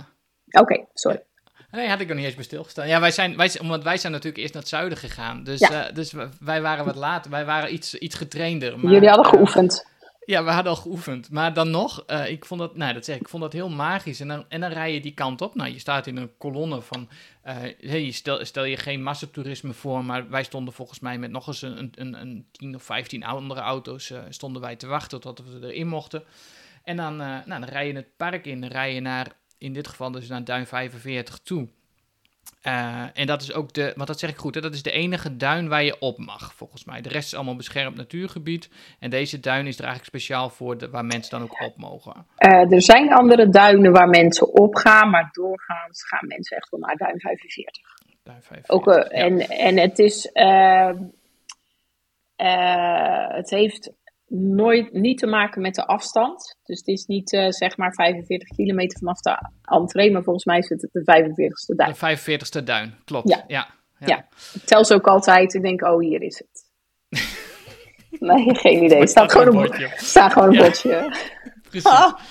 Oké, 0.47 0.61
okay, 0.61 0.87
sorry. 0.93 1.23
Nee, 1.71 1.89
had 1.89 1.99
ik 1.99 2.07
nog 2.07 2.17
niet 2.17 2.25
eens 2.25 2.35
bij 2.35 2.43
stilgestaan. 2.43 2.87
Ja, 2.87 2.99
wij 2.99 3.11
zijn, 3.11 3.37
wij, 3.37 3.59
omdat 3.61 3.83
wij 3.83 3.97
zijn 3.97 4.11
natuurlijk 4.11 4.41
eerst 4.41 4.53
naar 4.53 4.61
het 4.61 4.71
zuiden 4.71 4.97
gegaan. 4.97 5.43
Dus, 5.43 5.59
ja. 5.59 5.89
uh, 5.89 5.95
dus 5.95 6.13
wij 6.39 6.61
waren 6.61 6.85
wat 6.85 6.95
later. 6.95 7.31
Wij 7.31 7.45
waren 7.45 7.73
iets, 7.73 7.95
iets 7.95 8.15
getrainder. 8.15 8.79
Maar, 8.79 8.91
Jullie 8.91 9.09
hadden 9.09 9.25
geoefend. 9.25 9.85
Ja, 10.25 10.43
we 10.43 10.51
hadden 10.51 10.71
al 10.71 10.77
geoefend. 10.77 11.31
Maar 11.31 11.53
dan 11.53 11.71
nog, 11.71 12.03
uh, 12.07 12.29
ik 12.29 12.45
vond 12.45 12.59
dat, 12.59 12.75
nou, 12.75 12.93
dat 12.93 13.05
zeg 13.05 13.15
ik, 13.15 13.21
ik 13.21 13.29
vond 13.29 13.43
dat 13.43 13.53
heel 13.53 13.69
magisch. 13.69 14.19
En 14.19 14.27
dan, 14.27 14.45
en 14.49 14.61
dan 14.61 14.71
rij 14.71 14.93
je 14.93 15.01
die 15.01 15.13
kant 15.13 15.41
op. 15.41 15.55
Nou, 15.55 15.71
je 15.71 15.79
staat 15.79 16.07
in 16.07 16.17
een 16.17 16.31
kolonne 16.37 16.81
van, 16.81 17.09
uh, 17.47 17.55
hey, 17.79 18.11
stel, 18.11 18.45
stel 18.45 18.63
je 18.63 18.77
geen 18.77 19.03
massatoerisme 19.03 19.73
voor, 19.73 20.05
maar 20.05 20.29
wij 20.29 20.43
stonden 20.43 20.73
volgens 20.73 20.99
mij 20.99 21.17
met 21.17 21.31
nog 21.31 21.47
eens 21.47 21.61
een, 21.61 21.91
een, 21.95 22.21
een 22.21 22.47
10 22.51 22.75
of 22.75 22.83
15 22.83 23.23
andere 23.23 23.61
auto's, 23.61 24.09
uh, 24.09 24.23
stonden 24.29 24.61
wij 24.61 24.75
te 24.75 24.87
wachten 24.87 25.21
tot 25.21 25.39
we 25.39 25.67
erin 25.67 25.87
mochten. 25.87 26.23
En 26.83 26.97
dan, 26.97 27.15
nou, 27.15 27.43
dan 27.45 27.63
rij 27.63 27.87
je 27.87 27.95
het 27.95 28.17
park 28.17 28.45
in, 28.45 28.61
dan 28.61 28.69
rij 28.69 28.93
je 28.93 28.99
naar, 28.99 29.31
in 29.57 29.73
dit 29.73 29.87
geval 29.87 30.11
dus 30.11 30.27
naar 30.27 30.43
Duin 30.43 30.67
45 30.67 31.39
toe. 31.39 31.67
Uh, 32.63 33.03
en 33.13 33.27
dat 33.27 33.41
is 33.41 33.53
ook 33.53 33.73
de, 33.73 33.93
want 33.95 34.07
dat 34.07 34.19
zeg 34.19 34.29
ik 34.29 34.37
goed, 34.37 34.55
hè, 34.55 34.61
dat 34.61 34.73
is 34.73 34.83
de 34.83 34.91
enige 34.91 35.37
duin 35.37 35.67
waar 35.69 35.83
je 35.83 35.99
op 35.99 36.17
mag, 36.17 36.53
volgens 36.53 36.85
mij. 36.85 37.01
De 37.01 37.09
rest 37.09 37.25
is 37.25 37.35
allemaal 37.35 37.55
beschermd 37.55 37.95
natuurgebied. 37.95 38.69
En 38.99 39.09
deze 39.09 39.39
duin 39.39 39.67
is 39.67 39.77
er 39.77 39.83
eigenlijk 39.83 40.15
speciaal 40.15 40.49
voor 40.49 40.77
de, 40.77 40.89
waar 40.89 41.05
mensen 41.05 41.31
dan 41.31 41.41
ook 41.41 41.61
op 41.61 41.77
mogen. 41.77 42.25
Uh, 42.39 42.71
er 42.71 42.81
zijn 42.81 43.13
andere 43.13 43.49
duinen 43.49 43.91
waar 43.91 44.09
mensen 44.09 44.53
op 44.53 44.75
gaan, 44.75 45.09
maar 45.09 45.29
doorgaans 45.31 46.03
gaan 46.07 46.27
mensen 46.27 46.57
echt 46.57 46.69
wel 46.69 46.79
naar 46.79 46.95
duin 46.95 47.19
45. 47.19 47.83
Duin 48.23 48.41
45 48.41 48.69
ook, 48.69 48.87
uh, 48.87 48.93
ja. 48.93 49.01
en, 49.09 49.39
en 49.39 49.77
het 49.77 49.99
is, 49.99 50.29
het 53.35 53.49
heeft 53.49 53.91
nooit 54.29 54.93
niet 54.93 55.17
te 55.17 55.27
maken 55.27 55.61
met 55.61 55.75
de 55.75 55.85
afstand. 55.85 56.57
Dus 56.63 56.77
het 56.77 56.87
is 56.87 57.05
niet 57.05 57.33
uh, 57.33 57.49
zeg 57.49 57.77
maar 57.77 57.93
45 57.93 58.47
kilometer 58.47 58.99
vanaf 58.99 59.19
de 59.19 59.49
entree, 59.61 60.11
maar 60.11 60.23
volgens 60.23 60.45
mij 60.45 60.57
is 60.57 60.69
het 60.69 60.89
de 60.91 61.01
45ste 61.01 61.75
duin. 61.75 61.93
De 61.99 62.39
45ste 62.39 62.63
duin, 62.63 62.93
klopt. 63.05 63.29
Ja. 63.29 63.43
Ja, 63.47 63.67
ja. 63.99 64.07
ja. 64.07 64.25
Ik 64.53 64.61
tel 64.61 64.85
ze 64.85 64.93
ook 64.93 65.07
altijd. 65.07 65.53
Ik 65.53 65.61
denk, 65.61 65.81
oh, 65.81 65.99
hier 65.99 66.21
is 66.21 66.37
het. 66.37 66.65
nee, 68.29 68.55
geen 68.55 68.83
idee. 68.83 69.07
Staat 69.07 69.31
gewoon 69.31 69.47
een 69.47 69.53
bordje. 69.53 69.91
Staat 69.95 70.33
gewoon 70.33 70.49
een 70.49 70.57
bordje. 70.57 71.15
Precies. 71.81 72.23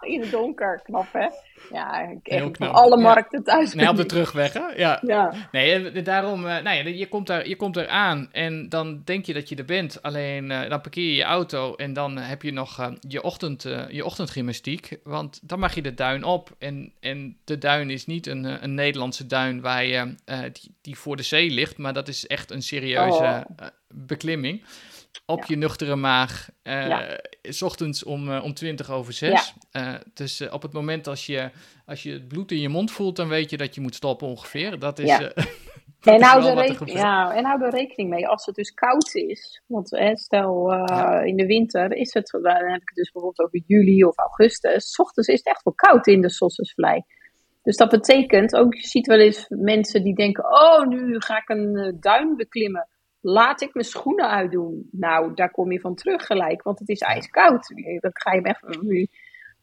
in 0.14 0.20
het 0.20 0.30
donker, 0.30 0.80
knap 0.84 1.12
hè? 1.12 1.26
Ja, 1.72 2.00
ik 2.00 2.18
heb 2.22 2.62
alle 2.62 2.96
markten 2.96 3.44
thuis. 3.44 3.74
Nee, 3.74 3.88
op 3.88 3.96
de 3.96 4.06
terugweg, 4.06 4.52
hè? 4.52 4.66
Ja. 4.76 5.00
ja. 5.06 5.32
Nee, 5.52 6.02
daarom, 6.02 6.46
uh, 6.46 6.58
nou 6.62 6.76
ja, 6.76 6.88
je 6.88 7.08
komt, 7.08 7.26
daar, 7.26 7.48
je 7.48 7.56
komt 7.56 7.76
er 7.76 7.88
aan 7.88 8.28
en 8.32 8.68
dan 8.68 9.02
denk 9.04 9.24
je 9.24 9.34
dat 9.34 9.48
je 9.48 9.56
er 9.56 9.64
bent. 9.64 10.02
Alleen 10.02 10.50
uh, 10.50 10.68
dan 10.68 10.80
parkeer 10.80 11.04
je 11.04 11.14
je 11.14 11.22
auto 11.22 11.74
en 11.74 11.92
dan 11.92 12.16
heb 12.16 12.42
je 12.42 12.52
nog 12.52 12.90
je, 13.08 13.22
ochtend, 13.22 13.62
je 13.88 14.04
ochtendgymnastiek. 14.04 14.98
Want 15.04 15.40
dan 15.42 15.58
mag 15.58 15.74
je 15.74 15.82
de 15.82 15.94
duin 15.94 16.24
op. 16.24 16.54
En, 16.58 16.92
en 17.00 17.36
de 17.44 17.58
duin 17.58 17.90
is 17.90 18.06
niet 18.06 18.26
een, 18.26 18.62
een 18.64 18.74
Nederlandse 18.74 19.26
duin 19.26 19.60
waar 19.60 19.84
je, 19.84 20.14
die, 20.52 20.74
die 20.80 20.98
voor 20.98 21.16
de 21.16 21.22
zee 21.22 21.50
ligt, 21.50 21.78
maar 21.78 21.92
dat 21.92 22.08
is 22.08 22.26
echt 22.26 22.50
een 22.50 22.62
serieuze 22.62 23.46
oh. 23.58 23.66
beklimming 23.88 24.62
op 25.26 25.44
je 25.44 25.56
nuchtere 25.56 25.96
maag, 25.96 26.48
uh, 26.62 26.88
ja. 26.88 27.18
s 27.42 27.62
ochtends 27.62 28.04
om, 28.04 28.28
uh, 28.28 28.44
om 28.44 28.54
20 28.54 28.90
over 28.90 29.12
6. 29.12 29.54
Ja. 29.70 29.94
Uh, 29.94 30.00
dus 30.14 30.48
op 30.50 30.62
het 30.62 30.72
moment 30.72 31.06
als 31.06 31.26
je, 31.26 31.50
als 31.86 32.02
je 32.02 32.12
het 32.12 32.28
bloed 32.28 32.52
in 32.52 32.60
je 32.60 32.68
mond 32.68 32.90
voelt, 32.90 33.16
dan 33.16 33.28
weet 33.28 33.50
je 33.50 33.56
dat 33.56 33.74
je 33.74 33.80
moet 33.80 33.94
stoppen 33.94 34.28
ongeveer. 34.28 34.78
Dat 34.78 34.98
is. 34.98 35.08
Ja. 35.08 35.20
en, 36.00 36.22
hou 36.22 36.44
er 36.44 36.88
ja, 36.92 37.34
en 37.34 37.44
hou 37.44 37.64
er 37.64 37.70
rekening 37.70 38.10
mee 38.10 38.28
als 38.28 38.46
het 38.46 38.54
dus 38.54 38.70
koud 38.70 39.14
is. 39.14 39.62
Want 39.66 39.90
hè, 39.90 40.16
stel 40.16 40.72
in 41.24 41.36
de 41.36 41.46
winter 41.46 41.92
is 41.92 42.14
het, 42.14 42.28
dan 42.30 42.54
heb 42.54 42.80
ik 42.80 42.88
het 42.88 42.96
dus 42.96 43.10
bijvoorbeeld 43.12 43.46
over 43.46 43.62
juli 43.66 44.04
of 44.04 44.18
augustus. 44.18 44.90
S 44.90 44.98
ochtends 44.98 45.28
is 45.28 45.38
het 45.38 45.46
echt 45.46 45.62
wel 45.62 45.74
koud 45.74 46.06
in 46.06 46.20
de 46.20 46.30
Sossusvlei. 46.30 47.02
Dus 47.62 47.76
dat 47.76 47.90
betekent 47.90 48.56
ook, 48.56 48.74
je 48.74 48.86
ziet 48.86 49.06
wel 49.06 49.18
eens 49.18 49.46
mensen 49.48 50.02
die 50.02 50.14
denken: 50.14 50.44
Oh, 50.44 50.86
nu 50.86 51.20
ga 51.20 51.36
ik 51.36 51.48
een 51.48 51.96
duin 52.00 52.36
beklimmen 52.36 52.88
laat 53.28 53.60
ik 53.60 53.74
mijn 53.74 53.86
schoenen 53.86 54.30
uitdoen. 54.30 54.88
Nou, 54.90 55.34
daar 55.34 55.50
kom 55.50 55.72
je 55.72 55.80
van 55.80 55.94
terug 55.94 56.26
gelijk, 56.26 56.62
want 56.62 56.78
het 56.78 56.88
is 56.88 57.00
ijskoud. 57.00 57.72
Dan 58.00 58.10
ga 58.12 58.32
je 58.32 58.42
echt 58.42 58.62
een 58.62 59.08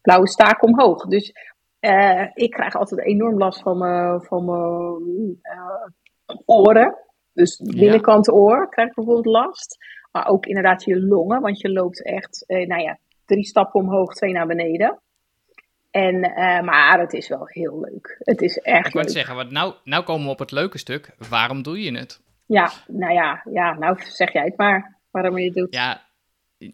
blauwe 0.01 0.27
staak 0.27 0.63
omhoog. 0.63 1.05
Dus 1.05 1.31
uh, 1.79 2.27
ik 2.33 2.51
krijg 2.51 2.75
altijd 2.75 3.01
enorm 3.01 3.37
last 3.37 3.61
van 3.61 3.77
mijn, 3.77 4.21
van 4.21 4.45
mijn 4.45 5.39
uh, 5.43 6.37
oren. 6.45 6.95
Dus 7.33 7.57
binnenkant 7.57 8.31
oor 8.31 8.69
krijg 8.69 8.89
ik 8.89 8.95
bijvoorbeeld 8.95 9.35
last. 9.35 9.77
Maar 10.11 10.27
ook 10.27 10.45
inderdaad 10.45 10.83
je 10.83 11.05
longen, 11.05 11.41
want 11.41 11.59
je 11.59 11.71
loopt 11.71 12.03
echt, 12.03 12.43
uh, 12.47 12.67
nou 12.67 12.81
ja, 12.81 12.97
drie 13.25 13.45
stappen 13.45 13.81
omhoog, 13.81 14.13
twee 14.13 14.31
naar 14.31 14.47
beneden. 14.47 15.01
En, 15.91 16.19
maar 16.65 16.99
het 16.99 17.13
is 17.13 17.27
wel 17.27 17.47
heel 17.47 17.79
leuk. 17.79 18.15
Het 18.19 18.41
is 18.41 18.57
echt 18.57 18.87
Ik 18.87 18.93
wou 18.93 19.09
zeggen, 19.09 19.35
wat 19.35 19.51
nou, 19.51 19.73
nou 19.83 20.03
komen 20.03 20.25
we 20.25 20.31
op 20.31 20.39
het 20.39 20.51
leuke 20.51 20.77
stuk. 20.77 21.15
Waarom 21.29 21.63
doe 21.63 21.81
je 21.81 21.97
het? 21.97 22.21
Ja, 22.53 22.71
nou 22.87 23.13
ja, 23.13 23.41
ja, 23.53 23.73
nou 23.73 23.97
zeg 24.03 24.33
jij 24.33 24.43
het 24.43 24.57
maar. 24.57 24.97
waarom 25.11 25.37
je 25.37 25.45
het 25.45 25.53
doet. 25.53 25.73
Ja, 25.73 26.01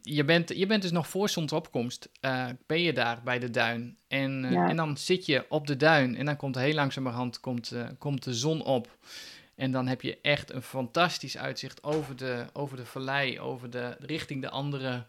je 0.01 0.23
bent, 0.25 0.57
je 0.57 0.65
bent 0.65 0.81
dus 0.81 0.91
nog 0.91 1.07
voor 1.07 1.29
zonsopkomst, 1.29 2.09
uh, 2.21 2.45
ben 2.65 2.81
je 2.81 2.93
daar 2.93 3.21
bij 3.23 3.39
de 3.39 3.49
duin. 3.49 3.97
En, 4.07 4.43
uh, 4.43 4.69
en 4.69 4.75
dan 4.75 4.97
zit 4.97 5.25
je 5.25 5.45
op 5.49 5.67
de 5.67 5.75
duin 5.75 6.15
en 6.15 6.25
dan 6.25 6.35
komt 6.35 6.55
heel 6.55 6.73
langzamerhand 6.73 7.39
komt, 7.39 7.71
uh, 7.71 7.87
komt 7.97 8.23
de 8.23 8.33
zon 8.33 8.63
op. 8.63 8.97
En 9.55 9.71
dan 9.71 9.87
heb 9.87 10.01
je 10.01 10.19
echt 10.21 10.51
een 10.51 10.61
fantastisch 10.61 11.37
uitzicht 11.37 11.83
over 11.83 12.15
de, 12.15 12.45
over 12.53 12.77
de 12.77 12.85
vallei, 12.85 13.39
over 13.39 13.69
de, 13.69 13.95
richting 13.99 14.41
de 14.41 14.49
andere 14.49 15.03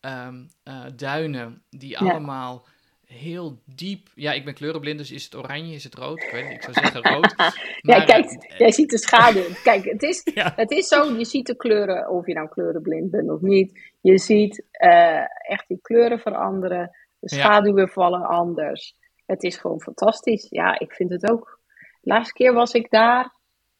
um, 0.00 0.50
duinen, 0.96 1.62
die 1.70 1.90
ja. 1.90 1.98
allemaal 1.98 2.66
heel 3.06 3.58
diep. 3.64 4.08
Ja, 4.14 4.32
ik 4.32 4.44
ben 4.44 4.54
kleurenblind, 4.54 4.98
dus 4.98 5.10
is 5.10 5.24
het 5.24 5.36
oranje, 5.36 5.74
is 5.74 5.84
het 5.84 5.94
rood? 5.94 6.22
Ik 6.22 6.30
weet 6.30 6.44
niet, 6.44 6.52
ik 6.52 6.62
zou 6.62 6.74
zeggen 6.74 7.02
rood. 7.02 7.34
Maar, 7.82 7.98
ja, 7.98 8.04
kijk, 8.04 8.24
uh, 8.24 8.58
jij 8.58 8.72
ziet 8.72 8.90
de 8.90 8.98
schaduw. 8.98 9.44
Kijk, 9.62 9.84
het 9.84 10.02
is, 10.02 10.30
ja. 10.34 10.52
het 10.56 10.70
is 10.70 10.88
zo, 10.88 11.16
je 11.18 11.24
ziet 11.24 11.46
de 11.46 11.56
kleuren, 11.56 12.10
of 12.10 12.26
je 12.26 12.34
nou 12.34 12.48
kleurenblind 12.48 13.10
bent 13.10 13.30
of 13.30 13.40
niet. 13.40 13.92
Je 14.00 14.18
ziet 14.18 14.64
uh, 14.72 15.50
echt 15.50 15.68
die 15.68 15.78
kleuren 15.82 16.18
veranderen. 16.18 16.96
De 17.18 17.34
schaduwen 17.34 17.86
ja. 17.86 17.92
vallen 17.92 18.26
anders. 18.26 18.96
Het 19.26 19.42
is 19.42 19.56
gewoon 19.56 19.80
fantastisch. 19.80 20.46
Ja, 20.50 20.78
ik 20.78 20.92
vind 20.92 21.10
het 21.10 21.30
ook. 21.30 21.60
De 22.00 22.10
laatste 22.10 22.32
keer 22.32 22.52
was 22.52 22.72
ik 22.72 22.90
daar, 22.90 23.34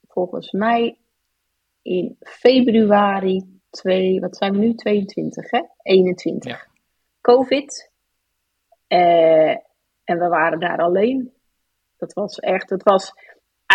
volgens 0.08 0.50
mij 0.50 0.98
in 1.82 2.16
februari 2.20 3.60
2, 3.70 4.20
wat 4.20 4.36
zijn 4.36 4.52
we 4.52 4.58
nu? 4.58 4.74
22, 4.74 5.50
hè? 5.50 5.62
21. 5.82 6.52
Ja. 6.52 6.66
Covid. 7.20 7.94
Uh, 8.88 9.56
en 10.04 10.18
we 10.18 10.28
waren 10.28 10.60
daar 10.60 10.78
alleen. 10.78 11.32
Dat 11.96 12.12
was 12.12 12.38
echt, 12.38 12.70
het 12.70 12.82
was, 12.82 13.12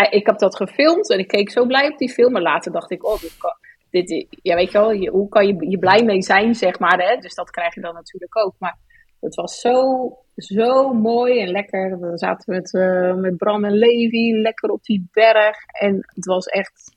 ik 0.09 0.25
heb 0.25 0.37
dat 0.37 0.55
gefilmd 0.55 1.09
en 1.09 1.19
ik 1.19 1.27
keek 1.27 1.49
zo 1.49 1.65
blij 1.65 1.91
op 1.91 1.97
die 1.97 2.11
film. 2.11 2.31
Maar 2.31 2.41
later 2.41 2.71
dacht 2.71 2.91
ik, 2.91 3.05
oh, 3.05 3.19
dit, 3.19 3.37
kan, 3.37 3.53
dit 3.89 4.27
ja, 4.29 4.55
weet 4.55 4.71
je 4.71 4.77
wel, 4.77 4.91
je, 4.91 5.09
hoe 5.09 5.29
kan 5.29 5.47
je 5.47 5.69
je 5.69 5.79
blij 5.79 6.03
mee 6.03 6.21
zijn, 6.21 6.55
zeg 6.55 6.79
maar. 6.79 6.99
Hè? 6.99 7.15
Dus 7.17 7.35
dat 7.35 7.49
krijg 7.49 7.75
je 7.75 7.81
dan 7.81 7.93
natuurlijk 7.93 8.37
ook. 8.37 8.55
Maar 8.57 8.77
het 9.19 9.35
was 9.35 9.59
zo, 9.59 10.09
zo 10.35 10.93
mooi 10.93 11.41
en 11.41 11.49
lekker. 11.49 11.99
We 11.99 12.17
zaten 12.17 12.53
met, 12.53 12.73
uh, 12.73 13.13
met 13.13 13.37
Bram 13.37 13.65
en 13.65 13.77
Levi 13.77 14.41
lekker 14.41 14.69
op 14.69 14.83
die 14.83 15.09
berg. 15.11 15.57
En 15.79 15.95
het 15.95 16.25
was 16.25 16.45
echt, 16.45 16.95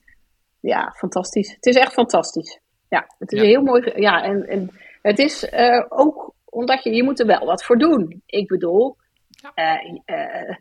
ja, 0.59 0.93
fantastisch. 0.97 1.53
Het 1.53 1.65
is 1.65 1.75
echt 1.75 1.93
fantastisch. 1.93 2.59
Ja, 2.89 3.05
het 3.17 3.31
is 3.31 3.39
ja. 3.39 3.45
heel 3.45 3.61
mooi. 3.61 3.91
Ja, 3.95 4.23
en, 4.23 4.47
en 4.47 4.69
het 5.01 5.19
is 5.19 5.51
uh, 5.53 5.85
ook 5.89 6.33
omdat 6.55 6.83
je, 6.83 6.93
je 6.93 7.03
moet 7.03 7.19
er 7.19 7.25
wel 7.25 7.45
wat 7.45 7.63
voor 7.63 7.77
doen. 7.77 8.21
Ik 8.25 8.47
bedoel, 8.47 8.97
ja. 9.29 9.81
uh, 10.05 10.55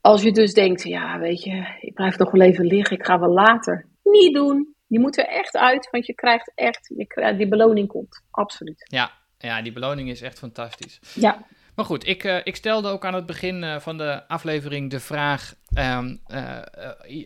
als 0.00 0.22
je 0.22 0.32
dus 0.32 0.52
denkt, 0.52 0.82
ja, 0.82 1.18
weet 1.18 1.42
je, 1.42 1.76
ik 1.80 1.94
blijf 1.94 2.18
nog 2.18 2.30
wel 2.30 2.40
even 2.40 2.64
liggen, 2.66 2.96
ik 2.96 3.04
ga 3.04 3.18
wel 3.18 3.32
later. 3.32 3.86
Niet 4.02 4.34
doen. 4.34 4.74
Je 4.86 5.00
moet 5.00 5.18
er 5.18 5.26
echt 5.26 5.56
uit, 5.56 5.90
want 5.90 6.06
je 6.06 6.14
krijgt 6.14 6.52
echt, 6.54 6.92
je 6.96 7.06
krijgt, 7.06 7.38
die 7.38 7.48
beloning 7.48 7.88
komt. 7.88 8.22
Absoluut. 8.30 8.86
Ja, 8.90 9.12
ja, 9.38 9.62
die 9.62 9.72
beloning 9.72 10.08
is 10.08 10.22
echt 10.22 10.38
fantastisch. 10.38 11.00
Ja. 11.14 11.44
Maar 11.80 11.88
goed, 11.88 12.06
ik, 12.06 12.24
uh, 12.24 12.38
ik 12.44 12.56
stelde 12.56 12.88
ook 12.88 13.04
aan 13.04 13.14
het 13.14 13.26
begin 13.26 13.62
uh, 13.62 13.78
van 13.78 13.98
de 13.98 14.28
aflevering 14.28 14.90
de 14.90 15.00
vraag 15.00 15.54
um, 15.74 16.20
uh, 16.28 16.58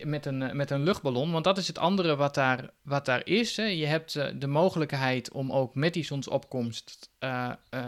met, 0.03 0.25
een, 0.25 0.55
met 0.55 0.71
een 0.71 0.83
luchtballon. 0.83 1.31
Want 1.31 1.43
dat 1.43 1.57
is 1.57 1.67
het 1.67 1.77
andere 1.77 2.15
wat 2.15 2.33
daar, 2.33 2.69
wat 2.81 3.05
daar 3.05 3.21
is. 3.25 3.57
Hè. 3.57 3.63
Je 3.63 3.85
hebt 3.85 4.39
de 4.41 4.47
mogelijkheid 4.47 5.31
om 5.31 5.51
ook 5.51 5.75
met 5.75 5.93
die 5.93 6.03
zonsopkomst 6.03 7.09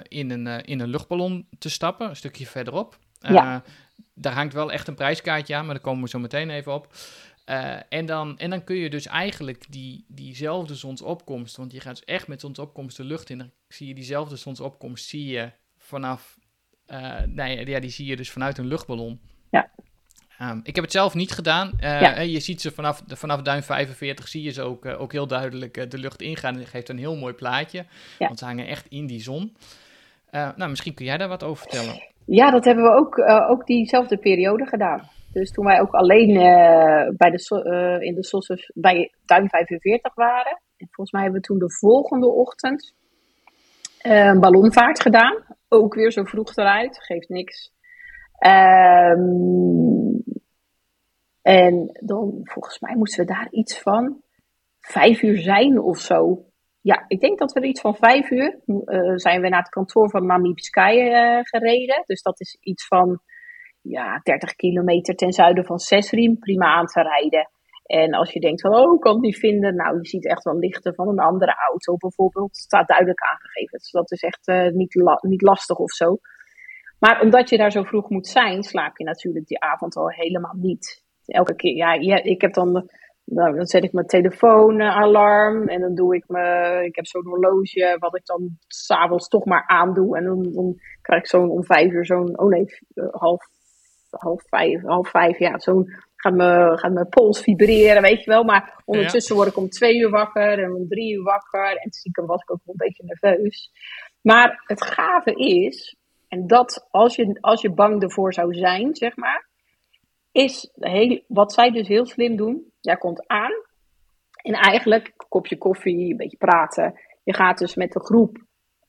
in, 0.07 0.31
een, 0.31 0.47
in 0.47 0.79
een 0.79 0.89
luchtballon 0.89 1.47
te 1.59 1.69
stappen, 1.69 2.09
een 2.09 2.15
stukje 2.15 2.45
verderop. 2.45 2.97
Ja. 3.19 3.63
daar 4.13 4.33
hangt 4.33 4.53
wel 4.53 4.71
echt 4.71 4.87
een 4.87 4.95
prijskaartje 4.95 5.55
aan, 5.55 5.65
maar 5.65 5.73
daar 5.73 5.83
komen 5.83 6.03
we 6.03 6.09
zo 6.09 6.19
meteen 6.19 6.49
even 6.49 6.73
op. 6.73 6.95
en, 7.89 8.05
dan, 8.05 8.37
en 8.37 8.49
dan 8.49 8.63
kun 8.63 8.75
je 8.75 8.89
dus 8.89 9.05
eigenlijk 9.05 9.65
die, 9.69 10.05
diezelfde 10.07 10.75
zonsopkomst, 10.75 11.57
want 11.57 11.71
je 11.71 11.79
gaat 11.79 11.95
dus 11.95 12.05
echt 12.05 12.27
met 12.27 12.41
zonsopkomst 12.41 12.97
de 12.97 13.03
lucht 13.03 13.29
in, 13.29 13.37
dan 13.37 13.51
zie 13.67 13.87
je 13.87 13.93
diezelfde 13.93 14.35
zonsopkomst, 14.35 15.05
zie 15.05 15.25
je 15.25 15.51
vanaf 15.77 16.36
nee, 17.25 17.65
ja, 17.65 17.79
die 17.79 17.89
zie 17.89 18.05
je 18.05 18.15
dus 18.15 18.31
vanuit 18.31 18.57
een 18.57 18.67
luchtballon. 18.67 19.19
Ja. 19.49 19.69
Um, 20.41 20.59
ik 20.63 20.75
heb 20.75 20.83
het 20.83 20.93
zelf 20.93 21.13
niet 21.13 21.31
gedaan. 21.31 21.71
Uh, 21.79 22.01
ja. 22.01 22.19
Je 22.19 22.39
ziet 22.39 22.61
ze 22.61 22.71
vanaf, 22.71 23.03
vanaf 23.07 23.41
duim 23.41 23.61
45, 23.61 24.27
zie 24.27 24.43
je 24.43 24.51
ze 24.51 24.61
ook, 24.61 24.85
uh, 24.85 25.01
ook 25.01 25.11
heel 25.11 25.27
duidelijk 25.27 25.91
de 25.91 25.97
lucht 25.97 26.21
ingaan. 26.21 26.53
En 26.53 26.59
dat 26.59 26.69
geeft 26.69 26.89
een 26.89 26.97
heel 26.97 27.15
mooi 27.15 27.33
plaatje, 27.33 27.85
ja. 28.19 28.27
want 28.27 28.39
ze 28.39 28.45
hangen 28.45 28.67
echt 28.67 28.85
in 28.89 29.05
die 29.05 29.21
zon. 29.21 29.55
nou, 30.31 30.69
misschien 30.69 30.93
kun 30.93 31.05
jij 31.05 31.17
daar 31.17 31.27
wat 31.27 31.43
over 31.43 31.67
vertellen. 31.69 32.01
Ja, 32.25 32.51
dat 32.51 32.65
hebben 32.65 32.83
we 32.83 32.95
ook, 32.97 33.19
ook 33.49 33.65
diezelfde 33.65 34.17
periode 34.17 34.65
gedaan. 34.65 35.09
Dus 35.31 35.51
toen 35.51 35.65
wij 35.65 35.81
ook 35.81 35.91
alleen 35.91 36.33
bij 37.17 37.31
de, 37.31 37.97
in 37.99 38.15
de 38.15 38.23
Sossers 38.23 38.71
bij 38.73 39.13
duim 39.25 39.49
45 39.49 40.13
waren. 40.13 40.61
En 40.77 40.87
volgens 40.91 41.11
mij 41.11 41.21
hebben 41.21 41.41
we 41.41 41.47
toen 41.47 41.59
de 41.59 41.71
volgende 41.71 42.27
ochtend 42.27 42.93
een 44.01 44.39
ballonvaart 44.39 45.01
gedaan 45.01 45.43
ook 45.67 45.93
weer 45.93 46.11
zo 46.11 46.23
vroeg 46.23 46.55
eruit, 46.55 47.03
geeft 47.03 47.29
niks. 47.29 47.73
Um, 48.47 50.23
en 51.41 51.99
dan, 52.05 52.39
volgens 52.43 52.79
mij 52.79 52.95
moesten 52.95 53.25
we 53.25 53.33
daar 53.33 53.47
iets 53.51 53.79
van 53.79 54.21
vijf 54.79 55.21
uur 55.21 55.37
zijn 55.37 55.79
of 55.79 55.99
zo. 55.99 56.45
Ja, 56.81 57.05
ik 57.07 57.19
denk 57.19 57.39
dat 57.39 57.51
we 57.51 57.59
er 57.59 57.67
iets 57.67 57.81
van 57.81 57.95
vijf 57.95 58.29
uur 58.29 58.59
uh, 58.65 59.15
zijn 59.15 59.41
we 59.41 59.49
naar 59.49 59.59
het 59.59 59.69
kantoor 59.69 60.09
van 60.09 60.25
Mami 60.25 60.51
Sky 60.55 60.93
uh, 60.95 61.39
gereden. 61.41 62.03
Dus 62.05 62.21
dat 62.21 62.39
is 62.39 62.57
iets 62.59 62.87
van 62.87 63.21
ja, 63.81 64.19
30 64.23 64.55
kilometer 64.55 65.15
ten 65.15 65.31
zuiden 65.31 65.65
van 65.65 65.79
Sesriem. 65.79 66.39
Prima 66.39 66.65
aan 66.65 66.85
te 66.85 67.01
rijden. 67.01 67.49
En 67.87 68.13
als 68.13 68.33
je 68.33 68.39
denkt 68.39 68.61
van, 68.61 68.75
oh, 68.75 68.93
ik 68.93 68.99
kan 68.99 69.19
niet 69.19 69.37
vinden. 69.37 69.75
Nou, 69.75 69.97
je 69.97 70.07
ziet 70.07 70.27
echt 70.27 70.43
wel 70.43 70.57
lichten 70.57 70.95
van 70.95 71.07
een 71.07 71.19
andere 71.19 71.55
auto 71.69 71.97
bijvoorbeeld. 71.97 72.57
Staat 72.57 72.87
duidelijk 72.87 73.21
aangegeven. 73.21 73.77
Dus 73.77 73.91
dat 73.91 74.11
is 74.11 74.21
echt 74.21 74.47
uh, 74.47 74.71
niet, 74.71 74.95
la 74.95 75.19
niet 75.21 75.41
lastig 75.41 75.77
of 75.77 75.91
zo. 75.91 76.17
Maar 76.99 77.21
omdat 77.21 77.49
je 77.49 77.57
daar 77.57 77.71
zo 77.71 77.83
vroeg 77.83 78.09
moet 78.09 78.27
zijn, 78.27 78.63
slaap 78.63 78.97
je 78.97 79.03
natuurlijk 79.03 79.47
die 79.47 79.61
avond 79.61 79.95
al 79.95 80.09
helemaal 80.09 80.55
niet. 80.55 81.05
Elke 81.25 81.55
keer, 81.55 81.75
ja, 81.75 82.21
ik 82.23 82.41
heb 82.41 82.53
dan, 82.53 82.89
nou, 83.23 83.55
dan 83.55 83.65
zet 83.65 83.83
ik 83.83 83.93
mijn 83.93 84.05
telefoon-alarm. 84.05 85.67
en 85.67 85.81
dan 85.81 85.95
doe 85.95 86.15
ik 86.15 86.23
me, 86.27 86.79
ik 86.85 86.95
heb 86.95 87.05
zo'n 87.05 87.27
horloge 87.27 87.95
wat 87.99 88.15
ik 88.15 88.25
dan 88.25 88.57
s'avonds 88.67 89.27
toch 89.27 89.45
maar 89.45 89.67
aandoe. 89.67 90.17
En 90.17 90.23
dan, 90.23 90.51
dan 90.51 90.75
krijg 91.01 91.21
ik 91.21 91.27
zo'n 91.27 91.49
om 91.49 91.63
vijf 91.63 91.91
uur 91.91 92.05
zo'n, 92.05 92.39
oh 92.39 92.49
nee, 92.49 92.65
half, 93.11 93.45
half 94.09 94.43
vijf, 94.47 94.81
half 94.81 95.09
vijf, 95.09 95.39
ja, 95.39 95.59
zo'n 95.59 95.93
gaat 96.27 96.35
mijn, 96.35 96.77
gaat 96.77 96.93
mijn 96.93 97.09
pols 97.09 97.41
vibreren, 97.41 98.01
weet 98.01 98.23
je 98.23 98.29
wel. 98.29 98.43
Maar 98.43 98.81
ondertussen 98.85 99.35
word 99.35 99.47
ik 99.47 99.57
om 99.57 99.69
twee 99.69 99.97
uur 99.97 100.09
wakker 100.09 100.63
en 100.63 100.73
om 100.73 100.87
drie 100.87 101.13
uur 101.13 101.23
wakker. 101.23 101.75
En 101.75 101.91
stiekem 101.91 102.25
was 102.25 102.41
ik 102.41 102.51
ook 102.51 102.61
wel 102.63 102.75
een 102.77 102.87
beetje 102.87 103.03
nerveus. 103.03 103.71
Maar 104.21 104.63
het 104.65 104.81
gave 104.81 105.33
is, 105.33 105.95
en 106.27 106.47
dat 106.47 106.87
als 106.91 107.15
je, 107.15 107.37
als 107.41 107.61
je 107.61 107.73
bang 107.73 108.03
ervoor 108.03 108.33
zou 108.33 108.53
zijn, 108.53 108.95
zeg 108.95 109.15
maar, 109.15 109.47
is 110.31 110.71
heel, 110.73 111.23
wat 111.27 111.53
zij 111.53 111.71
dus 111.71 111.87
heel 111.87 112.05
slim 112.05 112.35
doen. 112.35 112.71
Jij 112.79 112.97
komt 112.97 113.27
aan 113.27 113.51
en 114.41 114.53
eigenlijk 114.53 115.07
een 115.07 115.27
kopje 115.29 115.57
koffie, 115.57 116.11
een 116.11 116.17
beetje 116.17 116.37
praten. 116.37 116.99
Je 117.23 117.33
gaat 117.33 117.57
dus 117.57 117.75
met 117.75 117.91
de 117.91 117.99
groep. 117.99 118.37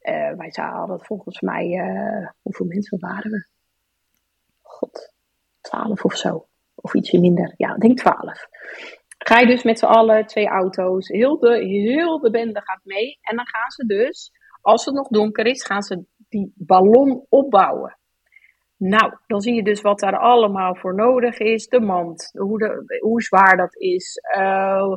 Uh, 0.03 0.33
wij 0.37 0.53
hadden 0.53 1.01
volgens 1.01 1.41
mij, 1.41 1.67
uh, 1.67 2.29
hoeveel 2.43 2.67
mensen 2.67 2.99
waren 2.99 3.31
we? 3.31 3.47
God, 4.63 5.13
twaalf 5.61 6.05
of 6.05 6.17
zo. 6.17 6.48
Of 6.81 6.95
ietsje 6.95 7.21
minder. 7.21 7.55
Ja, 7.57 7.75
ik 7.75 7.81
denk 7.81 7.99
12. 7.99 8.47
Ga 9.19 9.39
je 9.39 9.47
dus 9.47 9.63
met 9.63 9.79
z'n 9.79 9.85
allen, 9.85 10.27
twee 10.27 10.49
auto's, 10.49 11.09
heel 11.09 11.39
de, 11.39 11.65
heel 11.65 12.19
de 12.21 12.31
bende 12.31 12.61
gaat 12.63 12.81
mee. 12.85 13.19
En 13.21 13.37
dan 13.37 13.47
gaan 13.47 13.71
ze 13.71 13.87
dus, 13.87 14.31
als 14.61 14.85
het 14.85 14.95
nog 14.95 15.09
donker 15.09 15.47
is, 15.47 15.65
gaan 15.65 15.83
ze 15.83 16.05
die 16.29 16.53
ballon 16.55 17.27
opbouwen. 17.29 17.99
Nou, 18.77 19.13
dan 19.27 19.41
zie 19.41 19.55
je 19.55 19.63
dus 19.63 19.81
wat 19.81 19.99
daar 19.99 20.19
allemaal 20.19 20.77
voor 20.77 20.95
nodig 20.95 21.39
is. 21.39 21.67
De 21.69 21.81
mand, 21.81 22.31
hoe, 22.33 22.59
de, 22.59 22.99
hoe 23.01 23.23
zwaar 23.23 23.57
dat 23.57 23.77
is. 23.77 24.21
Uh, 24.37 24.97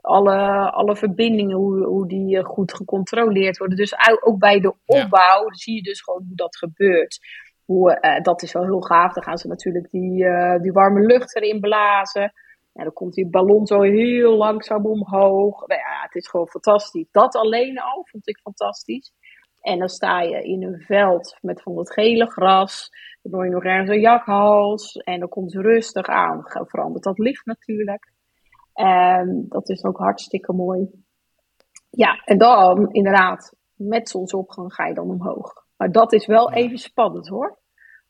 alle, 0.00 0.70
alle 0.70 0.96
verbindingen, 0.96 1.56
hoe, 1.56 1.84
hoe 1.84 2.08
die 2.08 2.44
goed 2.44 2.74
gecontroleerd 2.74 3.58
worden. 3.58 3.76
Dus 3.76 3.94
ook 4.20 4.38
bij 4.38 4.60
de 4.60 4.74
opbouw 4.84 5.42
ja. 5.42 5.54
zie 5.54 5.74
je 5.74 5.82
dus 5.82 6.00
gewoon 6.00 6.24
hoe 6.26 6.36
dat 6.36 6.56
gebeurt. 6.56 7.18
Hoe, 7.64 7.98
uh, 8.00 8.20
dat 8.20 8.42
is 8.42 8.52
wel 8.52 8.64
heel 8.64 8.80
gaaf. 8.80 9.12
Dan 9.12 9.22
gaan 9.22 9.38
ze 9.38 9.48
natuurlijk 9.48 9.90
die, 9.90 10.24
uh, 10.24 10.60
die 10.60 10.72
warme 10.72 11.00
lucht 11.00 11.36
erin 11.36 11.60
blazen. 11.60 12.32
En 12.72 12.84
dan 12.84 12.92
komt 12.92 13.14
die 13.14 13.30
ballon 13.30 13.66
zo 13.66 13.80
heel 13.80 14.36
langzaam 14.36 14.86
omhoog. 14.86 15.66
Nou 15.66 15.80
ja, 15.80 16.02
het 16.02 16.14
is 16.14 16.28
gewoon 16.28 16.48
fantastisch. 16.48 17.08
Dat 17.10 17.36
alleen 17.36 17.78
al 17.78 18.06
vond 18.10 18.28
ik 18.28 18.38
fantastisch. 18.38 19.12
En 19.60 19.78
dan 19.78 19.88
sta 19.88 20.20
je 20.20 20.42
in 20.42 20.62
een 20.62 20.80
veld 20.80 21.36
met 21.40 21.62
van 21.62 21.74
dat 21.74 21.92
gele 21.92 22.26
gras. 22.26 22.90
Dan 23.22 23.32
hoor 23.32 23.44
je 23.44 23.50
nog 23.50 23.64
ergens 23.64 23.90
een 23.90 24.00
jakhals. 24.00 24.96
En 24.96 25.20
dan 25.20 25.28
komt 25.28 25.54
rustig 25.54 26.06
aan. 26.06 26.42
Verandert 26.44 27.04
dat 27.04 27.18
licht 27.18 27.46
natuurlijk. 27.46 28.12
En 28.74 29.46
dat 29.48 29.68
is 29.68 29.84
ook 29.84 29.98
hartstikke 29.98 30.52
mooi. 30.52 30.88
Ja, 31.90 32.22
en 32.24 32.38
dan 32.38 32.92
inderdaad, 32.92 33.54
met 33.74 34.08
zonsopgang 34.08 34.74
ga 34.74 34.86
je 34.86 34.94
dan 34.94 35.10
omhoog. 35.10 35.52
Maar 35.82 35.92
dat 35.92 36.12
is 36.12 36.26
wel 36.26 36.52
even 36.52 36.78
spannend 36.78 37.28
hoor. 37.28 37.58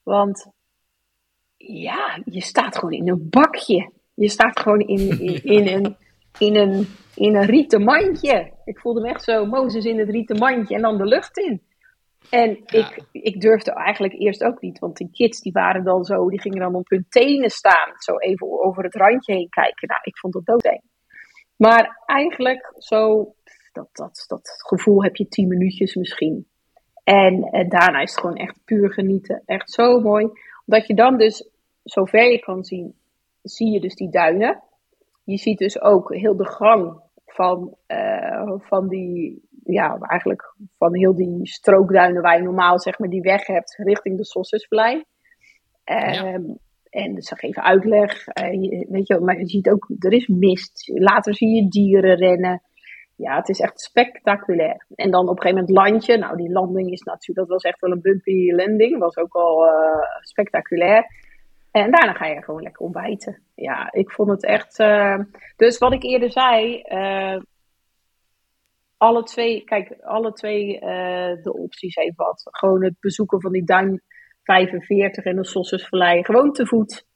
Want 0.03 0.53
ja, 1.57 2.23
je 2.25 2.41
staat 2.41 2.79
gewoon 2.79 2.93
in 2.93 3.09
een 3.09 3.27
bakje. 3.31 3.93
Je 4.15 4.29
staat 4.29 4.61
gewoon 4.61 4.81
in, 4.81 5.19
in, 5.29 5.45
in 5.45 5.67
een, 5.67 5.97
in 6.39 6.57
een 6.57 6.87
in 7.15 7.37
een 7.37 7.45
rieten 7.45 7.83
mandje. 7.83 8.53
Ik 8.65 8.79
voelde 8.79 9.01
me 9.01 9.09
echt 9.09 9.23
zo, 9.23 9.47
Mozes 9.47 9.85
in 9.85 9.99
het 9.99 10.09
rieten 10.09 10.39
mandje 10.39 10.75
en 10.75 10.83
dan 10.83 10.99
de 10.99 11.05
lucht 11.05 11.39
in. 11.39 11.63
En 12.31 12.51
ik, 12.67 13.05
ik 13.13 13.41
durfde 13.41 13.73
eigenlijk 13.73 14.15
eerst 14.15 14.45
ook 14.45 14.61
niet, 14.61 14.79
want 14.79 14.97
die 14.97 15.11
kids 15.13 15.41
die 15.41 15.53
waren 15.53 15.85
dan 15.85 16.05
zo, 16.05 16.29
die 16.29 16.41
gingen 16.41 16.61
dan 16.61 16.75
op 16.75 16.89
hun 16.89 17.07
tenen 17.09 17.51
staan, 17.51 17.93
zo 17.97 18.17
even 18.19 18.65
over 18.65 18.85
het 18.85 18.95
randje 18.95 19.35
heen 19.35 19.49
kijken. 19.49 19.89
Nou, 19.89 20.01
ik 20.03 20.19
vond 20.19 20.33
dat 20.33 20.47
doodeng. 20.47 20.83
Maar 21.57 22.03
eigenlijk 22.07 22.75
zo, 22.79 23.33
dat, 23.73 23.89
dat, 23.93 24.25
dat 24.27 24.55
gevoel 24.67 25.03
heb 25.03 25.17
je 25.17 25.29
tien 25.29 25.49
minuutjes 25.49 25.95
misschien. 25.95 26.47
En, 27.05 27.43
en 27.43 27.69
daarna 27.69 28.01
is 28.01 28.11
het 28.11 28.21
gewoon 28.21 28.37
echt 28.37 28.59
puur 28.65 28.93
genieten. 28.93 29.43
Echt 29.47 29.71
zo 29.71 30.01
mooi. 30.01 30.29
Omdat 30.67 30.87
je 30.87 30.95
dan 30.95 31.19
dus, 31.19 31.49
zover 31.83 32.31
je 32.31 32.39
kan 32.39 32.65
zien, 32.65 32.95
zie 33.43 33.73
je 33.73 33.81
dus 33.81 33.95
die 33.95 34.11
duinen. 34.11 34.63
Je 35.25 35.37
ziet 35.37 35.59
dus 35.59 35.81
ook 35.81 36.15
heel 36.15 36.37
de 36.37 36.47
gang 36.47 37.01
van, 37.27 37.77
uh, 37.89 38.53
van 38.59 38.89
die, 38.89 39.49
ja, 39.65 39.99
eigenlijk 39.99 40.55
van 40.79 40.97
heel 40.97 41.15
die 41.15 41.47
strookduinen 41.47 42.23
waar 42.23 42.37
je 42.37 42.43
normaal 42.43 42.81
zeg 42.81 42.99
maar 42.99 43.09
die 43.09 43.23
weg 43.23 43.47
hebt 43.47 43.77
richting 43.77 44.17
de 44.17 44.25
Sossusvlei. 44.25 45.05
Ehm, 45.85 46.43
en 46.91 47.23
ze 47.23 47.37
geven 47.37 47.63
uitleg. 47.63 48.27
Uh, 48.27 48.87
weet 48.89 49.07
je, 49.07 49.21
maar 49.21 49.39
je 49.39 49.49
ziet 49.49 49.71
ook, 49.71 49.91
er 49.99 50.13
is 50.13 50.27
mist. 50.27 50.91
Later 50.95 51.35
zie 51.35 51.55
je 51.55 51.69
dieren 51.69 52.17
rennen. 52.17 52.63
Ja, 53.23 53.37
het 53.37 53.49
is 53.49 53.61
echt 53.61 53.81
spectaculair. 53.81 54.87
En 54.95 55.11
dan 55.11 55.29
op 55.29 55.37
een 55.37 55.43
gegeven 55.43 55.65
moment 55.65 55.79
landje. 55.79 56.17
Nou, 56.17 56.37
die 56.37 56.51
landing 56.51 56.91
is 56.91 57.03
natuurlijk, 57.03 57.39
dat 57.39 57.49
was 57.49 57.63
echt 57.63 57.81
wel 57.81 57.91
een 57.91 58.01
bumpy 58.01 58.53
landing. 58.53 58.99
Was 58.99 59.17
ook 59.17 59.35
al 59.35 59.67
uh, 59.67 59.97
spectaculair. 60.21 61.07
En 61.71 61.91
daarna 61.91 62.13
ga 62.13 62.27
je 62.27 62.43
gewoon 62.43 62.63
lekker 62.63 62.83
ontbijten. 62.83 63.43
Ja, 63.55 63.93
ik 63.93 64.11
vond 64.11 64.31
het 64.31 64.45
echt. 64.45 64.79
Uh, 64.79 65.19
dus 65.57 65.79
wat 65.79 65.93
ik 65.93 66.03
eerder 66.03 66.31
zei. 66.31 66.83
Uh, 66.89 67.41
alle 68.97 69.23
twee, 69.23 69.65
kijk, 69.65 70.01
alle 70.01 70.33
twee 70.33 70.81
de 71.43 71.53
opties 71.53 71.95
heeft 71.95 72.17
wat. 72.17 72.43
Gewoon 72.51 72.85
het 72.85 73.01
bezoeken 73.01 73.41
van 73.41 73.53
die 73.53 73.65
duin 73.65 74.03
45 74.43 75.25
en 75.25 75.37
de 75.37 75.45
Sossusvallei. 75.45 76.25
Gewoon 76.25 76.53
te 76.53 76.67
voet. 76.67 77.07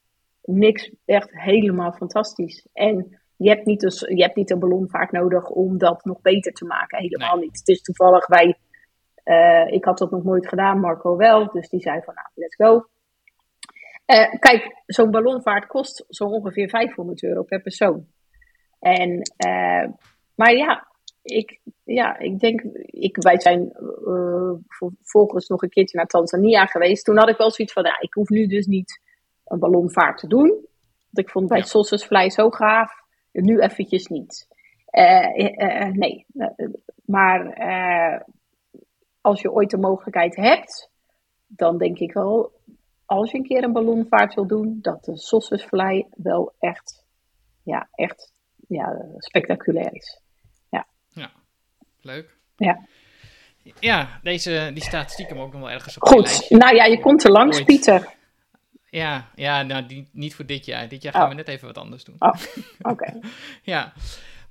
Niks, 0.42 0.90
echt 1.04 1.30
helemaal 1.32 1.92
fantastisch. 1.92 2.68
En 2.72 3.20
je 3.36 3.48
hebt 3.48 3.66
niet, 3.66 3.80
dus, 3.80 4.00
je 4.00 4.22
hebt 4.22 4.36
niet 4.36 4.50
een 4.50 4.58
ballonvaart 4.58 5.12
nodig 5.12 5.48
om 5.48 5.78
dat 5.78 6.04
nog 6.04 6.20
beter 6.20 6.52
te 6.52 6.64
maken. 6.64 6.98
Helemaal 6.98 7.36
niet. 7.36 7.58
Het 7.58 7.68
is 7.68 7.82
toevallig, 7.82 8.26
wij, 8.26 8.58
ik 9.70 9.84
had 9.84 9.98
dat 9.98 10.10
nog 10.10 10.24
nooit 10.24 10.48
gedaan, 10.48 10.80
Marco 10.80 11.16
wel. 11.16 11.50
Dus 11.50 11.68
die 11.68 11.80
zei 11.80 12.00
van, 12.02 12.14
nou, 12.14 12.28
let's 12.34 12.54
go. 12.54 12.86
Uh, 14.06 14.38
kijk, 14.38 14.82
zo'n 14.86 15.10
ballonvaart 15.10 15.66
kost 15.66 16.04
zo 16.08 16.24
ongeveer 16.24 16.68
500 16.68 17.22
euro 17.22 17.42
per 17.42 17.60
persoon. 17.60 18.06
En, 18.78 19.10
uh, 19.46 19.88
maar 20.34 20.52
ja 20.52 20.86
ik, 21.26 21.60
ja, 21.84 22.18
ik 22.18 22.38
denk, 22.38 22.60
ik, 22.86 23.22
wij 23.22 23.40
zijn 23.40 23.60
uh, 24.06 24.52
vervolgens 24.68 25.48
nog 25.48 25.62
een 25.62 25.68
keertje 25.68 25.96
naar 25.96 26.06
Tanzania 26.06 26.66
geweest. 26.66 27.04
Toen 27.04 27.18
had 27.18 27.28
ik 27.28 27.36
wel 27.36 27.50
zoiets 27.50 27.74
van, 27.74 27.84
ja, 27.84 28.00
ik 28.00 28.14
hoef 28.14 28.28
nu 28.28 28.46
dus 28.46 28.66
niet 28.66 29.00
een 29.44 29.58
ballonvaart 29.58 30.18
te 30.18 30.26
doen. 30.26 30.48
Want 30.48 31.26
ik 31.26 31.30
vond 31.30 31.48
bij 31.48 31.64
ja. 32.08 32.28
zo 32.28 32.50
gaaf, 32.50 33.02
nu 33.42 33.60
eventjes 33.60 34.06
niet. 34.06 34.48
nee, 35.92 36.26
maar 37.04 37.56
als 39.20 39.40
je 39.40 39.52
ooit 39.52 39.70
de 39.70 39.78
mogelijkheid 39.78 40.36
hebt, 40.36 40.90
dan 41.46 41.78
denk 41.78 41.98
ik 41.98 42.12
wel, 42.12 42.52
als 43.04 43.30
je 43.30 43.38
een 43.38 43.46
keer 43.46 43.64
een 43.64 43.72
ballonvaart 43.72 44.34
wil 44.34 44.46
doen, 44.46 44.78
dat 44.82 45.04
de 45.04 45.18
Sossusvlei 45.18 46.06
wel 46.16 46.54
echt, 46.58 47.04
ja, 47.62 47.88
echt 47.92 48.32
ja, 48.68 49.06
spectaculair 49.18 49.94
is. 49.94 50.20
Ja. 50.70 50.86
ja, 51.08 51.30
leuk. 52.00 52.38
Ja. 52.56 52.86
Ja, 53.80 54.20
deze 54.22 54.70
die 54.74 54.82
staat 54.82 55.10
stiekem 55.10 55.38
ook 55.38 55.52
nog 55.52 55.60
wel 55.60 55.70
ergens 55.70 55.96
op 55.96 56.02
Goed, 56.02 56.46
nou 56.50 56.76
ja, 56.76 56.84
je 56.84 57.00
komt 57.00 57.24
er 57.24 57.30
langs, 57.30 57.64
Pieter. 57.64 58.14
Ja, 58.96 59.28
ja 59.34 59.62
nou, 59.62 59.86
die, 59.86 60.08
niet 60.12 60.34
voor 60.34 60.46
dit 60.46 60.66
jaar. 60.66 60.88
Dit 60.88 61.02
jaar 61.02 61.12
gaan 61.12 61.22
oh. 61.22 61.28
we 61.28 61.34
net 61.34 61.48
even 61.48 61.66
wat 61.66 61.78
anders 61.78 62.04
doen. 62.04 62.16
Oh, 62.18 62.34
oké. 62.92 63.18
ja. 63.62 63.92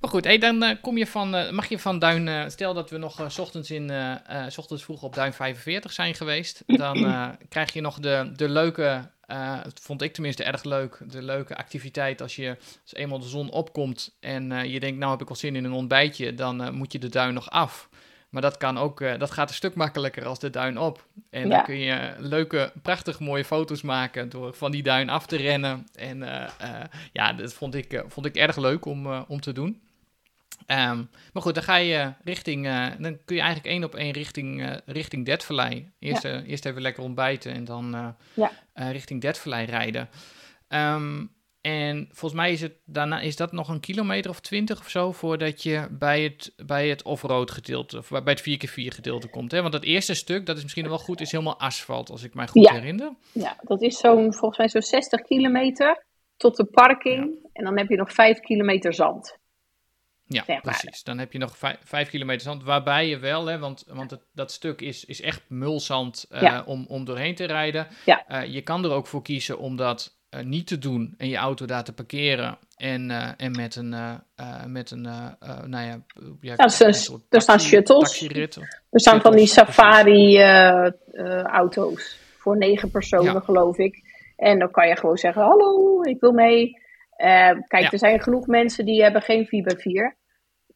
Maar 0.00 0.10
goed, 0.10 0.24
hey, 0.24 0.38
dan 0.38 0.62
uh, 0.62 0.70
kom 0.80 0.98
je 0.98 1.06
van, 1.06 1.34
uh, 1.34 1.50
mag 1.50 1.68
je 1.68 1.78
van 1.78 1.98
Duin, 1.98 2.26
uh, 2.26 2.44
stel 2.48 2.74
dat 2.74 2.90
we 2.90 2.98
nog 2.98 3.24
s 3.28 3.38
ochtends, 3.38 3.70
in, 3.70 3.92
s 4.48 4.58
ochtends 4.58 4.84
vroeg 4.84 5.02
op 5.02 5.14
Duin 5.14 5.32
45 5.32 5.92
zijn 5.92 6.14
geweest, 6.14 6.62
dan 6.66 6.96
krijg 7.48 7.72
je 7.72 7.80
nog 7.80 7.98
de, 7.98 8.32
de 8.36 8.48
leuke, 8.48 9.10
dat 9.62 9.80
vond 9.82 10.02
ik 10.02 10.12
tenminste 10.12 10.44
erg 10.44 10.64
leuk, 10.64 10.98
de 11.06 11.22
leuke 11.22 11.56
activiteit 11.56 12.22
als 12.22 12.36
je 12.36 12.56
als 12.82 12.94
eenmaal 12.94 13.18
de 13.18 13.28
zon 13.28 13.50
opkomt 13.50 14.16
en 14.20 14.70
je 14.70 14.80
denkt, 14.80 14.98
nou 14.98 15.10
heb 15.10 15.20
ik 15.20 15.28
wel 15.28 15.36
zin 15.36 15.56
in 15.56 15.64
een 15.64 15.72
ontbijtje, 15.72 16.34
dan 16.34 16.74
moet 16.74 16.92
je 16.92 16.98
de 16.98 17.08
duin 17.08 17.34
nog 17.34 17.50
af. 17.50 17.88
Maar 18.36 18.44
dat, 18.44 18.56
kan 18.56 18.78
ook, 18.78 18.98
dat 19.18 19.30
gaat 19.30 19.48
een 19.48 19.54
stuk 19.54 19.74
makkelijker 19.74 20.26
als 20.26 20.38
de 20.38 20.50
duin 20.50 20.78
op. 20.78 21.06
En 21.30 21.42
ja. 21.42 21.48
dan 21.48 21.64
kun 21.64 21.78
je 21.78 22.14
leuke, 22.18 22.72
prachtig 22.82 23.20
mooie 23.20 23.44
foto's 23.44 23.82
maken 23.82 24.28
door 24.28 24.54
van 24.54 24.70
die 24.70 24.82
duin 24.82 25.08
af 25.08 25.26
te 25.26 25.36
rennen. 25.36 25.86
En 25.94 26.18
ja, 27.12 27.32
dat 27.32 27.54
vond 27.54 27.74
ik, 27.74 28.04
vond 28.08 28.26
ik 28.26 28.36
erg 28.36 28.56
leuk 28.56 28.84
om, 28.84 29.06
om 29.06 29.40
te 29.40 29.52
doen. 29.52 29.80
Um, 30.66 31.10
maar 31.32 31.42
goed, 31.42 31.54
dan 31.54 31.62
ga 31.62 31.76
je 31.76 32.12
richting, 32.24 32.66
uh, 32.66 32.86
dan 32.98 33.18
kun 33.24 33.36
je 33.36 33.42
eigenlijk 33.42 33.72
één 33.72 33.84
op 33.84 33.94
één 33.94 34.12
richting, 34.12 34.60
uh, 34.60 34.74
richting 34.86 35.24
Deadvallei. 35.24 35.90
Eerst, 35.98 36.22
ja. 36.22 36.40
uh, 36.40 36.48
eerst 36.48 36.64
even 36.64 36.82
lekker 36.82 37.02
ontbijten 37.02 37.52
en 37.52 37.64
dan 37.64 38.14
ja. 38.34 38.50
richting 38.74 39.20
Deadvallei 39.20 39.66
rijden. 39.66 40.08
Um, 40.68 41.30
en 41.66 42.08
volgens 42.12 42.40
mij 42.40 42.52
is, 42.52 42.60
het, 42.60 42.72
daarna, 42.84 43.20
is 43.20 43.36
dat 43.36 43.52
nog 43.52 43.68
een 43.68 43.80
kilometer 43.80 44.30
of 44.30 44.40
twintig 44.40 44.78
of 44.78 44.88
zo 44.88 45.12
voordat 45.12 45.62
je 45.62 45.86
bij 45.90 46.22
het, 46.22 46.52
bij 46.66 46.88
het 46.88 47.02
off-road 47.02 47.50
gedeelte, 47.50 47.98
of 47.98 48.08
bij 48.08 48.20
het 48.24 48.40
4x4 48.40 48.72
gedeelte 48.74 49.28
komt. 49.28 49.50
Hè? 49.50 49.60
Want 49.60 49.72
dat 49.72 49.82
eerste 49.82 50.14
stuk, 50.14 50.46
dat 50.46 50.56
is 50.56 50.62
misschien 50.62 50.88
wel 50.88 50.98
goed, 50.98 51.20
is 51.20 51.30
helemaal 51.30 51.58
asfalt, 51.58 52.10
als 52.10 52.22
ik 52.22 52.34
mij 52.34 52.46
goed 52.46 52.62
ja. 52.62 52.72
herinner. 52.72 53.12
Ja, 53.32 53.56
dat 53.60 53.82
is 53.82 53.98
zo'n, 53.98 54.34
volgens 54.34 54.58
mij 54.58 54.68
zo'n 54.68 54.82
60 54.82 55.20
kilometer 55.20 56.04
tot 56.36 56.56
de 56.56 56.64
parking. 56.64 57.48
En 57.52 57.64
dan 57.64 57.78
heb 57.78 57.88
je 57.88 57.96
nog 57.96 58.12
5 58.12 58.40
kilometer 58.40 58.94
zand. 58.94 59.38
Ja, 60.24 60.60
precies. 60.60 61.02
Dan 61.02 61.18
heb 61.18 61.32
je 61.32 61.38
nog 61.38 61.58
vijf, 61.84 62.08
kilometer 62.08 62.42
zand, 62.42 62.62
waarbij 62.62 63.08
je 63.08 63.18
wel, 63.18 63.46
hè, 63.46 63.58
want, 63.58 63.84
want 63.86 64.10
het, 64.10 64.22
dat 64.32 64.52
stuk 64.52 64.80
is, 64.80 65.04
is 65.04 65.20
echt 65.20 65.42
mulzand 65.48 66.26
uh, 66.30 66.40
ja. 66.40 66.62
om, 66.66 66.84
om 66.88 67.04
doorheen 67.04 67.34
te 67.34 67.44
rijden. 67.44 67.86
Ja. 68.04 68.24
Uh, 68.28 68.52
je 68.52 68.62
kan 68.62 68.84
er 68.84 68.90
ook 68.90 69.06
voor 69.06 69.22
kiezen 69.22 69.58
om 69.58 69.76
dat 69.76 70.15
niet 70.44 70.66
te 70.66 70.78
doen 70.78 71.14
en 71.18 71.28
je 71.28 71.36
auto 71.36 71.66
daar 71.66 71.84
te 71.84 71.92
parkeren 71.92 72.58
en, 72.76 73.10
en 73.36 73.50
met 73.50 73.76
een, 73.76 73.94
met 74.66 74.90
een 74.90 75.00
nou 75.00 75.34
ja, 75.70 75.80
ja, 75.80 76.00
ja 76.40 76.56
er, 76.56 76.56
taxi, 76.56 77.14
er 77.28 77.40
staan 77.40 77.60
shuttles. 77.60 78.28
Er 78.90 79.00
staan 79.00 79.20
van 79.20 79.36
die 79.36 79.46
safari-auto's 79.46 82.18
voor 82.38 82.56
negen 82.56 82.90
personen, 82.90 83.32
ja. 83.32 83.40
geloof 83.40 83.78
ik. 83.78 84.04
En 84.36 84.58
dan 84.58 84.70
kan 84.70 84.88
je 84.88 84.96
gewoon 84.96 85.16
zeggen: 85.16 85.42
Hallo, 85.42 86.02
ik 86.02 86.20
wil 86.20 86.32
mee. 86.32 86.84
Uh, 87.16 87.50
kijk, 87.68 87.82
ja. 87.82 87.90
er 87.90 87.98
zijn 87.98 88.22
genoeg 88.22 88.46
mensen 88.46 88.84
die 88.84 89.02
hebben 89.02 89.22
geen 89.22 89.46
4x4. 89.46 90.24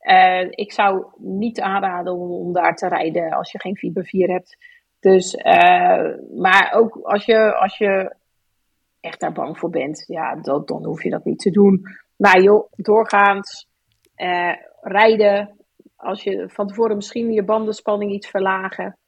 Uh, 0.00 0.46
ik 0.50 0.72
zou 0.72 1.04
niet 1.16 1.60
aanraden 1.60 2.12
om, 2.12 2.30
om, 2.30 2.52
daar 2.52 2.76
te 2.76 2.88
rijden 2.88 3.30
als 3.30 3.52
je 3.52 3.60
geen 3.60 3.76
4x4 3.76 4.30
hebt. 4.30 4.56
Dus, 5.00 5.34
uh, 5.34 6.14
maar 6.36 6.72
ook 6.74 6.98
als 7.02 7.24
je, 7.24 7.54
als 7.54 7.78
je 7.78 8.14
echt 9.00 9.20
daar 9.20 9.32
bang 9.32 9.58
voor 9.58 9.70
bent, 9.70 10.04
ja, 10.06 10.34
dan, 10.34 10.62
dan 10.64 10.84
hoef 10.84 11.02
je 11.02 11.10
dat 11.10 11.24
niet 11.24 11.38
te 11.38 11.50
doen. 11.50 11.82
Maar 12.16 12.40
joh, 12.40 12.72
doorgaans 12.76 13.68
rijden. 14.80 15.58
Als 15.96 16.22
je 16.22 16.48
van 16.48 16.66
tevoren 16.66 16.96
misschien 16.96 17.32
je 17.32 17.44
bandenspanning 17.44 18.12
iets 18.12 18.28
verlagen. 18.28 18.98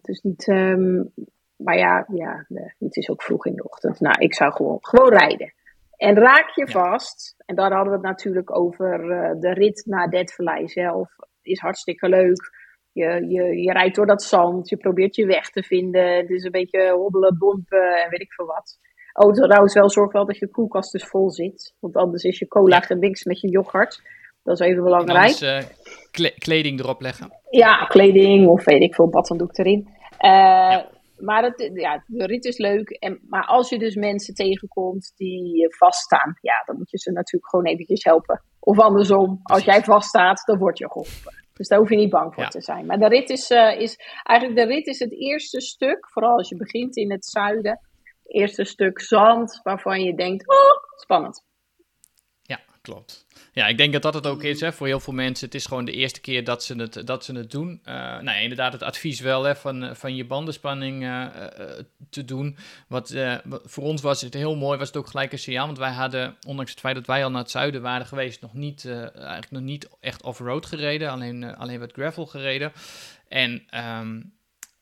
dus 0.00 0.20
niet, 0.20 0.48
um, 0.48 1.12
maar 1.56 1.76
ja, 1.78 2.06
ja, 2.14 2.46
het 2.78 2.96
is 2.96 3.10
ook 3.10 3.22
vroeg 3.22 3.46
in 3.46 3.54
de 3.54 3.64
ochtend. 3.64 4.00
Nou, 4.00 4.14
ik 4.18 4.34
zou 4.34 4.52
gewoon, 4.52 4.78
gewoon 4.80 5.10
rijden. 5.10 5.54
En 5.96 6.14
raak 6.14 6.50
je 6.54 6.68
vast, 6.68 7.34
en 7.46 7.54
daar 7.54 7.72
hadden 7.72 7.92
we 7.92 7.98
het 7.98 8.06
natuurlijk 8.06 8.56
over 8.56 9.04
uh, 9.04 9.40
de 9.40 9.52
rit 9.52 9.82
naar 9.86 10.10
Deadvallei 10.10 10.68
zelf, 10.68 11.16
is 11.42 11.60
hartstikke 11.60 12.08
leuk. 12.08 12.50
Je, 12.96 13.26
je, 13.28 13.62
je 13.62 13.72
rijdt 13.72 13.96
door 13.96 14.06
dat 14.06 14.22
zand, 14.22 14.68
je 14.68 14.76
probeert 14.76 15.16
je 15.16 15.26
weg 15.26 15.50
te 15.50 15.62
vinden. 15.62 16.16
Het 16.16 16.30
is 16.30 16.44
een 16.44 16.50
beetje 16.50 16.90
hobbelen, 16.90 17.38
bompen 17.38 18.02
en 18.02 18.10
weet 18.10 18.20
ik 18.20 18.32
veel 18.32 18.46
wat. 18.46 18.78
Oh, 19.12 19.32
trouwens 19.32 19.74
wel 19.74 19.90
zorg 19.90 20.12
wel 20.12 20.26
dat 20.26 20.38
je 20.38 20.50
koelkast 20.50 20.92
dus 20.92 21.04
vol 21.04 21.30
zit. 21.30 21.74
Want 21.80 21.96
anders 21.96 22.22
is 22.22 22.38
je 22.38 22.48
cola 22.48 22.80
gemixt 22.80 23.24
met 23.24 23.40
je 23.40 23.48
yoghurt. 23.48 24.02
Dat 24.42 24.60
is 24.60 24.66
even 24.66 24.82
belangrijk. 24.82 25.40
Uh, 25.40 25.58
kle 26.10 26.34
kleding 26.38 26.80
erop 26.80 27.00
leggen. 27.00 27.32
Ja, 27.50 27.84
kleding 27.84 28.48
of 28.48 28.64
weet 28.64 28.82
ik 28.82 28.94
veel, 28.94 29.08
badhanddoek 29.08 29.58
erin. 29.58 29.88
Uh, 29.88 30.30
ja 30.70 30.94
maar 31.18 31.42
het, 31.42 31.70
ja, 31.74 32.04
de 32.06 32.26
rit 32.26 32.44
is 32.44 32.58
leuk. 32.58 32.90
En, 32.90 33.20
maar 33.28 33.44
als 33.44 33.68
je 33.68 33.78
dus 33.78 33.94
mensen 33.94 34.34
tegenkomt 34.34 35.12
die 35.16 35.76
vaststaan, 35.76 36.38
ja, 36.40 36.62
dan 36.64 36.76
moet 36.76 36.90
je 36.90 36.98
ze 36.98 37.12
natuurlijk 37.12 37.50
gewoon 37.50 37.66
eventjes 37.66 38.04
helpen. 38.04 38.42
Of 38.60 38.78
andersom, 38.78 39.40
als 39.42 39.64
jij 39.64 39.82
vaststaat, 39.82 40.42
dan 40.46 40.58
word 40.58 40.78
je 40.78 40.86
geholpen. 40.86 41.45
Dus 41.56 41.68
daar 41.68 41.78
hoef 41.78 41.90
je 41.90 41.96
niet 41.96 42.10
bang 42.10 42.34
voor 42.34 42.42
ja. 42.42 42.48
te 42.48 42.60
zijn. 42.60 42.86
Maar 42.86 42.98
de 42.98 43.08
rit 43.08 43.30
is, 43.30 43.50
uh, 43.50 43.80
is, 43.80 43.96
eigenlijk 44.22 44.58
de 44.58 44.74
rit 44.74 44.86
is 44.86 44.98
het 44.98 45.12
eerste 45.12 45.60
stuk, 45.60 46.08
vooral 46.10 46.36
als 46.36 46.48
je 46.48 46.56
begint 46.56 46.96
in 46.96 47.10
het 47.10 47.26
zuiden. 47.26 47.80
Het 48.22 48.34
eerste 48.34 48.64
stuk 48.64 49.00
zand 49.00 49.60
waarvan 49.62 50.02
je 50.02 50.14
denkt, 50.14 50.48
oh, 50.48 51.00
spannend. 51.00 51.44
Ja, 52.42 52.60
klopt. 52.82 53.25
Ja, 53.56 53.66
ik 53.66 53.76
denk 53.76 53.92
dat 53.92 54.02
dat 54.02 54.14
het 54.14 54.26
ook 54.26 54.42
is 54.42 54.60
hè, 54.60 54.72
voor 54.72 54.86
heel 54.86 55.00
veel 55.00 55.12
mensen. 55.12 55.46
Het 55.46 55.54
is 55.54 55.66
gewoon 55.66 55.84
de 55.84 55.92
eerste 55.92 56.20
keer 56.20 56.44
dat 56.44 56.64
ze 56.64 56.74
het, 56.74 57.06
dat 57.06 57.24
ze 57.24 57.32
het 57.34 57.50
doen. 57.50 57.80
Uh, 57.84 57.94
nou 58.20 58.40
inderdaad, 58.40 58.72
het 58.72 58.82
advies 58.82 59.20
wel 59.20 59.42
hè, 59.42 59.56
van, 59.56 59.84
eh, 59.84 59.94
van 59.94 60.16
je 60.16 60.24
bandenspanning 60.24 61.02
uh, 61.02 61.26
te 62.10 62.24
doen. 62.24 62.56
Wat 62.88 63.14
voor 63.64 63.84
ons 63.84 64.02
was 64.02 64.20
het 64.20 64.34
heel 64.34 64.56
mooi, 64.56 64.78
was 64.78 64.86
het 64.86 64.96
ook 64.96 65.06
gelijk 65.06 65.32
een 65.32 65.38
signaal. 65.38 65.66
Want 65.66 65.78
wij 65.78 65.92
hadden, 65.92 66.36
ondanks 66.46 66.70
het 66.70 66.80
feit 66.80 66.94
dat 66.94 67.06
wij 67.06 67.24
al 67.24 67.30
naar 67.30 67.42
het 67.42 67.50
zuiden 67.50 67.82
waren 67.82 68.06
geweest, 68.06 68.40
nog 68.40 68.54
niet, 68.54 68.84
eigenlijk 69.14 69.50
nog 69.50 69.62
niet 69.62 69.88
echt 70.00 70.22
off-road 70.22 70.66
gereden. 70.66 71.10
Alleen, 71.10 71.56
alleen 71.56 71.80
wat 71.80 71.92
gravel 71.92 72.26
gereden. 72.26 72.72
En 73.28 73.62
um, 74.00 74.35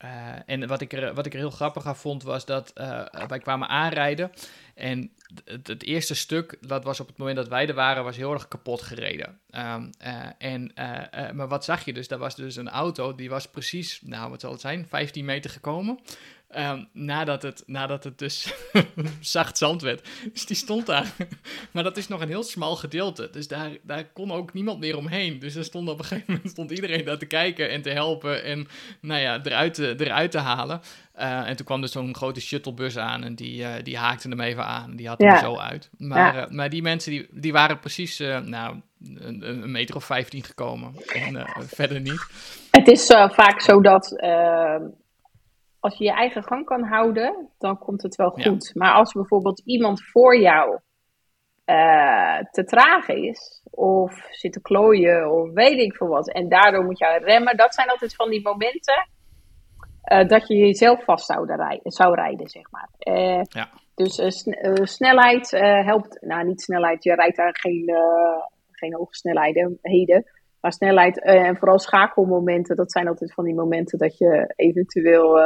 uh, 0.05 0.35
en 0.45 0.67
wat 0.67 0.81
ik, 0.81 0.93
er, 0.93 1.13
wat 1.13 1.25
ik 1.25 1.33
er 1.33 1.39
heel 1.39 1.49
grappig 1.49 1.85
aan 1.85 1.95
vond, 1.95 2.23
was 2.23 2.45
dat 2.45 2.73
uh, 2.77 3.05
wij 3.27 3.39
kwamen 3.39 3.67
aanrijden. 3.67 4.31
En 4.75 5.11
het, 5.45 5.83
eerste 5.83 6.15
stuk, 6.15 6.57
dat 6.61 6.83
was 6.83 6.99
op 6.99 7.07
het 7.07 7.17
moment 7.17 7.37
dat 7.37 7.47
wij 7.47 7.67
er 7.67 7.73
waren, 7.73 8.03
was 8.03 8.15
heel 8.15 8.33
erg 8.33 8.47
kapot 8.47 8.81
gereden. 8.81 9.39
Uh, 9.51 9.75
en, 10.37 10.71
maar 11.35 11.47
wat 11.47 11.65
zag 11.65 11.85
je 11.85 11.93
dus? 11.93 12.07
Dat 12.07 12.19
was 12.19 12.35
dus 12.35 12.55
een 12.55 12.69
auto, 12.69 13.15
die 13.15 13.29
was 13.29 13.47
precies, 13.47 13.99
nou 14.03 14.29
wat 14.29 14.41
zal 14.41 14.51
het 14.51 14.61
zijn, 14.61 14.87
15 14.87 15.25
meter 15.25 15.49
gekomen. 15.49 15.99
Um, 16.57 16.87
nadat, 16.93 17.41
het, 17.41 17.63
nadat 17.65 18.03
het 18.03 18.17
dus 18.17 18.53
zacht 19.19 19.57
zand 19.57 19.81
werd. 19.81 20.07
Dus 20.33 20.45
die 20.45 20.55
stond 20.55 20.85
daar. 20.85 21.13
maar 21.73 21.83
dat 21.83 21.97
is 21.97 22.07
nog 22.07 22.21
een 22.21 22.27
heel 22.27 22.43
smal 22.43 22.75
gedeelte. 22.75 23.29
Dus 23.31 23.47
daar, 23.47 23.69
daar 23.81 24.05
kon 24.05 24.31
ook 24.31 24.53
niemand 24.53 24.79
meer 24.79 24.97
omheen. 24.97 25.39
Dus 25.39 25.55
er 25.55 25.63
stond 25.63 25.89
op 25.89 25.99
een 25.99 26.05
gegeven 26.05 26.33
moment 26.33 26.51
stond 26.51 26.71
iedereen 26.71 27.05
daar 27.05 27.17
te 27.17 27.25
kijken 27.25 27.69
en 27.69 27.81
te 27.81 27.89
helpen. 27.89 28.43
En 28.43 28.67
nou 29.01 29.21
ja, 29.21 29.39
eruit 29.43 29.73
te, 29.73 29.95
eruit 29.97 30.31
te 30.31 30.37
halen. 30.37 30.81
Uh, 31.19 31.47
en 31.49 31.55
toen 31.55 31.65
kwam 31.65 31.81
er 31.81 31.87
zo'n 31.87 32.15
grote 32.15 32.41
shuttlebus 32.41 32.97
aan 32.97 33.23
en 33.23 33.35
die, 33.35 33.61
uh, 33.61 33.73
die 33.83 33.97
haakte 33.97 34.29
hem 34.29 34.39
even 34.39 34.65
aan. 34.65 34.95
Die 34.95 35.07
had 35.07 35.19
hem 35.19 35.37
zo 35.37 35.57
uit. 35.57 35.89
Maar, 35.97 36.35
ja. 36.35 36.45
uh, 36.45 36.51
maar 36.51 36.69
die 36.69 36.81
mensen 36.81 37.11
die, 37.11 37.27
die 37.31 37.51
waren 37.51 37.79
precies 37.79 38.17
nou, 38.19 38.81
een, 39.03 39.49
een, 39.49 39.71
meter 39.71 39.95
of 39.95 40.03
15 40.05 40.43
gekomen. 40.43 40.93
En 41.05 41.45
verder 41.57 42.01
niet. 42.01 42.25
Het 42.71 42.87
is 42.87 43.05
vaak 43.29 43.61
zo 43.61 43.81
dat 43.81 44.15
als 45.85 45.97
je 45.97 46.03
je 46.03 46.11
eigen 46.11 46.43
gang 46.43 46.65
kan 46.65 46.83
houden, 46.83 47.49
dan 47.57 47.77
komt 47.77 48.01
het 48.01 48.15
wel 48.15 48.29
goed. 48.29 48.71
Maar 48.73 48.93
als 48.93 49.13
bijvoorbeeld 49.13 49.61
iemand 49.65 50.03
voor 50.03 50.37
jou 50.39 50.79
uh, 51.65 52.39
te 52.51 52.63
traag 52.63 53.07
is, 53.07 53.61
of 53.71 54.27
zit 54.29 54.53
te 54.53 54.61
klooien, 54.61 55.31
of 55.31 55.51
weet 55.53 55.79
ik 55.79 55.95
veel 55.95 56.07
wat, 56.07 56.31
en 56.31 56.49
daardoor 56.49 56.83
moet 56.83 56.99
je 56.99 57.19
remmen, 57.23 57.57
dat 57.57 57.73
zijn 57.73 57.89
altijd 57.89 58.15
van 58.15 58.29
die 58.29 58.41
momenten 58.41 59.09
uh, 60.11 60.27
dat 60.27 60.47
je 60.47 60.55
jezelf 60.55 61.03
vast 61.03 61.25
zou 61.25 61.55
rijden, 61.55 61.91
zou 61.91 62.15
rijden 62.15 62.49
zeg 62.49 62.71
maar. 62.71 62.89
Uh, 62.99 63.41
ja. 63.43 63.69
Dus 63.95 64.43
snelheid 64.81 65.51
helpt, 65.85 66.21
nou 66.21 66.45
niet 66.45 66.61
snelheid, 66.61 67.03
je 67.03 67.15
rijdt 67.15 67.37
daar 67.37 67.57
geen, 67.57 67.95
geen 68.71 68.95
hoge 68.95 69.15
snelheden, 69.15 69.77
heden. 69.81 70.23
Maar 70.61 70.73
snelheid 70.73 71.21
en 71.21 71.57
vooral 71.57 71.79
schakelmomenten, 71.79 72.75
dat 72.75 72.91
zijn 72.91 73.07
altijd 73.07 73.33
van 73.33 73.43
die 73.43 73.55
momenten 73.55 73.97
dat 73.97 74.17
je 74.17 74.53
eventueel 74.55 75.37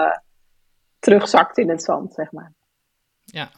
terugzakt 1.00 1.58
in 1.58 1.70
het 1.70 1.84
zand, 1.84 2.14
zeg 2.14 2.32
maar. 2.32 2.54
Ja. 3.24 3.52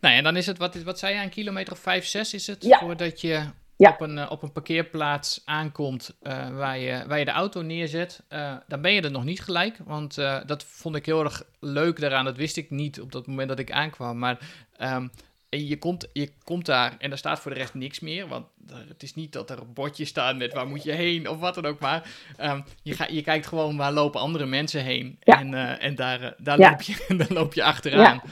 Nou, 0.00 0.14
en 0.14 0.24
dan 0.24 0.36
is 0.36 0.46
het, 0.46 0.58
wat, 0.58 0.82
wat 0.82 0.98
zei 0.98 1.14
je, 1.14 1.22
een 1.22 1.30
kilometer 1.30 1.72
of 1.72 1.78
5, 1.78 2.06
6 2.06 2.34
is 2.34 2.46
het? 2.46 2.64
Ja. 2.64 2.78
Voordat 2.78 3.20
je 3.20 3.44
ja. 3.76 3.90
op, 3.90 4.00
een, 4.00 4.30
op 4.30 4.42
een 4.42 4.52
parkeerplaats 4.52 5.42
aankomt 5.44 6.16
uh, 6.22 6.56
waar, 6.56 6.78
je, 6.78 7.04
waar 7.06 7.18
je 7.18 7.24
de 7.24 7.30
auto 7.30 7.62
neerzet. 7.62 8.22
Uh, 8.28 8.56
dan 8.66 8.80
ben 8.80 8.92
je 8.92 9.02
er 9.02 9.10
nog 9.10 9.24
niet 9.24 9.40
gelijk. 9.40 9.78
Want 9.84 10.18
uh, 10.18 10.40
dat 10.46 10.64
vond 10.64 10.96
ik 10.96 11.06
heel 11.06 11.24
erg 11.24 11.42
leuk 11.60 12.00
daaraan. 12.00 12.24
Dat 12.24 12.36
wist 12.36 12.56
ik 12.56 12.70
niet 12.70 13.00
op 13.00 13.12
dat 13.12 13.26
moment 13.26 13.48
dat 13.48 13.58
ik 13.58 13.70
aankwam. 13.70 14.18
Maar 14.18 14.38
um, 14.80 15.10
je, 15.48 15.78
komt, 15.78 16.08
je 16.12 16.30
komt 16.44 16.66
daar 16.66 16.96
en 16.98 17.10
er 17.10 17.18
staat 17.18 17.40
voor 17.40 17.52
de 17.52 17.58
rest 17.58 17.74
niks 17.74 18.00
meer. 18.00 18.28
Want 18.28 18.46
het 18.88 19.02
is 19.02 19.14
niet 19.14 19.32
dat 19.32 19.50
er 19.50 19.72
bordjes 19.72 20.08
staan 20.08 20.36
met 20.36 20.52
waar 20.52 20.66
moet 20.66 20.82
je 20.82 20.92
heen 20.92 21.28
of 21.28 21.38
wat 21.38 21.54
dan 21.54 21.66
ook 21.66 21.80
maar. 21.80 22.10
Um, 22.40 22.64
je, 22.82 22.92
ga, 22.92 23.06
je 23.06 23.22
kijkt 23.22 23.46
gewoon 23.46 23.76
waar 23.76 23.92
lopen 23.92 24.20
andere 24.20 24.46
mensen 24.46 24.82
heen. 24.82 25.16
Ja. 25.20 25.40
En, 25.40 25.52
uh, 25.52 25.84
en 25.84 25.94
daar, 25.94 26.22
uh, 26.22 26.30
daar, 26.38 26.58
ja. 26.58 26.70
loop 26.70 26.80
je, 26.80 27.04
daar 27.18 27.32
loop 27.32 27.54
je 27.54 27.62
achteraan. 27.62 28.20
Ja. 28.24 28.30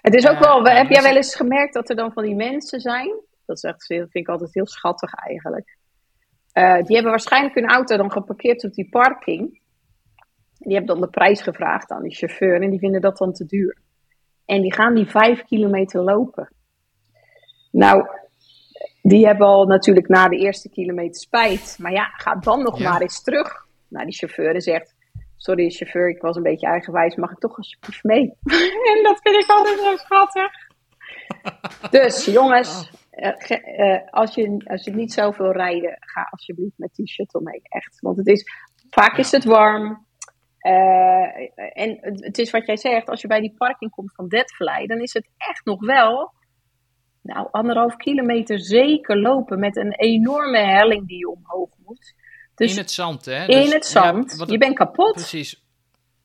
Het 0.00 0.14
is 0.14 0.28
ook 0.28 0.38
wel, 0.38 0.66
uh, 0.66 0.76
heb 0.76 0.90
jij 0.90 1.02
wel 1.02 1.16
eens 1.16 1.34
gemerkt 1.34 1.74
dat 1.74 1.90
er 1.90 1.96
dan 1.96 2.12
van 2.12 2.24
die 2.24 2.34
mensen 2.34 2.80
zijn? 2.80 3.20
Dat, 3.46 3.56
is 3.56 3.62
echt, 3.62 3.86
vind 3.86 4.08
ik 4.12 4.28
altijd 4.28 4.54
heel 4.54 4.66
schattig 4.66 5.14
eigenlijk. 5.14 5.76
die 6.52 6.94
hebben 6.94 7.10
waarschijnlijk 7.10 7.54
hun 7.54 7.68
auto 7.68 7.96
dan 7.96 8.12
geparkeerd 8.12 8.64
op 8.64 8.72
die 8.72 8.88
parking. 8.88 9.60
Die 10.58 10.74
hebben 10.74 10.94
dan 10.94 11.00
de 11.00 11.10
prijs 11.10 11.42
gevraagd 11.42 11.90
aan 11.90 12.02
die 12.02 12.14
chauffeur 12.14 12.62
en 12.62 12.70
die 12.70 12.78
vinden 12.78 13.00
dat 13.00 13.18
dan 13.18 13.32
te 13.32 13.46
duur. 13.46 13.76
En 14.50 14.62
die 14.62 14.74
gaan 14.74 14.94
die 14.94 15.06
vijf 15.06 15.44
kilometer 15.44 16.02
lopen. 16.02 16.48
Nou, 17.70 18.06
die 19.02 19.26
hebben 19.26 19.46
al 19.46 19.66
natuurlijk 19.66 20.08
na 20.08 20.28
de 20.28 20.36
eerste 20.36 20.70
kilometer 20.70 21.20
spijt. 21.20 21.76
Maar 21.80 21.92
ja, 21.92 22.04
ga 22.04 22.34
dan 22.34 22.62
nog 22.62 22.80
maar 22.80 23.00
eens 23.00 23.22
terug 23.22 23.66
naar 23.88 24.04
die 24.04 24.14
chauffeur 24.14 24.54
en 24.54 24.60
zegt... 24.60 24.94
Sorry 25.36 25.70
chauffeur, 25.70 26.08
ik 26.08 26.22
was 26.22 26.36
een 26.36 26.42
beetje 26.42 26.66
eigenwijs. 26.66 27.16
Mag 27.16 27.30
ik 27.30 27.38
toch 27.38 27.56
alsjeblieft 27.56 28.04
mee? 28.04 28.22
en 28.92 29.02
dat 29.02 29.20
vind 29.22 29.44
ik 29.44 29.50
altijd 29.50 29.78
zo 29.78 29.96
schattig. 29.96 30.52
dus 32.00 32.24
jongens, 32.24 32.90
uh, 33.12 33.58
uh, 33.78 33.98
als, 34.10 34.34
je, 34.34 34.62
als 34.64 34.84
je 34.84 34.90
niet 34.90 35.12
zo 35.12 35.32
wil 35.32 35.52
rijden... 35.52 35.96
ga 36.00 36.28
alsjeblieft 36.30 36.78
met 36.78 36.94
die 36.94 37.08
shuttle 37.08 37.40
mee. 37.42 37.60
Echt. 37.62 38.00
Want 38.00 38.16
het 38.16 38.26
is, 38.26 38.44
vaak 38.90 39.16
is 39.16 39.30
het 39.30 39.44
warm. 39.44 40.06
Uh, 40.62 41.48
en 41.72 41.98
het 42.00 42.38
is 42.38 42.50
wat 42.50 42.66
jij 42.66 42.76
zegt, 42.76 43.08
als 43.08 43.20
je 43.20 43.28
bij 43.28 43.40
die 43.40 43.54
parking 43.56 43.90
komt 43.90 44.14
van 44.14 44.28
Deadfly, 44.28 44.86
dan 44.86 45.00
is 45.00 45.12
het 45.12 45.28
echt 45.36 45.64
nog 45.64 45.86
wel, 45.86 46.32
nou, 47.22 47.48
anderhalf 47.50 47.96
kilometer 47.96 48.60
zeker 48.60 49.20
lopen 49.20 49.58
met 49.58 49.76
een 49.76 49.92
enorme 49.92 50.58
helling 50.58 51.08
die 51.08 51.18
je 51.18 51.30
omhoog 51.30 51.70
moet. 51.84 52.14
Dus 52.54 52.72
in 52.72 52.78
het 52.78 52.90
zand, 52.90 53.24
hè? 53.24 53.46
Dus, 53.46 53.66
in 53.66 53.72
het 53.72 53.86
zand. 53.86 54.34
Ja, 54.38 54.44
je 54.48 54.58
bent 54.58 54.74
kapot. 54.74 55.12
Precies. 55.12 55.64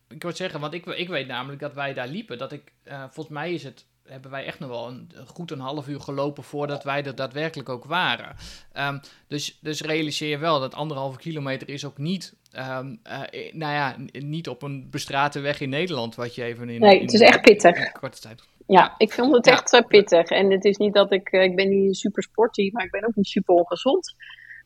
Ik 0.08 0.22
wil 0.22 0.36
zeggen, 0.36 0.60
want 0.60 0.74
ik, 0.74 0.86
ik 0.86 1.08
weet 1.08 1.28
namelijk 1.28 1.62
dat 1.62 1.74
wij 1.74 1.94
daar 1.94 2.08
liepen. 2.08 2.38
Dat 2.38 2.52
ik, 2.52 2.74
uh, 2.86 3.00
volgens 3.00 3.36
mij 3.36 3.54
is 3.54 3.64
het 3.64 3.86
hebben 4.06 4.32
wij 4.32 4.46
echt 4.46 4.60
nog 4.60 4.70
wel 4.70 4.88
een, 4.88 5.12
goed 5.26 5.52
een 5.52 5.60
half 5.60 5.88
uur 5.88 6.00
gelopen 6.00 6.44
voordat 6.44 6.84
wij 6.84 7.04
er 7.04 7.16
daadwerkelijk 7.16 7.70
ook 7.70 7.86
waren. 7.86 8.36
Um, 8.74 9.00
dus, 9.28 9.60
dus 9.62 9.82
realiseer 9.82 10.30
je 10.30 10.38
wel 10.38 10.60
dat 10.60 10.74
anderhalve 10.74 11.18
kilometer 11.18 11.70
is 11.70 11.86
ook 11.86 11.98
niet, 11.98 12.36
um, 12.58 13.00
uh, 13.08 13.52
nou 13.52 13.74
ja, 13.74 13.96
niet 14.12 14.50
op 14.50 14.62
een 14.62 14.88
bestrate 14.92 15.40
weg 15.40 15.62
in 15.62 15.70
Nederland, 15.70 16.16
wat 16.16 16.36
je 16.36 16.44
even 16.44 16.70
in. 16.70 16.80
Nee, 16.80 17.02
het 17.02 17.14
is 17.14 17.20
echt 17.20 17.42
pittig. 17.42 17.92
korte 17.92 18.22
tijd. 18.22 18.44
Ja, 18.68 18.96
ik 18.98 19.14
vond 19.14 19.36
het 19.36 19.48
echt 19.48 19.72
ja. 19.72 19.82
pittig. 19.82 20.30
En 20.30 20.52
het 20.52 20.66
is 20.66 20.78
niet 20.78 20.94
dat 20.94 21.12
ik, 21.12 21.30
eh, 21.30 21.44
ik 21.44 21.56
ben 21.56 21.70
niet 21.70 21.98
super 21.98 22.24
sporty, 22.24 22.70
maar 22.74 22.86
ik 22.86 22.92
ben 22.92 23.06
ook 23.06 23.16
niet 23.16 23.28
super 23.28 23.56
ongezond. 23.56 24.16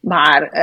Maar 0.02 0.58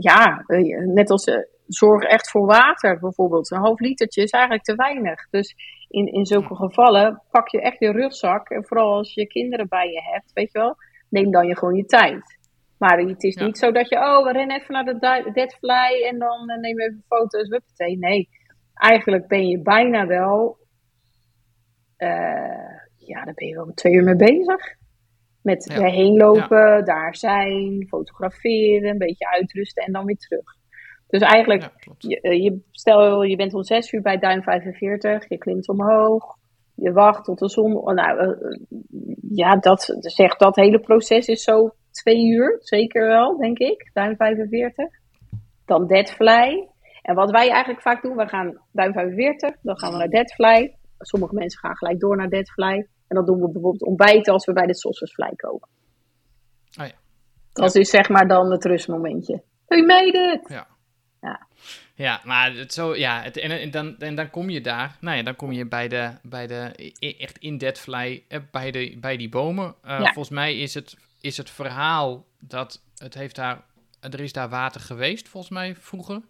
ja, 0.00 0.44
net 0.84 1.10
als 1.10 1.24
zorg 1.66 2.02
echt 2.02 2.30
voor 2.30 2.46
water 2.46 2.98
bijvoorbeeld. 2.98 3.50
Een 3.50 3.58
half 3.58 3.80
litertje 3.80 4.22
is 4.22 4.30
eigenlijk 4.30 4.64
te 4.64 4.74
weinig. 4.74 5.28
Dus 5.30 5.54
in, 5.88 6.12
in 6.12 6.26
zulke 6.26 6.54
gevallen 6.54 7.22
pak 7.30 7.48
je 7.48 7.60
echt 7.60 7.78
je 7.78 7.90
rugzak. 7.90 8.48
En 8.48 8.64
vooral 8.64 8.96
als 8.96 9.14
je 9.14 9.26
kinderen 9.26 9.68
bij 9.68 9.90
je 9.90 10.02
hebt, 10.12 10.32
weet 10.32 10.52
je 10.52 10.58
wel, 10.58 10.76
neem 11.08 11.30
dan 11.30 11.46
je 11.46 11.56
gewoon 11.56 11.74
je 11.74 11.84
tijd. 11.84 12.33
Maar 12.78 12.98
het 12.98 13.22
is 13.22 13.36
niet 13.36 13.58
zo 13.58 13.72
dat 13.72 13.88
je, 13.88 13.96
oh, 13.96 14.24
we 14.24 14.32
rennen 14.32 14.60
even 14.60 14.74
naar 14.74 14.84
de 14.84 15.30
deadfly 15.32 16.02
en 16.10 16.18
dan 16.18 16.50
uh, 16.50 16.56
nemen 16.56 16.76
we 16.76 16.90
even 16.90 17.04
foto's. 17.06 17.48
Wuppatee. 17.48 17.98
Nee, 17.98 18.28
eigenlijk 18.74 19.26
ben 19.26 19.48
je 19.48 19.62
bijna 19.62 20.06
wel, 20.06 20.58
uh, 21.98 22.08
ja, 22.96 23.24
daar 23.24 23.34
ben 23.34 23.48
je 23.48 23.54
wel 23.54 23.72
twee 23.74 23.92
uur 23.92 24.04
mee 24.04 24.16
bezig. 24.16 24.76
Met 25.42 25.72
ja. 25.72 25.86
heen 25.86 26.16
lopen, 26.16 26.76
ja. 26.76 26.82
daar 26.82 27.16
zijn, 27.16 27.86
fotograferen, 27.88 28.90
een 28.90 28.98
beetje 28.98 29.30
uitrusten 29.30 29.84
en 29.84 29.92
dan 29.92 30.04
weer 30.04 30.16
terug. 30.16 30.56
Dus 31.08 31.20
eigenlijk, 31.22 31.62
ja, 31.62 31.92
je, 31.98 32.20
eh, 32.20 32.42
je, 32.42 32.60
stel 32.70 33.22
je 33.22 33.36
bent 33.36 33.54
om 33.54 33.62
6 33.62 33.92
uur 33.92 34.02
bij 34.02 34.18
duin 34.18 34.42
45, 34.42 35.28
je 35.28 35.38
klimt 35.38 35.68
omhoog, 35.68 36.36
je 36.74 36.92
wacht 36.92 37.24
tot 37.24 37.38
de 37.38 37.48
zon. 37.48 37.76
Oh, 37.76 37.94
nou, 37.94 38.36
ja, 39.30 39.56
dat 39.56 39.96
zegt 39.98 40.38
dat 40.38 40.56
hele 40.56 40.80
proces 40.80 41.26
is 41.26 41.42
zo 41.42 41.70
twee 41.94 42.26
uur, 42.26 42.56
zeker 42.60 43.06
wel, 43.06 43.36
denk 43.36 43.58
ik, 43.58 43.90
duin 43.92 44.16
45. 44.16 44.86
Dan 45.64 45.86
deadfly. 45.86 46.68
En 47.02 47.14
wat 47.14 47.30
wij 47.30 47.50
eigenlijk 47.50 47.82
vaak 47.82 48.02
doen, 48.02 48.16
we 48.16 48.28
gaan 48.28 48.60
duin 48.72 48.92
45, 48.92 49.56
dan 49.62 49.78
gaan 49.78 49.92
we 49.92 49.98
naar 49.98 50.08
deadfly. 50.08 50.74
Sommige 50.98 51.34
mensen 51.34 51.60
gaan 51.60 51.76
gelijk 51.76 52.00
door 52.00 52.16
naar 52.16 52.28
deadfly. 52.28 52.86
En 53.08 53.16
dan 53.16 53.24
doen 53.24 53.40
we 53.40 53.50
bijvoorbeeld 53.50 53.84
ontbijten 53.84 54.32
als 54.32 54.46
we 54.46 54.52
bij 54.52 54.66
de 54.66 55.08
Fly 55.12 55.32
komen. 55.36 55.68
Oh 56.80 56.86
ja. 56.86 56.92
Dat 57.52 57.74
is 57.74 57.90
zeg 57.90 58.08
maar 58.08 58.28
dan 58.28 58.50
het 58.50 58.64
rustmomentje. 58.64 59.42
We 59.66 59.84
made 59.86 60.40
it! 60.40 60.48
Ja. 60.48 60.66
Ja. 61.20 61.46
Ja, 61.96 62.20
maar 62.24 62.52
het 62.52 62.72
zo, 62.72 62.96
ja, 62.96 63.22
het, 63.22 63.36
en, 63.36 63.50
en, 63.50 63.70
dan, 63.70 63.98
en 63.98 64.14
dan 64.14 64.30
kom 64.30 64.50
je 64.50 64.60
daar, 64.60 64.96
nou 65.00 65.16
ja, 65.16 65.22
dan 65.22 65.36
kom 65.36 65.52
je 65.52 65.66
bij 65.66 65.88
de, 65.88 66.10
bij 66.22 66.46
de 66.46 66.92
echt 67.18 67.38
in 67.38 67.58
Deadfly, 67.58 68.24
eh, 68.28 68.40
bij, 68.50 68.70
de, 68.70 68.96
bij 69.00 69.16
die 69.16 69.28
bomen. 69.28 69.74
Uh, 69.84 69.90
ja. 69.90 70.12
Volgens 70.12 70.30
mij 70.34 70.58
is 70.58 70.74
het, 70.74 70.96
is 71.24 71.36
het 71.36 71.50
verhaal 71.50 72.26
dat 72.40 72.82
het 72.96 73.14
heeft 73.14 73.34
daar, 73.36 73.64
er 74.00 74.20
is 74.20 74.32
daar 74.32 74.48
water 74.48 74.80
geweest, 74.80 75.28
volgens 75.28 75.52
mij, 75.52 75.76
vroeger. 75.76 76.20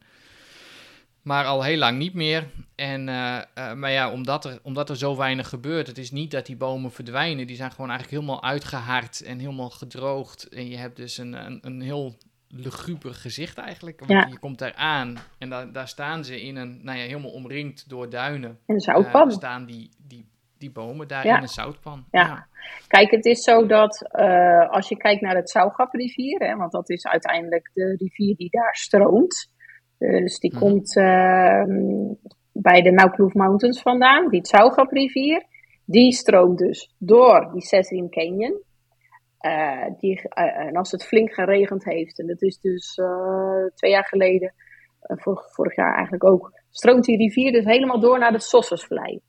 maar 1.22 1.44
al 1.44 1.62
heel 1.62 1.76
lang 1.78 1.98
niet 1.98 2.14
meer. 2.14 2.46
En, 2.74 3.08
uh, 3.08 3.40
uh, 3.58 3.72
maar 3.72 3.90
ja, 3.90 4.10
omdat 4.12 4.44
er, 4.44 4.58
omdat 4.62 4.90
er 4.90 4.96
zo 4.96 5.16
weinig 5.16 5.48
gebeurt, 5.48 5.86
het 5.86 5.98
is 5.98 6.10
niet 6.10 6.30
dat 6.30 6.46
die 6.46 6.56
bomen 6.56 6.92
verdwijnen. 6.92 7.46
Die 7.46 7.56
zijn 7.56 7.70
gewoon 7.70 7.90
eigenlijk 7.90 8.20
helemaal 8.20 8.42
uitgehard 8.42 9.22
en 9.22 9.38
helemaal 9.38 9.70
gedroogd. 9.70 10.48
En 10.48 10.68
je 10.68 10.76
hebt 10.76 10.96
dus 10.96 11.18
een, 11.18 11.32
een, 11.32 11.58
een 11.62 11.80
heel 11.80 12.16
luguber 12.48 13.14
gezicht 13.14 13.58
eigenlijk. 13.58 13.98
Want 13.98 14.10
Ja. 14.10 14.26
je 14.30 14.38
komt 14.38 14.58
daar 14.58 14.74
aan 14.74 15.16
en 15.38 15.48
daar, 15.50 15.72
daar 15.72 15.88
staan 15.88 16.24
ze 16.24 16.42
in 16.42 16.56
een, 16.56 16.80
nou 16.82 16.98
ja, 16.98 17.04
helemaal 17.04 17.30
omringd 17.30 17.88
door 17.88 18.10
duinen. 18.10 18.50
En 18.66 18.74
een 18.74 18.80
zoutpan. 18.80 19.28
Eh, 19.28 19.36
staan 19.36 19.64
die, 19.66 19.90
die, 19.98 20.26
die 20.64 20.72
bomen 20.72 21.08
daar 21.08 21.26
Ja. 21.26 21.36
in 21.36 21.42
een 21.42 21.48
zoutpan. 21.48 22.04
Ja. 22.10 22.46
Kijk, 22.88 23.10
het 23.10 23.24
is 23.24 23.42
zo 23.42 23.66
dat 23.66 24.02
eh, 24.10 24.70
als 24.70 24.88
je 24.88 24.96
kijkt 24.96 25.20
naar 25.20 25.34
het 25.36 25.50
Zougaprivier, 25.50 26.38
hè, 26.38 26.56
want 26.56 26.72
dat 26.72 26.90
is 26.90 27.06
uiteindelijk 27.06 27.70
de 27.74 27.96
rivier 27.98 28.36
die 28.36 28.50
daar 28.50 28.74
stroomt. 28.76 29.52
Dus 29.98 30.38
die 30.38 30.50
Mhm. 30.52 30.60
komt 30.60 30.96
ehm, 30.96 32.12
bij 32.52 32.82
de 32.82 32.90
Naukloof 32.90 33.34
Mountains 33.34 33.82
vandaan, 33.82 34.28
die 34.28 34.46
Zougaprivier. 34.46 35.44
Die 35.86 36.12
stroomt 36.12 36.58
dus 36.58 36.94
door 36.98 37.50
die 37.52 37.62
Sesrim 37.62 38.08
Canyon. 38.08 38.62
Eh, 39.38 39.86
die, 39.98 40.28
eh, 40.28 40.66
en 40.66 40.76
als 40.76 40.90
het 40.90 41.04
flink 41.06 41.32
geregend 41.34 41.84
heeft, 41.84 42.18
en 42.18 42.26
dat 42.26 42.42
is 42.42 42.58
dus 42.60 42.94
eh, 42.98 43.64
twee 43.74 43.90
jaar 43.90 44.04
geleden, 44.06 44.54
eh, 45.00 45.16
vorig, 45.20 45.52
vorig 45.54 45.76
jaar 45.76 45.94
eigenlijk 45.94 46.24
ook, 46.24 46.52
stroomt 46.70 47.04
die 47.04 47.16
rivier 47.16 47.52
dus 47.52 47.64
helemaal 47.64 48.00
door 48.00 48.18
naar 48.18 48.32
de 48.32 48.40
Sossusvlei. 48.40 49.20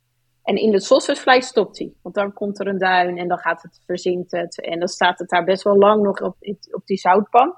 En 0.46 0.56
in 0.56 0.72
de 0.72 0.80
Sossusvlei 0.82 1.42
stopt 1.42 1.78
hij. 1.80 1.94
Want 2.02 2.16
dan 2.16 2.34
komt 2.34 2.60
er 2.60 2.68
een 2.68 2.78
duin 2.78 3.18
en 3.18 3.28
dan 3.28 3.38
gaat 3.38 3.62
het, 3.62 3.82
verzinkt 3.86 4.32
het. 4.32 4.62
En 4.62 4.80
dan 4.80 4.88
staat 4.88 5.20
het 5.20 5.30
daar 5.30 5.44
best 5.44 5.64
wel 5.64 5.78
lang 5.78 6.04
nog 6.04 6.22
op, 6.22 6.36
op 6.72 6.86
die 6.86 6.98
zoutpan. 6.98 7.56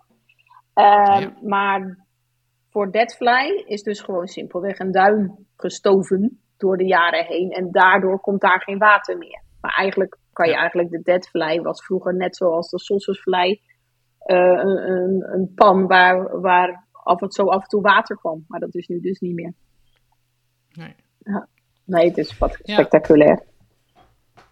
Eh, 0.74 0.84
Ja. 1.20 1.34
Maar 1.44 2.06
voor 2.70 2.92
Deadfly 2.92 3.64
is 3.66 3.84
dus 3.84 4.02
gewoon 4.02 4.28
simpelweg 4.28 4.80
een 4.80 4.92
duin 4.92 5.48
gestoven 5.56 6.42
door 6.58 6.78
de 6.78 6.86
jaren 6.86 7.26
heen. 7.26 7.52
En 7.52 7.72
daardoor 7.72 8.20
komt 8.20 8.42
daar 8.42 8.62
geen 8.62 8.78
water 8.78 9.18
meer. 9.18 9.42
Maar 9.62 9.74
eigenlijk 9.76 10.18
kan 10.34 10.46
je 10.48 10.52
Ja. 10.54 10.60
eigenlijk 10.60 10.90
de 10.90 11.02
Deadfly 11.02 11.62
was 11.62 11.86
vroeger 11.86 12.16
net 12.16 12.36
zoals 12.36 12.70
de 12.70 12.80
Sossusvlei. 12.80 13.62
eh 14.20 14.38
een, 14.38 14.92
een, 14.92 15.34
een 15.34 15.52
pan 15.56 15.88
waar, 15.88 16.40
waar 16.42 16.88
af 16.92 17.22
en, 17.22 17.32
zo 17.32 17.44
af 17.48 17.62
en 17.62 17.68
toe 17.68 17.82
water 17.82 18.18
kwam. 18.18 18.46
Maar 18.48 18.60
dat 18.60 18.76
is 18.76 18.88
nu 18.88 19.00
dus 19.00 19.20
niet 19.20 19.34
meer. 19.34 19.54
Nee. 20.70 20.96
Nee, 21.88 22.08
het 22.08 22.18
is 22.18 22.38
wat 22.38 22.60
Ja. 22.64 22.74
spectaculair. 22.74 23.44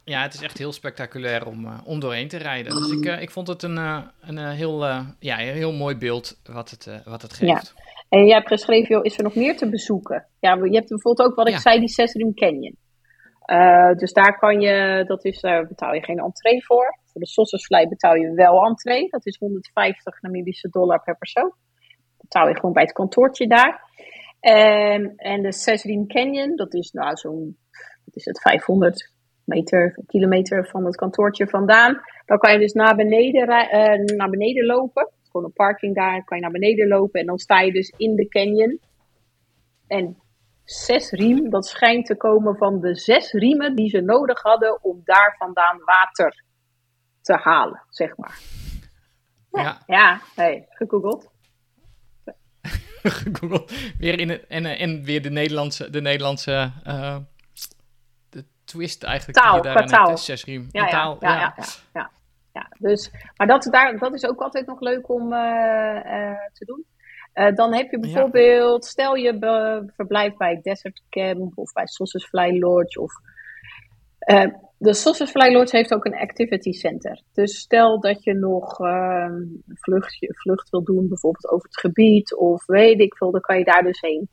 Ja, 0.04 0.22
het 0.22 0.34
is 0.34 0.42
echt 0.42 0.58
heel 0.58 0.72
spectaculair 0.72 1.48
om, 1.48 1.66
eh, 1.66 1.80
om 1.86 2.00
doorheen 2.00 2.28
te 2.28 2.38
rijden. 2.38 2.76
Dus 2.76 2.92
ik, 2.92 3.06
eh, 3.06 3.22
ik 3.22 3.32
vond 3.32 3.48
het 3.48 3.64
een, 3.64 3.78
eh, 3.78 4.02
een 4.22 4.38
heel, 4.38 4.84
ja, 5.20 5.40
een 5.40 5.54
heel 5.54 5.74
mooi 5.74 5.96
beeld 5.98 6.40
wat 6.44 6.70
het, 6.70 7.02
wat 7.06 7.22
het 7.22 7.34
geeft. 7.34 7.74
En 8.10 8.26
jij 8.26 8.36
hebt 8.36 8.48
geschreven, 8.48 8.96
joh, 8.96 9.06
is 9.06 9.18
er 9.18 9.24
nog 9.24 9.36
meer 9.36 9.58
te 9.58 9.70
bezoeken? 9.70 10.28
Ja, 10.40 10.54
je 10.54 10.76
hebt 10.76 10.90
bijvoorbeeld 10.90 11.30
ook 11.30 11.36
wat 11.36 11.48
ik 11.48 11.54
Ja. 11.54 11.60
zei, 11.60 11.80
die 11.80 11.88
Sesrim 11.90 12.34
Canyon. 12.34 12.78
Dus 13.98 14.14
daar 14.14 14.38
kan 14.40 14.60
je, 14.62 15.04
dat 15.08 15.26
is, 15.26 15.40
daar 15.42 15.68
betaal 15.68 15.94
je 15.94 16.04
geen 16.04 16.20
entree 16.20 16.66
voor. 16.66 17.00
Voor 17.06 17.22
de 17.22 17.28
Sossusvlei 17.28 17.88
betaal 17.88 18.16
je 18.16 18.34
wel 18.34 18.66
entree. 18.66 19.10
Dat 19.10 19.26
is 19.26 19.38
150 19.38 20.22
Namibische 20.22 20.70
dollar 20.70 21.02
per 21.04 21.18
persoon. 21.18 21.54
Betaal 22.18 22.48
je 22.48 22.56
gewoon 22.56 22.74
bij 22.74 22.84
het 22.84 22.92
kantoortje 22.94 23.48
daar. 23.48 23.82
En, 24.46 25.16
en 25.16 25.42
de 25.42 25.52
Sesrim 25.52 26.08
Canyon, 26.08 26.56
dat 26.56 26.74
is 26.74 26.92
nou 26.92 27.16
zo'n, 27.16 27.58
wat 28.06 28.16
is 28.16 28.26
het, 28.26 28.42
500 28.42 29.14
meter, 29.44 30.00
kilometer 30.08 30.68
van 30.68 30.86
het 30.86 30.96
kantoortje 30.96 31.48
vandaan. 31.48 32.02
Dan 32.26 32.38
kan 32.38 32.54
je 32.54 32.60
dus 32.60 32.74
naar 32.74 32.96
beneden, 32.96 33.48
eh, 33.48 34.16
naar 34.18 34.30
beneden 34.30 34.66
lopen. 34.66 35.12
Gewoon 35.24 35.46
een 35.46 35.54
parking 35.54 35.96
daar, 35.96 36.24
kan 36.24 36.38
je 36.38 36.44
naar 36.44 36.52
beneden 36.52 36.88
lopen. 36.88 37.20
En 37.20 37.26
dan 37.26 37.38
sta 37.38 37.60
je 37.60 37.72
dus 37.72 37.94
in 37.98 38.16
de 38.16 38.28
canyon. 38.28 38.80
En 39.88 40.18
zes 40.64 41.12
riem, 41.12 41.50
dat 41.50 41.66
schijnt 41.66 42.06
te 42.06 42.16
komen 42.16 42.58
van 42.58 42.80
de 42.80 42.96
zes 42.96 43.32
riemen 43.32 43.76
die 43.76 43.90
ze 43.90 44.02
nodig 44.02 44.42
hadden 44.42 44.84
om 44.84 45.02
daar 45.04 45.36
vandaan 45.38 45.80
water 45.86 46.44
te 47.22 47.34
halen, 47.34 47.84
zeg 47.90 48.18
maar. 48.18 48.40
Ja, 49.52 49.82
Ja, 49.86 50.22
hey, 50.36 50.66
gegoogeld. 50.70 51.34
Google. 53.40 53.66
Weer 53.98 54.20
in 54.20 54.30
het, 54.30 54.48
en, 54.48 54.66
eh, 54.66 54.82
en 54.82 55.04
weer 55.04 55.22
de 55.22 55.30
Nederlandse, 55.30 55.90
de 55.90 56.02
Nederlandse 56.02 56.72
eh, 56.84 57.18
de 58.30 58.46
twist 58.66 59.04
eigenlijk. 59.04 59.38
Taal, 59.40 59.62
die 59.62 59.72
je 59.72 59.84
taal. 59.84 60.10
hè, 60.10 60.18
Zesriem. 60.18 60.68
Ja, 60.72 60.88
taal, 60.88 61.18
ja, 61.20 61.30
ja, 61.40 61.54
ja, 61.58 61.64
ja, 61.94 62.12
ja. 62.54 62.68
Dus, 62.80 63.12
maar 63.38 63.48
dat, 63.48 63.68
daar, 63.72 63.98
dat 63.98 64.14
is 64.14 64.26
ook 64.26 64.42
altijd 64.42 64.66
nog 64.66 64.80
leuk 64.80 65.10
om 65.10 65.34
eh, 65.34 66.32
te 66.54 66.66
doen. 66.66 66.86
Dan 67.56 67.74
heb 67.74 67.92
je 67.92 68.00
bijvoorbeeld, 68.00 68.86
stel 68.86 69.16
je 69.16 69.38
be- 69.38 69.92
verblijft 69.96 70.38
bij 70.38 70.60
Desert 70.62 71.02
Camp 71.10 71.58
of 71.58 71.74
bij 71.74 71.86
Sossusvlei 71.88 72.60
Lodge. 72.60 73.02
Of, 73.02 73.14
eh, 74.20 74.46
de 74.86 74.94
Sossusvlei 74.94 75.54
Lodge 75.54 75.78
heeft 75.78 75.94
ook 75.94 76.06
een 76.06 76.18
activity 76.18 76.72
center. 76.72 77.22
Dus 77.34 77.60
stel 77.60 78.00
dat 78.00 78.24
je 78.24 78.34
nog 78.34 78.80
een 78.80 79.64
vluchtje, 79.68 80.28
vlucht 80.34 80.70
wil 80.70 80.84
doen, 80.84 81.08
bijvoorbeeld 81.08 81.50
over 81.52 81.66
het 81.68 81.80
gebied 81.80 82.36
of 82.36 82.66
weet 82.66 83.00
ik 83.00 83.18
veel, 83.18 83.32
dan 83.32 83.42
kan 83.42 83.58
je 83.58 83.64
daar 83.64 83.84
dus 83.84 84.02
heen. 84.02 84.30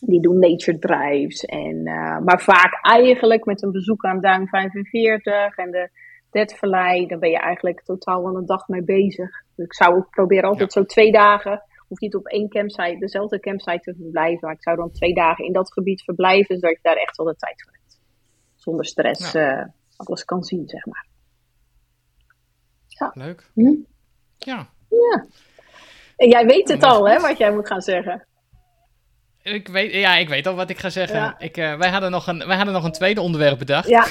Die 0.00 0.20
doen 0.20 0.38
nature 0.38 0.78
drives. 0.78 1.44
En, 1.44 1.86
eh, 1.86 2.18
maar 2.18 2.40
vaak 2.40 2.78
eigenlijk 2.82 3.44
met 3.44 3.62
een 3.62 3.70
bezoek 3.70 4.04
aan 4.04 4.20
Duin 4.20 4.48
45 4.48 5.56
en 5.56 5.70
de 5.70 5.90
Deadvallei, 6.30 7.06
daar 7.06 7.18
ben 7.18 7.30
je 7.30 7.38
eigenlijk 7.38 7.82
totaal 7.82 8.22
wel 8.22 8.36
een 8.36 8.46
dag 8.46 8.68
mee 8.68 8.84
bezig. 8.84 9.30
Dus 9.56 9.64
ik 9.64 9.74
zou 9.74 9.96
ook 9.96 10.10
proberen 10.10 10.48
altijd 10.48 10.72
zo 10.72 10.84
twee 10.84 11.12
dagen, 11.12 11.62
hoef 11.88 12.00
niet 12.00 12.14
op 12.14 12.26
één 12.26 12.48
campsite, 12.48 12.96
dezelfde 12.98 13.40
campsite 13.40 13.80
te 13.80 13.94
verblijven, 13.94 14.38
maar 14.40 14.54
ik 14.54 14.62
zou 14.62 14.76
dan 14.76 14.90
twee 14.90 15.14
dagen 15.14 15.44
in 15.44 15.52
dat 15.52 15.72
gebied 15.72 16.02
verblijven, 16.02 16.58
zodat 16.58 16.76
je 16.76 16.82
daar 16.82 16.96
echt 16.96 17.16
wel 17.16 17.26
de 17.26 17.36
tijd 17.36 17.62
voor 17.62 17.72
hebt. 17.72 17.75
Zonder 18.66 18.86
stress 18.86 19.34
eh, 19.34 19.62
alles 19.96 20.24
kan 20.24 20.44
zien, 20.44 20.68
zeg 20.68 20.86
maar. 20.86 21.06
Leuk. 23.14 23.50
Hm? 23.54 23.74
Ja. 24.38 24.68
Ja. 24.88 25.26
En 26.16 26.28
jij 26.28 26.46
weet 26.46 26.68
het 26.68 26.80
Ja, 26.80 26.88
al, 26.88 27.08
hè, 27.08 27.20
wat 27.20 27.38
jij 27.38 27.52
moet 27.52 27.66
gaan 27.66 27.82
zeggen. 27.82 28.26
Ik 29.42 29.68
weet, 29.68 29.92
ja, 29.92 30.16
ik 30.16 30.28
weet 30.28 30.46
al 30.46 30.54
wat 30.54 30.70
ik 30.70 30.78
ga 30.78 30.90
zeggen. 30.90 31.18
Ja. 31.18 31.38
Ik, 31.38 31.56
eh, 31.56 31.76
wij, 31.76 31.90
hadden 31.90 32.10
nog 32.10 32.26
een, 32.26 32.46
wij 32.46 32.56
hadden 32.56 32.74
nog 32.74 32.84
een 32.84 32.92
tweede 32.92 33.20
onderwerp 33.20 33.58
bedacht. 33.58 33.88
Ja, 33.88 34.06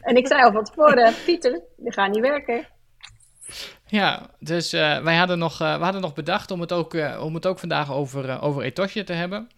en 0.00 0.16
ik 0.16 0.26
zei 0.26 0.42
al 0.42 0.52
van 0.52 0.64
tevoren, 0.64 1.14
Pieter, 1.26 1.62
die 1.76 1.92
gaat 1.92 2.10
niet 2.10 2.20
werken. 2.20 2.66
Ja, 3.86 4.30
dus 4.38 4.72
eh, 4.72 5.02
wij 5.02 5.16
hadden 5.16 5.38
nog, 5.38 5.60
eh, 5.60 5.76
we 5.76 5.84
hadden 5.84 6.00
nog 6.00 6.14
bedacht 6.14 6.50
om 6.50 6.60
het 6.60 6.72
ook, 6.72 6.96
om 7.20 7.34
het 7.34 7.46
ook 7.46 7.58
vandaag 7.58 7.92
over, 7.92 8.40
over 8.40 8.62
Etosje 8.62 9.04
te 9.04 9.12
hebben. 9.12 9.48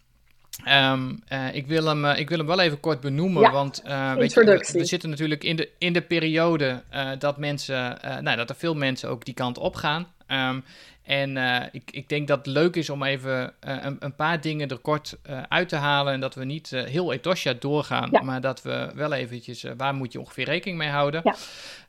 Ehm, 0.65 1.15
eh, 1.29 1.55
ik, 1.55 1.67
wil 1.67 1.85
hem, 1.85 2.05
eh, 2.05 2.19
ik 2.19 2.29
wil 2.29 2.39
hem 2.39 2.47
wel 2.47 2.61
even 2.61 2.81
kort 2.81 3.01
benoemen, 3.01 3.43
Ja, 3.43 3.51
want 3.51 3.83
eh, 3.83 4.15
weet 4.15 4.33
je, 4.33 4.45
we, 4.73 4.85
zitten 4.85 5.11
natuurlijk 5.11 5.45
in 5.45 5.57
de, 5.57 5.69
in 5.79 5.93
de 5.93 6.03
periode 6.03 6.83
dat, 7.19 7.39
mensen, 7.39 7.99
nou, 8.21 8.37
dat 8.37 8.51
er 8.51 8.57
veel 8.57 8.75
mensen 8.75 9.09
ook 9.09 9.25
die 9.25 9.35
kant 9.35 9.59
op 9.59 9.75
gaan. 9.75 10.07
Ehm, 10.27 10.61
en 11.03 11.37
ik, 11.73 11.91
ik 11.91 12.09
denk 12.09 12.29
dat 12.29 12.39
het 12.39 12.47
leuk 12.47 12.77
is 12.77 12.91
om 12.91 13.03
even 13.03 13.53
een, 13.61 13.97
een 13.99 14.15
paar 14.15 14.41
dingen 14.41 14.69
er 14.69 14.79
kort 14.79 15.19
uit 15.49 15.69
te 15.69 15.77
halen. 15.77 16.13
En 16.13 16.21
dat 16.21 16.35
we 16.35 16.45
niet 16.45 16.71
heel 16.71 17.13
Etosha 17.13 17.53
doorgaan, 17.59 18.09
Ja. 18.13 18.23
maar 18.23 18.41
dat 18.41 18.63
we 18.63 18.91
wel 18.95 19.13
eventjes, 19.13 19.65
waar 19.77 19.95
moet 19.95 20.13
je 20.13 20.21
ongeveer 20.21 20.45
rekening 20.45 20.79
mee 20.79 20.89
houden? 20.89 21.21
Ja. 21.25 21.35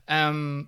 Ehm, 0.04 0.62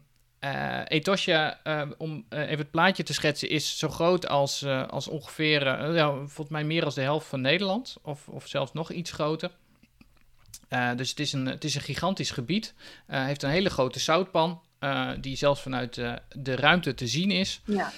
eh, 0.52 0.80
Etosha, 0.88 1.60
eh, 1.62 1.82
om 1.98 2.24
eh, 2.28 2.40
even 2.40 2.58
het 2.58 2.70
plaatje 2.70 3.02
te 3.02 3.12
schetsen, 3.12 3.48
is 3.48 3.78
zo 3.78 3.88
groot 3.88 4.28
als, 4.28 4.64
als 4.66 5.08
ongeveer, 5.08 5.92
ja, 5.94 6.10
volgens 6.10 6.48
mij 6.48 6.64
meer 6.64 6.80
dan 6.80 6.92
de 6.94 7.00
helft 7.00 7.26
van 7.26 7.40
Nederland, 7.40 7.96
of, 8.02 8.28
of 8.28 8.46
zelfs 8.46 8.72
nog 8.72 8.92
iets 8.92 9.10
groter. 9.10 9.50
Dus 10.96 11.10
het 11.10 11.20
is, 11.20 11.32
een, 11.32 11.46
het 11.46 11.64
is 11.64 11.74
een 11.74 11.80
gigantisch 11.80 12.30
gebied. 12.30 12.74
Heeft 13.06 13.42
een 13.42 13.50
hele 13.50 13.70
grote 13.70 13.98
zoutpan, 13.98 14.60
die 15.20 15.36
zelfs 15.36 15.60
vanuit 15.60 15.94
de 16.32 16.56
ruimte 16.56 16.94
te 16.94 17.06
zien 17.06 17.30
is. 17.30 17.60
Ja. 17.64 17.92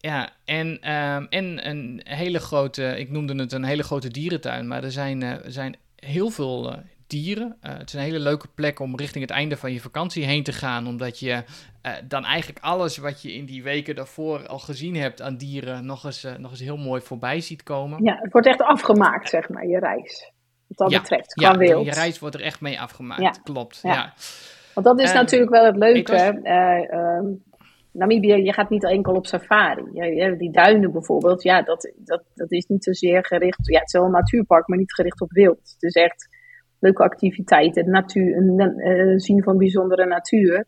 Ja, 0.00 0.32
en, 0.44 0.80
ehm, 0.82 1.26
en 1.30 1.68
een 1.68 2.00
hele 2.04 2.38
grote, 2.38 2.98
ik 2.98 3.10
noemde 3.10 3.34
het 3.34 3.52
een 3.52 3.64
hele 3.64 3.82
grote 3.82 4.08
dierentuin, 4.08 4.68
maar 4.68 4.84
er 4.84 4.92
zijn, 4.92 5.22
er 5.22 5.52
zijn 5.52 5.76
heel 6.00 6.30
veel 6.30 6.72
eh, 6.72 6.78
dieren. 7.10 7.56
Eh, 7.60 7.72
het 7.78 7.86
is 7.88 7.92
een 7.94 8.00
hele 8.00 8.18
leuke 8.18 8.46
plek 8.54 8.80
om 8.80 8.96
richting 8.96 9.24
het 9.24 9.32
einde 9.32 9.56
van 9.56 9.72
je 9.72 9.80
vakantie 9.80 10.24
heen 10.24 10.42
te 10.42 10.52
gaan, 10.52 10.86
omdat 10.86 11.18
je 11.18 11.42
eh, 11.82 11.92
dan 12.08 12.24
eigenlijk 12.24 12.64
alles 12.64 12.96
wat 12.96 13.22
je 13.22 13.32
in 13.32 13.44
die 13.44 13.62
weken 13.62 13.94
daarvoor 13.94 14.46
al 14.46 14.58
gezien 14.58 14.96
hebt 14.96 15.22
aan 15.22 15.36
dieren 15.36 15.86
nog 15.86 16.04
eens, 16.04 16.24
eh, 16.24 16.36
nog 16.36 16.50
eens 16.50 16.60
heel 16.60 16.76
mooi 16.76 17.00
voorbij 17.00 17.40
ziet 17.40 17.62
komen. 17.62 18.04
ja, 18.04 18.18
het 18.20 18.32
wordt 18.32 18.46
echt 18.46 18.62
afgemaakt, 18.62 19.28
zeg 19.28 19.48
maar, 19.48 19.66
je 19.66 19.78
reis. 19.78 20.32
Wat 20.66 20.78
dat 20.78 20.90
Ja, 20.90 21.00
betreft, 21.00 21.40
Ja, 21.40 21.48
qua 21.50 21.58
wild. 21.58 21.84
je 21.86 21.92
reis 21.92 22.18
wordt 22.18 22.34
er 22.34 22.42
echt 22.42 22.60
mee 22.60 22.80
afgemaakt, 22.80 23.22
Ja. 23.22 23.30
klopt. 23.42 23.80
Ja. 23.82 23.92
Ja. 23.92 24.12
Want 24.74 24.86
dat 24.86 25.00
is 25.00 25.12
natuurlijk 25.12 25.50
wel 25.50 25.64
het 25.64 25.76
leuke. 25.76 26.12
was- 26.12 26.20
eh, 26.42 26.92
ehm, 26.92 27.26
Namibië, 27.92 28.34
je 28.34 28.52
gaat 28.52 28.70
niet 28.70 28.84
enkel 28.84 29.14
op 29.14 29.26
safari. 29.26 29.84
Je- 29.92 30.34
die 30.38 30.52
duinen 30.52 30.92
bijvoorbeeld, 30.92 31.42
ja, 31.42 31.62
dat, 31.62 31.92
dat, 31.96 32.22
dat 32.34 32.52
is 32.52 32.66
niet 32.66 32.84
zozeer 32.84 33.24
gericht. 33.26 33.58
Ja, 33.66 33.78
het 33.78 33.86
is 33.86 33.92
wel 33.92 34.04
een 34.04 34.10
natuurpark, 34.10 34.68
maar 34.68 34.78
niet 34.78 34.92
gericht 34.94 35.20
op 35.20 35.32
wild. 35.32 35.58
Het 35.72 35.82
is 35.82 35.94
echt 35.94 36.28
leuke 36.80 37.02
activiteiten, 37.02 37.90
natuur, 37.90 38.58
eh, 38.78 39.16
zien 39.16 39.42
van 39.42 39.56
bijzondere 39.56 40.06
natuur. 40.06 40.66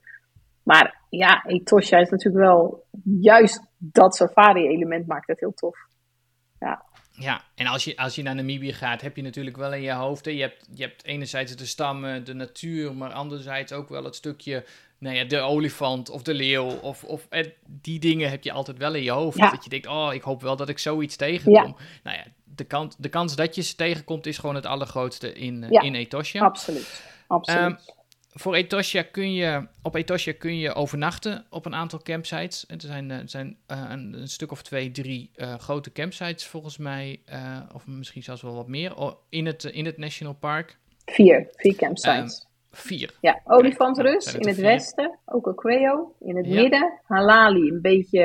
Maar 0.62 1.00
ja, 1.08 1.44
Etosha 1.46 1.98
is 1.98 2.10
natuurlijk 2.10 2.44
wel 2.44 2.84
juist 3.20 3.60
dat 3.78 4.16
safari-element 4.16 5.06
maakt 5.06 5.26
het 5.26 5.40
heel 5.40 5.54
tof. 5.54 5.76
Ja, 6.58 6.84
en 7.54 7.66
als 7.66 7.84
je, 7.84 7.96
als 7.96 8.14
je 8.14 8.22
naar 8.22 8.34
Namibië 8.34 8.72
gaat, 8.72 9.00
heb 9.00 9.16
je 9.16 9.22
natuurlijk 9.22 9.56
wel 9.56 9.72
in 9.72 9.82
je 9.82 9.92
hoofd. 9.92 10.24
Hè, 10.24 10.30
je, 10.30 10.40
hebt, 10.40 10.68
je 10.74 10.82
hebt 10.82 11.04
enerzijds 11.04 11.56
de 11.56 11.66
stammen, 11.66 12.24
de 12.24 12.34
natuur, 12.34 12.94
maar 12.94 13.12
anderzijds 13.12 13.72
ook 13.72 13.88
wel 13.88 14.04
het 14.04 14.14
stukje. 14.14 14.64
Nou 14.98 15.16
ja, 15.16 15.24
de 15.24 15.40
olifant 15.40 16.10
of 16.10 16.22
de 16.22 16.34
leeuw. 16.34 16.68
Of, 16.68 17.04
of 17.04 17.26
eh, 17.30 17.46
die 17.66 17.98
dingen 17.98 18.30
heb 18.30 18.44
je 18.44 18.52
altijd 18.52 18.78
wel 18.78 18.94
in 18.94 19.02
je 19.02 19.10
hoofd. 19.10 19.38
Ja. 19.38 19.50
Dat 19.50 19.64
je 19.64 19.70
denkt, 19.70 19.86
oh, 19.86 20.14
ik 20.14 20.22
hoop 20.22 20.42
wel 20.42 20.56
dat 20.56 20.68
ik 20.68 20.78
zoiets 20.78 21.16
tegenkom. 21.16 21.76
Nou 22.02 22.16
ja, 22.16 22.24
de, 22.44 22.64
kans, 22.64 22.96
de 22.98 23.08
kans 23.08 23.36
dat 23.36 23.54
je 23.54 23.62
ze 23.62 23.74
tegenkomt 23.74 24.26
is 24.26 24.38
gewoon 24.38 24.54
het 24.54 24.66
allergrootste 24.66 25.32
in, 25.32 25.62
eh, 25.62 25.70
Ja. 25.70 25.80
in 25.80 25.94
Etosha. 25.94 26.44
Absoluut. 26.44 27.02
Absoluut. 27.26 27.60
Ehm, 27.60 27.74
Voor 28.34 28.54
Etosha 28.54 29.02
kun 29.02 29.32
je, 29.34 29.66
op 29.82 29.94
Etosha 29.94 30.32
kun 30.38 30.58
je 30.58 30.74
overnachten 30.74 31.44
op 31.50 31.66
een 31.66 31.74
aantal 31.74 31.98
campsites. 32.02 32.64
Er 32.68 32.80
zijn, 32.80 33.10
eh, 33.10 33.18
er 33.18 33.28
zijn 33.28 33.56
eh, 33.66 33.84
een, 33.88 34.12
een 34.12 34.28
stuk 34.28 34.50
of 34.50 34.62
twee, 34.62 34.90
drie 34.90 35.30
eh, 35.34 35.54
grote 35.54 35.92
campsites 35.92 36.46
volgens 36.46 36.78
mij. 36.78 37.20
of 37.74 37.86
misschien 37.86 38.22
zelfs 38.22 38.42
wel 38.42 38.54
wat 38.54 38.68
meer. 38.68 39.14
In 39.28 39.46
het, 39.46 39.64
in 39.64 39.84
het 39.84 39.98
National 39.98 40.34
Park. 40.34 40.78
vier. 41.04 41.48
Vier 41.52 41.74
campsites. 41.76 42.46
Vier. 42.70 43.14
ja, 43.20 43.40
Olifantrus 43.44 44.26
in 44.26 44.38
het 44.38 44.46
er 44.48 44.54
vier? 44.54 44.64
westen. 44.64 45.18
Okokweo 45.24 46.14
in 46.20 46.36
het 46.36 46.46
Ja. 46.46 46.54
midden. 46.60 47.00
Halali 47.02 47.68
een 47.68 47.80
beetje 47.80 48.24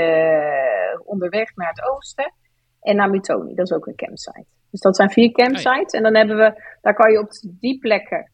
onderweg 1.06 1.56
naar 1.56 1.70
het 1.70 1.84
oosten. 1.90 2.34
En 2.82 2.96
Namutoni, 2.96 3.56
dat 3.56 3.70
is 3.70 3.76
ook 3.76 3.88
een 3.88 3.96
campsite. 3.96 4.46
Dus 4.72 4.80
dat 4.80 4.96
zijn 4.96 5.10
vier 5.10 5.32
campsites. 5.32 5.92
En 5.94 6.04
dan 6.04 6.16
hebben 6.16 6.38
we, 6.38 6.78
daar 6.82 6.94
kan 6.94 7.12
je 7.12 7.20
op 7.20 7.30
die 7.60 7.80
plekken, 7.80 8.32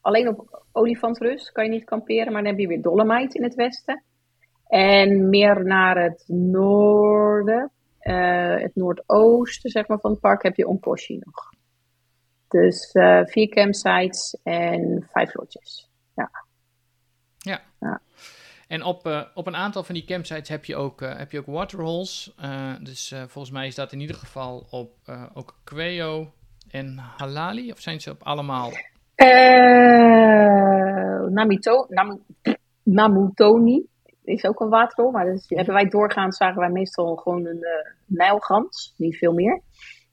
alleen 0.00 0.28
op 0.28 0.64
Olifantrus 0.72 1.52
kan 1.52 1.64
je 1.64 1.70
niet 1.70 1.84
kamperen. 1.84 2.32
Maar 2.32 2.42
dan 2.42 2.50
heb 2.50 2.60
je 2.60 2.66
weer 2.66 2.82
Dolomite 2.82 3.36
in 3.36 3.42
het 3.42 3.54
westen. 3.54 4.02
En 4.70 5.28
meer 5.28 5.64
naar 5.64 6.02
het 6.02 6.24
noorden, 6.26 7.70
eh, 7.98 8.56
het 8.56 8.74
noordoosten 8.74 9.70
zeg 9.70 9.88
maar, 9.88 9.98
van 10.00 10.10
het 10.10 10.20
park, 10.20 10.42
heb 10.42 10.56
je 10.56 10.66
Onkoshi 10.66 11.18
nog. 11.24 11.52
Dus 12.48 12.92
eh, 12.92 13.20
vier 13.24 13.48
campsites 13.48 14.38
en 14.42 15.08
vijf 15.12 15.34
lodges. 15.34 15.90
Ja. 16.14 16.30
Ja. 17.38 18.00
En 18.68 18.82
op, 18.82 19.06
eh, 19.06 19.22
op 19.34 19.46
een 19.46 19.56
aantal 19.56 19.82
van 19.82 19.94
die 19.94 20.04
campsites 20.04 20.48
heb 20.48 20.64
je 20.64 20.76
ook, 20.76 21.00
heb 21.00 21.32
je 21.32 21.38
ook 21.38 21.46
waterholes. 21.46 22.34
Dus 22.80 23.14
volgens 23.26 23.50
mij 23.50 23.66
is 23.66 23.74
dat 23.74 23.92
in 23.92 24.00
ieder 24.00 24.16
geval 24.16 24.66
op 24.70 24.94
ook 25.34 25.60
Kweo 25.64 26.32
en 26.68 26.98
Halali. 26.98 27.72
Of 27.72 27.80
zijn 27.80 28.00
ze 28.00 28.10
op 28.10 28.22
allemaal? 28.22 28.70
Eh, 29.20 31.20
Namito, 31.28 31.86
Nam, 31.88 32.20
Namutoni 32.82 33.86
is 34.24 34.44
ook 34.44 34.60
een 34.60 34.68
waterrol, 34.68 35.10
maar 35.10 35.24
dus 35.24 35.44
hebben 35.48 35.74
wij 35.74 35.88
doorgaans 35.88 36.36
zagen 36.36 36.60
wij 36.60 36.70
meestal 36.70 37.16
gewoon 37.16 37.46
een 37.46 37.62
eh, 37.62 37.90
nijlgans, 38.06 38.94
niet 38.96 39.16
veel 39.16 39.32
meer. 39.32 39.60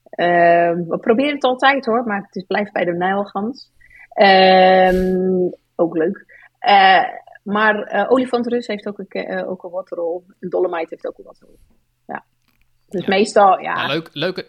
Eh, 0.10 0.72
we 0.88 0.98
proberen 1.02 1.34
het 1.34 1.44
altijd 1.44 1.86
hoor, 1.86 2.04
maar 2.04 2.22
het 2.22 2.36
is, 2.36 2.44
blijft 2.44 2.72
bij 2.72 2.86
de 2.86 2.94
nijlgans. 2.94 3.72
Ehm, 4.10 5.50
ook 5.76 5.98
leuk. 5.98 6.26
Eh, 6.60 7.04
maar 7.44 7.84
eh 7.84 8.12
Olifantrus 8.12 8.68
heeft 8.68 8.88
ook 8.88 9.00
een, 9.08 9.46
ook 9.46 9.64
een 9.64 9.72
waterrol. 9.72 10.26
Dolomite 10.40 10.88
heeft 10.90 11.08
ook 11.08 11.18
een 11.18 11.24
waterrol. 11.26 11.58
Ja. 12.08 12.24
Dus 12.90 13.02
Ja. 13.06 13.10
meestal, 13.10 13.60
ja. 13.60 13.86
Leuk, 13.88 14.10
leuke, 14.14 14.48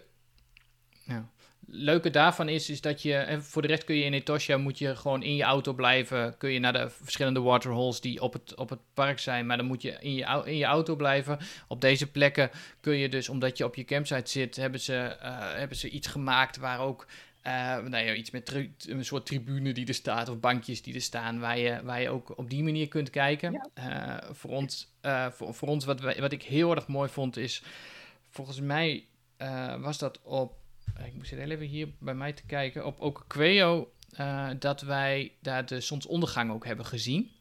ja. 1.05 1.23
Leuke 1.71 2.09
daarvan 2.09 2.49
is, 2.49 2.69
is 2.69 2.81
dat 2.81 3.01
je, 3.01 3.13
en 3.13 3.43
voor 3.43 3.61
de 3.61 3.67
rest 3.67 3.83
kun 3.83 3.95
je 3.95 4.03
in 4.03 4.13
Etosha, 4.13 4.57
moet 4.57 4.77
je 4.77 4.95
gewoon 4.95 5.23
in 5.23 5.35
je 5.35 5.43
auto 5.43 5.73
blijven. 5.73 6.37
Kun 6.37 6.51
je 6.51 6.59
naar 6.59 6.73
de 6.73 6.89
verschillende 6.89 7.39
waterholes 7.39 8.01
die 8.01 8.21
op 8.21 8.33
het, 8.33 8.55
op 8.55 8.69
het 8.69 8.79
park 8.93 9.19
zijn, 9.19 9.45
maar 9.45 9.57
dan 9.57 9.65
moet 9.65 9.81
je 9.81 9.97
in 9.99 10.13
je, 10.13 10.41
in 10.45 10.57
je 10.57 10.65
auto 10.65 10.95
blijven. 10.95 11.39
Op 11.67 11.81
deze 11.81 12.11
plekken 12.11 12.49
kun 12.81 12.95
je 12.97 13.09
dus, 13.09 13.29
omdat 13.29 13.57
je 13.57 13.65
op 13.65 13.75
je 13.75 13.85
campsite 13.85 14.31
zit, 14.31 14.55
hebben 14.55 14.79
ze, 14.79 14.95
eh, 14.97 15.53
hebben 15.53 15.77
ze 15.77 15.89
iets 15.89 16.07
gemaakt 16.07 16.57
waar 16.57 16.79
ook... 16.79 17.07
eh, 17.41 17.51
nou 17.77 17.97
ja, 18.05 18.13
iets 18.13 18.31
met 18.31 18.53
een 18.87 19.05
soort 19.05 19.25
tribune 19.25 19.71
die 19.73 19.87
er 19.87 19.93
staat 19.93 20.29
of 20.29 20.39
bankjes 20.39 20.81
die 20.81 20.93
er 20.93 21.01
staan, 21.01 21.39
waar 21.39 21.57
je, 21.57 21.79
waar 21.83 22.01
je 22.01 22.09
ook 22.09 22.37
op 22.37 22.49
die 22.49 22.63
manier 22.63 22.87
kunt 22.87 23.09
kijken. 23.09 23.51
Ja. 23.51 23.69
Eh, 24.23 24.29
voor 24.33 24.51
ons, 24.51 24.93
voor, 25.31 25.53
voor 25.53 25.67
ons 25.67 25.85
wat, 25.85 25.99
wij- 26.01 26.19
wat 26.21 26.31
ik 26.31 26.43
heel 26.43 26.75
erg 26.75 26.87
mooi 26.87 27.09
vond, 27.09 27.37
is 27.37 27.63
volgens 28.29 28.59
mij 28.61 29.03
was 29.79 29.97
dat 29.97 30.19
op, 30.23 30.57
ik 31.05 31.13
moest 31.13 31.29
heel 31.29 31.49
even 31.49 31.65
hier 31.65 31.87
bij 31.99 32.13
mij 32.13 32.33
te 32.33 32.43
kijken, 32.45 32.85
op 32.85 33.01
Okokweo, 33.01 33.91
eh 34.11 34.49
dat 34.59 34.81
wij 34.81 35.31
daar 35.41 35.65
de 35.65 35.81
zonsondergang 35.81 36.51
ook 36.51 36.65
hebben 36.65 36.85
gezien. 36.85 37.31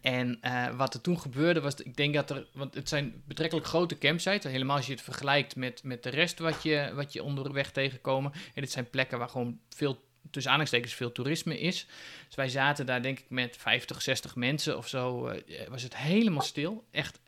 En 0.00 0.38
eh, 0.40 0.76
wat 0.76 0.94
er 0.94 1.00
toen 1.00 1.20
gebeurde 1.20 1.60
was, 1.60 1.74
ik 1.74 1.96
denk 1.96 2.14
dat 2.14 2.30
er, 2.30 2.46
want 2.52 2.74
het 2.74 2.88
zijn 2.88 3.22
betrekkelijk 3.24 3.66
grote 3.66 3.98
campsites, 3.98 4.52
helemaal 4.52 4.76
als 4.76 4.86
je 4.86 4.92
het 4.92 5.02
vergelijkt 5.02 5.56
met, 5.56 5.82
met 5.82 6.02
de 6.02 6.08
rest 6.08 6.38
wat 6.38 6.62
je, 6.62 6.90
wat 6.94 7.12
je 7.12 7.22
onderweg 7.22 7.70
tegenkomen. 7.70 8.32
En 8.32 8.62
dit 8.62 8.70
zijn 8.70 8.90
plekken 8.90 9.18
waar 9.18 9.28
gewoon 9.28 9.58
veel, 9.68 10.04
tussen 10.30 10.52
aanhalingstekens, 10.52 10.94
veel 10.94 11.12
toerisme 11.12 11.60
is. 11.60 11.86
Dus 12.26 12.34
wij 12.34 12.48
zaten 12.48 12.86
daar 12.86 13.02
denk 13.02 13.18
ik 13.18 13.30
met 13.30 13.56
50, 13.56 14.02
60 14.02 14.36
mensen 14.36 14.76
of 14.76 14.88
zo, 14.88 15.26
eh, 15.26 15.68
was 15.68 15.82
het 15.82 15.96
helemaal 15.96 16.42
stil. 16.42 16.84
Echt, 16.90 17.20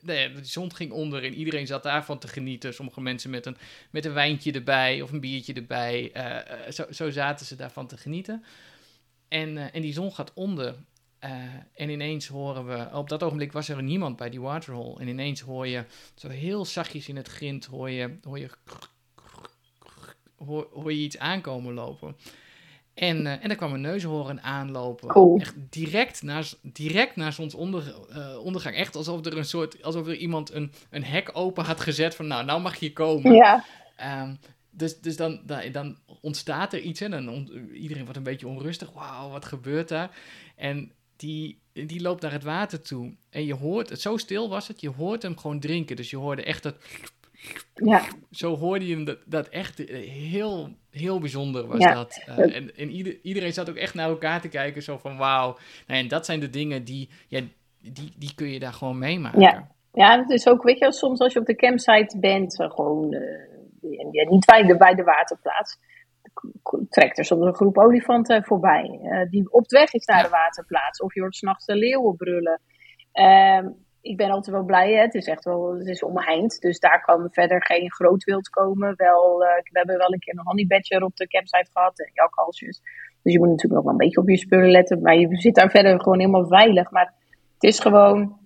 de 0.00 0.38
zon 0.42 0.74
ging 0.74 0.92
onder 0.92 1.24
en 1.24 1.34
iedereen 1.34 1.66
zat 1.66 1.82
daarvan 1.82 2.18
te 2.18 2.28
genieten. 2.28 2.74
Sommige 2.74 3.00
mensen 3.00 3.30
met 3.30 3.46
een, 3.46 3.56
met 3.90 4.04
een 4.04 4.12
wijntje 4.12 4.52
erbij 4.52 5.02
of 5.02 5.12
een 5.12 5.20
biertje 5.20 5.52
erbij. 5.52 6.10
eh, 6.12 6.66
eh, 6.66 6.72
zo, 6.72 6.84
zo 6.90 7.10
zaten 7.10 7.46
ze 7.46 7.56
daarvan 7.56 7.86
te 7.86 7.96
genieten. 7.96 8.44
En, 9.28 9.58
eh, 9.58 9.74
en 9.74 9.82
die 9.82 9.92
zon 9.92 10.12
gaat 10.12 10.32
onder. 10.34 10.74
en 11.74 11.88
ineens 11.88 12.26
horen 12.26 12.66
we, 12.66 12.96
op 12.96 13.08
dat 13.08 13.22
ogenblik 13.22 13.52
was 13.52 13.68
er 13.68 13.82
niemand 13.82 14.16
bij 14.16 14.30
die 14.30 14.40
waterhole. 14.40 15.00
En 15.00 15.08
ineens 15.08 15.40
hoor 15.40 15.66
je, 15.66 15.84
zo 16.14 16.28
heel 16.28 16.64
zachtjes 16.64 17.08
in 17.08 17.16
het 17.16 17.28
grind, 17.28 17.64
hoor 17.64 17.90
je, 17.90 18.16
hoor 18.22 18.38
je, 18.38 18.50
hoor 20.72 20.92
je 20.92 20.98
iets 20.98 21.18
aankomen 21.18 21.74
lopen. 21.74 22.16
En, 22.94 23.26
eh 23.26 23.32
en 23.44 23.50
er 23.50 23.56
kwam 23.56 23.72
een 23.72 23.80
neushoorn 23.80 24.40
aanlopen. 24.42 25.08
Cool. 25.08 25.38
Echt 25.40 25.54
direct 25.70 26.22
naar, 26.22 26.50
direct 26.62 27.16
naar 27.16 27.32
zonsondergang. 27.32 28.76
Echt 28.76 28.96
alsof 28.96 29.26
er 29.26 29.36
een 29.38 29.44
soort, 29.44 29.82
alsof 29.82 30.06
er 30.06 30.14
iemand 30.16 30.52
een, 30.52 30.72
een 30.90 31.04
hek 31.04 31.30
open 31.32 31.64
had 31.64 31.80
gezet 31.80 32.14
van, 32.14 32.26
nou, 32.26 32.44
nou 32.44 32.60
mag 32.60 32.76
je 32.76 32.92
komen. 32.92 33.32
Ja, 33.34 33.64
Ehm, 33.96 34.34
dus 34.70 35.00
dus 35.00 35.16
dan, 35.16 35.40
da- 35.46 35.68
dan 35.68 35.96
ontstaat 36.20 36.72
er 36.72 36.80
iets 36.80 37.00
en 37.00 37.10
dan 37.10 37.28
on- 37.28 37.70
iedereen 37.74 38.02
wordt 38.02 38.16
een 38.16 38.22
beetje 38.24 38.48
onrustig. 38.48 38.92
Wauw, 38.92 39.30
wat 39.30 39.44
gebeurt 39.44 39.88
daar? 39.88 40.10
En 40.56 40.92
die, 41.16 41.58
die 41.72 42.00
loopt 42.02 42.22
naar 42.22 42.32
het 42.32 42.42
water 42.44 42.82
toe. 42.82 43.14
En 43.30 43.44
je 43.44 43.54
hoort, 43.54 43.88
het 43.88 44.00
zo 44.00 44.16
stil 44.16 44.48
was 44.48 44.68
het, 44.68 44.80
je 44.80 44.90
hoort 44.90 45.22
hem 45.22 45.38
gewoon 45.38 45.60
drinken. 45.60 45.96
Dus 45.96 46.10
je 46.10 46.16
hoorde 46.16 46.42
echt 46.42 46.62
dat, 46.62 46.74
ja. 47.74 48.02
zo 48.30 48.56
hoorde 48.56 48.86
je 48.86 48.94
hem 48.94 49.04
dat, 49.04 49.18
dat 49.26 49.48
echt 49.48 49.78
heel, 49.78 50.68
heel 50.90 51.18
bijzonder 51.20 51.66
was 51.66 51.78
Ja. 51.78 51.94
dat. 51.94 52.22
Eh, 52.26 52.36
Dat- 52.36 52.50
en 52.50 52.76
en 52.76 52.90
ieder, 52.90 53.18
iedereen 53.22 53.52
zat 53.52 53.70
ook 53.70 53.76
echt 53.76 53.94
naar 53.94 54.08
elkaar 54.08 54.40
te 54.40 54.48
kijken, 54.48 54.82
zo 54.82 54.98
van 54.98 55.16
wauw. 55.16 55.56
Nou, 55.86 56.00
en 56.00 56.08
dat 56.08 56.26
zijn 56.26 56.40
de 56.40 56.50
dingen 56.50 56.84
die, 56.84 57.10
ja, 57.28 57.40
die, 57.80 58.12
die 58.18 58.34
kun 58.34 58.48
je 58.48 58.58
daar 58.58 58.72
gewoon 58.72 58.98
meemaken. 58.98 59.40
Ja. 59.40 59.70
Ja, 59.92 60.18
het 60.18 60.30
is 60.30 60.46
ook, 60.48 60.62
weet 60.62 60.78
je, 60.78 60.92
soms 60.92 61.18
als 61.20 61.32
je 61.32 61.38
op 61.38 61.46
de 61.46 61.56
campsite 61.56 62.18
bent, 62.18 62.60
eh, 62.60 62.70
gewoon 62.70 63.10
ja, 64.10 64.28
niet 64.28 64.44
bij 64.46 64.62
de, 64.62 64.76
bij 64.76 64.94
de 64.94 65.02
waterplaats, 65.02 65.78
trekt 66.88 67.18
er 67.18 67.24
soms 67.24 67.44
een 67.46 67.54
groep 67.54 67.78
olifanten 67.78 68.44
voorbij. 68.44 68.98
die 69.30 69.52
op 69.52 69.68
de 69.68 69.78
weg 69.78 69.92
is 69.92 70.06
naar 70.06 70.16
Ja. 70.16 70.22
de 70.22 70.28
waterplaats. 70.28 71.00
Of 71.00 71.14
je 71.14 71.20
hoort 71.20 71.36
s'nachts 71.36 71.64
de 71.66 71.74
leeuwen 71.76 72.16
brullen. 72.16 72.60
Ehm, 73.12 73.68
ik 74.02 74.16
ben 74.16 74.30
altijd 74.30 74.56
wel 74.56 74.64
blij, 74.64 74.92
hè. 74.92 75.00
het 75.00 75.14
is 75.14 75.26
echt 75.26 75.44
wel, 75.44 75.74
het 75.78 75.86
is 75.86 76.02
omheind. 76.02 76.60
Dus 76.60 76.78
daar 76.78 77.02
kan 77.04 77.28
verder 77.30 77.64
geen 77.64 77.92
groot 77.92 78.24
wild 78.24 78.48
komen. 78.48 78.94
Wel, 78.96 79.44
eh, 79.44 79.62
we 79.62 79.78
hebben 79.78 79.98
wel 79.98 80.12
een 80.12 80.18
keer 80.18 80.34
een 80.34 80.46
honeybadger 80.46 81.02
op 81.02 81.16
de 81.16 81.26
campsite 81.26 81.70
gehad 81.72 81.98
en 81.98 82.10
jakhalsjes. 82.12 82.80
Dus 83.22 83.32
je 83.32 83.38
moet 83.38 83.48
natuurlijk 83.48 83.74
nog 83.74 83.82
wel 83.84 83.92
een 83.92 83.98
beetje 84.06 84.20
op 84.20 84.28
je 84.28 84.36
spullen 84.36 84.70
letten. 84.70 85.02
Maar 85.02 85.16
je 85.16 85.36
zit 85.36 85.54
daar 85.54 85.70
verder 85.70 86.00
gewoon 86.00 86.18
helemaal 86.18 86.46
veilig. 86.46 86.90
Maar 86.90 87.14
het 87.54 87.62
is 87.62 87.80
gewoon 87.80 88.40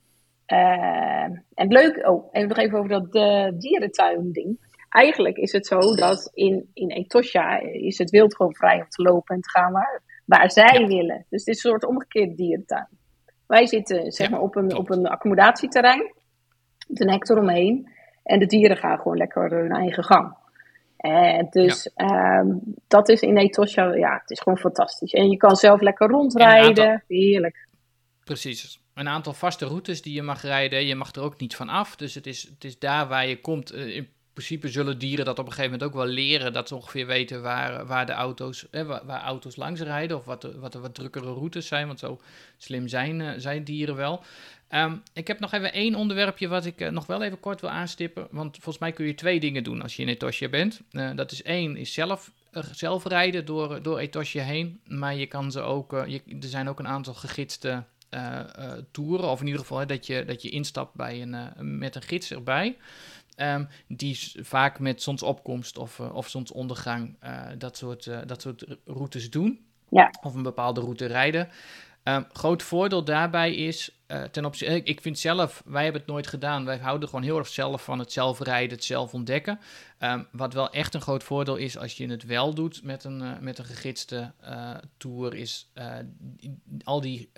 eh, 0.47 1.25
en 1.55 1.69
leuk, 1.69 2.09
oh, 2.09 2.29
even 2.33 2.49
nog 2.49 2.59
even 2.59 2.79
over 2.79 2.91
dat 2.91 3.15
eh, 3.15 3.49
dierentuin 3.59 4.33
ding. 4.33 4.75
Eigenlijk 4.89 5.37
is 5.37 5.53
het 5.53 5.67
zo 5.67 5.79
dat 5.79 6.31
in, 6.35 6.71
in 6.75 6.91
Etosha 6.91 7.61
is 7.61 7.99
het 7.99 8.11
wild 8.11 8.37
gewoon 8.37 8.55
vrij 8.55 8.77
om 8.81 8.89
te 8.89 9.03
lopen 9.03 9.35
en 9.35 9.41
te 9.41 9.51
gaan 9.51 9.73
waar, 9.73 10.03
waar 10.25 10.51
zij 10.51 10.81
Ja. 10.81 10.87
willen. 10.87 11.27
Dus 11.29 11.45
het 11.45 11.57
is 11.57 11.65
een 11.65 11.71
soort 11.71 11.87
omgekeerde 11.87 12.35
dierentuin. 12.35 12.89
Wij 13.47 13.67
zitten 13.67 14.13
zeg 14.13 14.27
Ja, 14.27 14.33
maar 14.33 14.43
op 14.43 14.57
een, 14.57 14.77
op 14.77 14.91
een 14.91 15.07
accommodatieterrein, 15.07 16.13
met 16.89 17.01
een 17.01 17.11
hek 17.11 17.29
eromheen. 17.29 17.89
En 18.23 18.39
de 18.39 18.47
dieren 18.47 18.77
gaan 18.77 18.99
gewoon 18.99 19.17
lekker 19.17 19.51
hun 19.51 19.71
eigen 19.73 20.05
gang. 20.05 20.37
En 20.97 21.47
dus 21.51 21.91
ehm, 21.95 22.47
dat 22.89 23.09
is 23.09 23.21
in 23.21 23.37
Etosha, 23.37 23.95
ja, 23.95 24.19
het 24.21 24.31
is 24.31 24.41
gewoon 24.41 24.59
fantastisch. 24.59 25.13
En 25.13 25.31
je 25.31 25.37
kan 25.37 25.57
zelf 25.57 25.81
lekker 25.81 26.09
rondrijden, 26.09 27.05
heerlijk. 27.09 27.69
Precies. 28.25 28.81
Een 28.95 29.09
aantal 29.09 29.33
vaste 29.33 29.67
routes 29.67 30.03
die 30.03 30.15
je 30.15 30.23
mag 30.23 30.43
rijden. 30.43 30.87
Je 30.87 30.95
mag 30.95 31.13
er 31.15 31.23
ook 31.23 31.41
niet 31.41 31.57
van 31.57 31.69
af. 31.69 31.97
Dus 31.97 32.15
het 32.15 32.27
is, 32.27 32.43
het 32.43 32.65
is 32.65 32.79
daar 32.79 33.09
waar 33.09 33.27
je 33.27 33.41
komt. 33.41 33.71
eh, 33.71 33.97
in 33.97 34.09
principe 34.37 34.69
zullen 34.69 34.99
dieren 34.99 35.25
dat 35.25 35.39
op 35.39 35.47
een 35.47 35.53
gegeven 35.53 35.71
moment 35.71 35.89
ook 35.89 36.03
wel 36.03 36.13
leren. 36.13 36.53
Dat 36.53 36.69
ze 36.69 36.75
ongeveer 36.75 37.07
weten 37.07 37.43
waar, 37.43 37.87
waar 37.87 38.07
de 38.07 38.13
auto's, 38.13 38.71
eh, 38.71 38.83
waar, 38.87 39.23
auto's 39.23 39.57
langs 39.57 39.81
rijden. 39.81 40.17
Of 40.17 40.25
wat, 40.25 40.45
er, 40.45 40.61
wat 40.61 40.75
wat 40.75 40.95
drukkere 40.95 41.33
routes 41.33 41.67
zijn. 41.67 41.87
Want 41.87 41.99
zo 41.99 42.21
slim 42.57 42.89
zijn, 42.89 43.21
uh, 43.21 43.31
zijn 43.37 43.65
dieren 43.65 43.97
wel. 43.97 44.23
Um, 44.71 45.03
ik 45.13 45.27
heb 45.27 45.41
nog 45.41 45.53
even 45.53 45.73
één 45.73 45.95
onderwerpje 45.95 46.49
wat 46.49 46.65
ik 46.65 46.81
uh, 46.81 46.89
nog 46.89 47.07
wel 47.07 47.23
even 47.23 47.41
kort 47.41 47.61
wil 47.61 47.71
aanstippen. 47.71 48.29
Want 48.31 48.55
volgens 48.55 48.79
mij 48.79 48.93
kun 48.93 49.07
je 49.07 49.15
twee 49.15 49.41
dingen 49.41 49.65
doen 49.65 49.83
als 49.83 49.97
je 49.97 50.03
in 50.03 50.09
Etosje 50.09 50.49
bent. 50.49 50.81
Uh, 50.91 51.11
dat 51.15 51.33
is 51.33 51.43
één, 51.43 51.77
is 51.77 51.93
zelf, 51.93 52.33
zelf 52.73 53.05
rijden 53.05 53.45
door, 53.45 53.83
door 53.83 53.99
Etosje 53.99 54.41
heen. 54.41 54.81
Maar 54.87 55.15
je 55.15 55.27
kan 55.27 55.53
ze 55.53 55.61
ook, 55.61 55.91
je, 56.07 56.23
er 56.41 56.49
zijn 56.49 56.69
ook 56.69 56.79
een 56.79 56.89
aantal 56.89 57.15
gegidste 57.15 57.85
toeren. 58.91 59.29
Of 59.29 59.41
in 59.41 59.47
ieder 59.47 59.61
geval 59.61 59.87
dat, 59.87 60.07
je, 60.07 60.25
dat 60.25 60.43
je 60.43 60.49
instapt 60.49 60.95
bij 60.95 61.23
een, 61.23 61.79
met 61.79 61.95
een 61.95 62.03
gids 62.03 62.31
erbij. 62.31 62.77
Um, 63.37 63.69
die 63.89 64.33
vaak 64.43 64.79
met 64.79 65.03
zonsopkomst 65.03 65.79
of, 65.79 66.01
of 66.01 66.29
zonsondergang 66.29 67.17
dat, 67.59 67.77
soort, 67.77 68.29
dat 68.29 68.43
soort 68.43 68.65
routes 68.85 69.31
doen. 69.31 69.67
Ja. 69.89 70.11
Of 70.23 70.35
een 70.35 70.43
bepaalde 70.43 70.81
route 70.81 71.07
rijden. 71.07 71.49
Um, 72.09 72.27
groot 72.33 72.63
voordeel 72.63 73.05
daarbij 73.05 73.55
is, 73.55 73.91
uh, 74.09 74.23
ten 74.23 74.45
opzichte, 74.45 74.75
ik, 74.75 74.87
ik 74.87 75.01
vind 75.01 75.19
zelf, 75.19 75.63
wij 75.65 75.83
hebben 75.83 76.01
het 76.01 76.11
nooit 76.11 76.27
gedaan, 76.27 76.65
wij 76.65 76.79
houden 76.79 77.09
gewoon 77.09 77.25
heel 77.25 77.39
erg 77.39 77.49
zelf 77.49 77.85
van 77.85 77.99
het 77.99 78.13
zelf 78.13 78.41
rijden, 78.41 78.77
het 78.77 78.85
zelf 78.85 79.15
ontdekken. 79.15 79.59
Um, 80.01 80.27
wat 80.33 80.55
wel 80.55 80.71
echt 80.71 80.95
een 80.95 81.01
groot 81.01 81.25
voordeel 81.25 81.57
is 81.57 81.79
als 81.79 81.97
je 81.97 82.07
het 82.07 82.25
wel 82.27 82.55
doet 82.55 82.83
met 82.83 83.05
een, 83.05 83.23
uh, 83.23 83.31
met 83.41 83.59
een 83.59 83.65
gegidste 83.65 84.33
uh, 84.45 84.71
tour, 84.97 85.35
is 85.35 85.73
al, 86.85 87.01
die, 87.01 87.31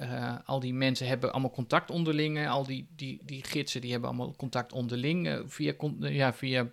al 0.44 0.60
die 0.60 0.74
mensen 0.74 1.06
hebben 1.06 1.32
allemaal 1.32 1.50
contact 1.50 1.90
onderling, 1.90 2.48
al 2.48 2.66
die, 2.66 2.88
die, 2.96 3.20
die 3.24 3.44
gidsen 3.44 3.80
die 3.80 3.90
hebben 3.90 4.08
allemaal 4.08 4.34
contact 4.36 4.72
onderling 4.72 5.42
via, 5.46 5.74
ja, 5.98 6.32
via 6.32 6.66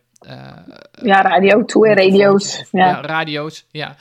ja, 1.01 1.21
radio, 1.21 1.65
tour, 1.65 1.95
radio's. 1.95 2.63
Ja. 2.71 2.87
ja. 2.87 3.01
radio's, 3.01 3.65
ja. 3.71 3.95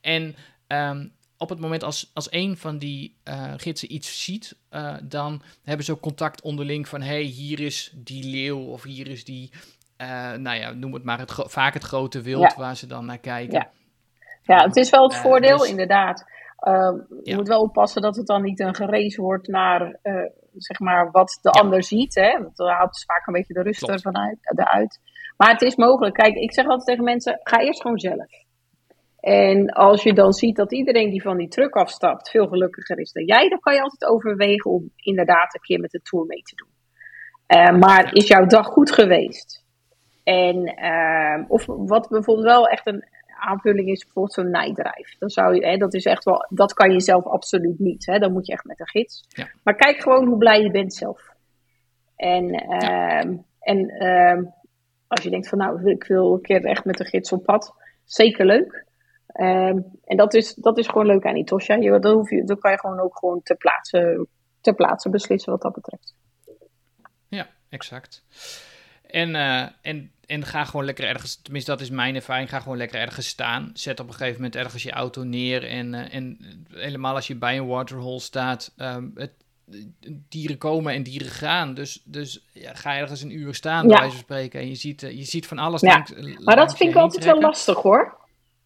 En 0.00 0.34
um, 0.68 1.12
op 1.40 1.48
het 1.48 1.60
moment 1.60 1.82
als, 1.82 2.10
als 2.14 2.32
een 2.32 2.56
van 2.56 2.78
die 2.78 3.16
uh, 3.28 3.52
gidsen 3.56 3.92
iets 3.92 4.24
ziet, 4.24 4.56
uh, 4.70 4.94
dan 5.02 5.42
hebben 5.64 5.84
ze 5.84 5.92
ook 5.92 6.00
contact 6.00 6.42
onderling 6.42 6.88
van: 6.88 7.00
hey, 7.02 7.22
hier 7.22 7.60
is 7.60 7.92
die 7.94 8.24
leeuw 8.24 8.58
of 8.58 8.82
hier 8.82 9.08
is 9.08 9.24
die, 9.24 9.50
uh, 9.98 10.32
nou 10.32 10.56
ja, 10.56 10.72
noem 10.72 10.94
het 10.94 11.04
maar, 11.04 11.18
het 11.18 11.32
vaak 11.34 11.74
het 11.74 11.82
grote 11.82 12.22
wild 12.22 12.50
ja. 12.50 12.54
waar 12.56 12.76
ze 12.76 12.86
dan 12.86 13.04
naar 13.04 13.18
kijken. 13.18 13.58
Ja, 13.58 13.70
ja 14.42 14.64
het 14.66 14.76
is 14.76 14.90
wel 14.90 15.02
het 15.02 15.16
voordeel, 15.16 15.58
dus, 15.58 15.68
inderdaad. 15.68 16.24
je 16.64 17.20
ja. 17.22 17.36
moet 17.36 17.48
wel 17.48 17.60
oppassen 17.60 18.02
dat 18.02 18.16
het 18.16 18.26
dan 18.26 18.42
niet 18.42 18.60
een 18.60 18.74
gerezen 18.74 19.22
wordt 19.22 19.48
naar 19.48 19.98
zeg 20.56 20.78
maar 20.78 21.10
wat 21.10 21.38
de 21.42 21.50
ander 21.50 21.84
ziet. 21.84 22.14
Hè? 22.14 22.42
Want 22.42 22.56
dan 22.56 22.68
haalt 22.68 22.92
dus 22.92 23.04
vaak 23.04 23.26
een 23.26 23.32
beetje 23.32 23.54
de 23.54 23.62
rust 23.62 23.88
ervan 23.88 24.18
uit, 24.18 24.38
eruit. 24.40 25.00
Maar 25.36 25.50
het 25.50 25.62
is 25.62 25.76
mogelijk. 25.76 26.14
Kijk, 26.14 26.34
ik 26.34 26.52
zeg 26.52 26.64
altijd 26.64 26.86
tegen 26.86 27.04
mensen: 27.04 27.40
ga 27.42 27.60
eerst 27.60 27.80
gewoon 27.80 27.98
zelf. 27.98 28.48
En 29.20 29.68
als 29.68 30.02
je 30.02 30.12
dan 30.12 30.32
ziet 30.32 30.56
dat 30.56 30.72
iedereen 30.72 31.10
die 31.10 31.22
van 31.22 31.36
die 31.36 31.48
truck 31.48 31.74
afstapt 31.74 32.30
veel 32.30 32.46
gelukkiger 32.46 32.98
is 32.98 33.12
dan 33.12 33.24
jij, 33.24 33.48
dan 33.48 33.60
kan 33.60 33.74
je 33.74 33.82
altijd 33.82 34.10
overwegen 34.10 34.70
om 34.70 34.90
inderdaad 34.96 35.54
een 35.54 35.60
keer 35.60 35.80
met 35.80 35.90
de 35.90 36.00
tour 36.02 36.26
mee 36.26 36.42
te 36.42 36.54
doen. 36.54 36.68
Uh, 37.58 37.78
maar 37.78 38.14
is 38.14 38.26
jouw 38.26 38.46
dag 38.46 38.66
goed 38.66 38.92
geweest? 38.92 39.64
En, 40.24 40.56
uh, 40.84 41.44
of 41.48 41.66
wat 41.66 42.08
bijvoorbeeld 42.08 42.46
wel 42.46 42.68
echt 42.68 42.86
een 42.86 43.04
aanvulling 43.38 43.88
is, 43.88 44.04
bijvoorbeeld 44.04 44.34
zo'n 44.34 44.50
night 44.50 45.16
Dan 45.18 45.30
zou 45.30 45.54
je, 45.54 45.66
hè, 45.66 45.76
dat 45.76 45.94
is 45.94 46.04
echt 46.04 46.24
wel, 46.24 46.46
dat 46.48 46.72
kan 46.72 46.92
je 46.92 47.00
zelf 47.00 47.24
absoluut 47.24 47.78
niet. 47.78 48.06
Hè? 48.06 48.18
Dan 48.18 48.32
moet 48.32 48.46
je 48.46 48.52
echt 48.52 48.64
met 48.64 48.80
een 48.80 48.88
gids. 48.88 49.24
Ja. 49.28 49.48
Maar 49.62 49.74
kijk 49.74 50.02
gewoon 50.02 50.26
hoe 50.26 50.38
blij 50.38 50.62
je 50.62 50.70
bent 50.70 50.94
zelf. 50.94 51.28
En, 52.16 52.44
uh, 52.44 52.78
ja. 52.78 53.24
en 53.60 53.92
als 55.08 55.22
je 55.22 55.30
denkt 55.30 55.48
van 55.48 55.58
nou, 55.58 55.90
ik 55.90 56.04
wil 56.04 56.32
een 56.32 56.40
keer 56.40 56.64
echt 56.64 56.84
met 56.84 57.00
een 57.00 57.06
gids 57.06 57.32
op 57.32 57.44
pad, 57.44 57.74
zeker 58.04 58.46
leuk. 58.46 58.88
Um, 59.40 59.84
en 60.04 60.16
dat 60.16 60.34
is, 60.34 60.54
dat 60.54 60.78
is 60.78 60.86
gewoon 60.86 61.06
leuk 61.06 61.26
aan 61.26 61.36
Itosha. 61.36 61.74
Je, 61.74 61.98
dat, 61.98 62.14
hoef 62.14 62.30
je, 62.30 62.44
dat 62.44 62.58
kan 62.58 62.70
je 62.70 62.78
gewoon 62.78 63.00
ook 63.00 63.18
gewoon 63.18 63.42
ter 63.42 63.56
plaatse, 63.56 64.26
ter 64.60 64.74
plaatse 64.74 65.10
beslissen 65.10 65.52
wat 65.52 65.62
dat 65.62 65.72
betreft. 65.72 66.14
Ja, 67.28 67.48
exact. 67.68 68.24
En, 69.06 69.28
uh, 69.28 69.66
en, 69.82 70.12
en 70.26 70.44
ga 70.44 70.64
gewoon 70.64 70.84
lekker 70.84 71.04
ergens, 71.04 71.42
tenminste 71.42 71.70
dat 71.70 71.80
is 71.80 71.90
mijn 71.90 72.14
ervaring, 72.14 72.48
ga 72.48 72.60
gewoon 72.60 72.76
lekker 72.76 73.00
ergens 73.00 73.26
staan. 73.26 73.70
Zet 73.74 74.00
op 74.00 74.06
een 74.06 74.14
gegeven 74.14 74.36
moment 74.36 74.56
ergens 74.56 74.82
je 74.82 74.92
auto 74.92 75.22
neer. 75.22 75.66
En, 75.66 75.92
uh, 75.92 76.14
en 76.14 76.38
helemaal 76.70 77.14
als 77.14 77.26
je 77.26 77.36
bij 77.36 77.58
een 77.58 77.66
waterhole 77.66 78.20
staat, 78.20 78.72
um, 78.76 79.12
het, 79.14 79.32
dieren 80.28 80.58
komen 80.58 80.94
en 80.94 81.02
dieren 81.02 81.30
gaan. 81.30 81.74
Dus, 81.74 82.02
dus 82.04 82.46
ja, 82.52 82.74
ga 82.74 82.96
ergens 82.96 83.22
een 83.22 83.38
uur 83.38 83.54
staan, 83.54 83.82
ja. 83.82 83.88
bij 83.88 83.98
wijze 83.98 84.14
van 84.14 84.24
spreken. 84.24 84.60
En 84.60 84.68
je 84.68 84.74
ziet, 84.74 85.02
uh, 85.02 85.10
je 85.10 85.24
ziet 85.24 85.46
van 85.46 85.58
alles. 85.58 85.80
Ja. 85.80 85.92
Langs, 85.92 86.38
maar 86.44 86.56
dat 86.56 86.76
vind 86.76 86.90
ik 86.90 86.96
altijd 86.96 87.24
wel 87.24 87.40
lastig 87.40 87.82
hoor. 87.82 88.18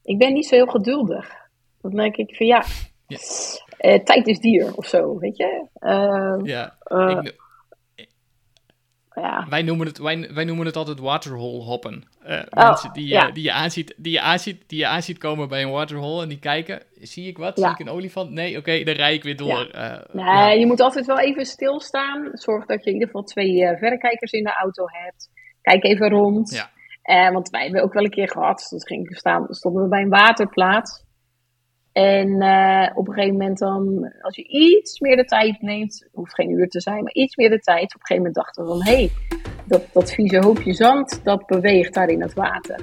Ik 0.05 0.19
ben 0.19 0.33
niet 0.33 0.47
zo 0.47 0.55
heel 0.55 0.67
geduldig. 0.67 1.33
Dan 1.81 1.91
denk 1.91 2.17
ik 2.17 2.37
van 2.37 2.47
ja, 2.47 2.65
ja. 3.07 3.19
Uh, 3.81 3.99
tijd 3.99 4.27
is 4.27 4.39
dier 4.39 4.75
of 4.75 4.87
zo, 4.87 5.19
weet 5.19 5.37
je. 5.37 5.67
Uh, 5.81 6.47
ja, 6.47 6.77
ik, 7.09 7.43
ja. 9.15 9.47
Wij, 9.49 9.63
noemen 9.63 9.87
het, 9.87 9.99
wij, 9.99 10.31
wij 10.35 10.45
noemen 10.45 10.67
het 10.67 10.77
altijd 10.77 10.99
waterhole 10.99 11.63
hoppen. 11.63 12.05
Uh, 12.27 12.43
oh, 12.51 12.69
mensen 12.69 12.93
die, 12.93 13.07
ja. 13.07 13.31
die, 13.31 13.43
je 13.43 13.53
aanziet, 13.53 13.95
die, 13.97 14.13
je 14.13 14.21
aanziet, 14.21 14.69
die 14.69 14.79
je 14.79 14.87
aanziet 14.87 15.19
komen 15.19 15.49
bij 15.49 15.63
een 15.63 15.71
waterhole 15.71 16.23
en 16.23 16.29
die 16.29 16.39
kijken, 16.39 16.83
zie 17.01 17.29
ik 17.29 17.39
wat? 17.39 17.57
Ja. 17.57 17.63
Zie 17.63 17.73
ik 17.73 17.79
een 17.79 17.95
olifant? 17.95 18.31
Nee, 18.31 18.51
oké, 18.51 18.59
okay, 18.59 18.85
dan 18.85 18.95
rij 18.95 19.15
ik 19.15 19.23
weer 19.23 19.37
door. 19.37 19.71
nee, 20.13 20.59
je 20.59 20.67
moet 20.67 20.81
altijd 20.81 21.07
wel 21.07 21.21
even 21.21 21.47
stilstaan. 21.47 22.29
Zorg 22.33 22.67
dat 22.67 22.85
je 22.85 22.87
in 22.87 22.93
ieder 22.93 23.09
geval 23.09 23.25
twee 23.25 23.77
verrekijkers 23.77 24.33
in 24.33 24.45
de 24.45 24.55
auto 24.55 24.85
hebt. 24.87 25.31
Kijk 25.63 25.85
even 25.85 26.09
rond. 26.09 26.69
Uh, 27.11 27.31
want 27.31 27.51
wij 27.51 27.63
hebben 27.63 27.83
ook 27.83 27.93
wel 27.93 28.05
een 28.05 28.11
keer 28.11 28.31
gehad, 28.31 28.67
dat 28.71 28.87
ging 28.87 29.17
staan, 29.17 29.47
stonden 29.49 29.83
we 29.83 29.89
bij 29.89 30.03
een 30.03 30.09
waterplaats. 30.09 31.05
En 31.93 32.29
uh, 32.29 32.91
op 32.95 33.09
een 33.09 33.15
gegeven 33.15 33.37
moment 33.37 33.59
dan, 33.59 34.13
als 34.21 34.37
je 34.37 34.49
iets 34.49 35.01
meer 35.01 35.17
de 35.17 35.25
tijd 35.25 35.63
neemt, 35.63 36.09
hoeft 36.13 36.35
geen 36.35 36.51
uur 36.51 36.69
te 36.69 36.81
zijn, 36.81 37.03
maar 37.03 37.13
iets 37.13 37.37
meer 37.37 37.51
de 37.51 37.59
tijd. 37.59 37.95
Op 37.95 38.01
een 38.01 38.07
gegeven 38.07 38.17
moment 38.17 38.35
dachten 38.35 38.65
we 38.65 38.71
van, 38.71 38.83
hé, 38.83 38.95
hey, 38.95 39.11
dat, 39.67 39.83
dat 39.93 40.13
vieze 40.13 40.39
hoopje 40.39 40.73
zand, 40.73 41.25
dat 41.25 41.47
beweegt 41.47 41.95
daar 41.95 42.09
in 42.09 42.23
het 42.23 42.35
water. 42.35 42.81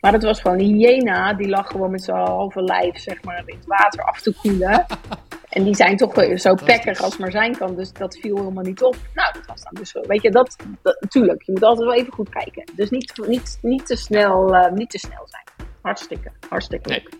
Maar 0.00 0.12
het 0.12 0.22
was 0.22 0.40
gewoon 0.40 0.58
een 0.58 0.74
hyena, 0.74 1.34
die 1.34 1.48
lag 1.48 1.66
gewoon 1.66 1.90
met 1.90 2.04
zijn 2.04 2.16
halve 2.16 2.62
lijf, 2.62 2.98
zeg 2.98 3.22
maar, 3.22 3.42
in 3.46 3.56
het 3.56 3.66
water 3.66 4.04
af 4.04 4.20
te 4.20 4.34
koelen. 4.34 4.86
En 5.54 5.64
die 5.64 5.74
zijn 5.74 5.96
toch 5.96 6.14
zo 6.34 6.54
pekkig 6.54 7.00
als 7.00 7.16
maar 7.16 7.30
zijn 7.30 7.56
kan. 7.56 7.76
Dus 7.76 7.92
dat 7.92 8.18
viel 8.20 8.36
helemaal 8.36 8.64
niet 8.64 8.82
op. 8.82 8.96
Nou, 9.14 9.32
dat 9.32 9.46
was 9.46 9.62
dan 9.62 9.74
dus 9.74 9.90
zo. 9.90 10.00
Weet 10.00 10.22
je, 10.22 10.30
dat, 10.30 10.56
dat 10.82 11.00
natuurlijk. 11.00 11.42
Je 11.42 11.52
moet 11.52 11.62
altijd 11.62 11.88
wel 11.88 11.98
even 11.98 12.12
goed 12.12 12.28
kijken. 12.28 12.64
Dus 12.76 12.90
niet, 12.90 13.12
niet, 13.26 13.58
niet, 13.62 13.86
te, 13.86 13.96
snel, 13.96 14.54
uh, 14.54 14.70
niet 14.70 14.90
te 14.90 14.98
snel 14.98 15.26
zijn. 15.28 15.68
Hartstikke, 15.80 16.30
hartstikke 16.48 16.88
leuk. 16.88 17.16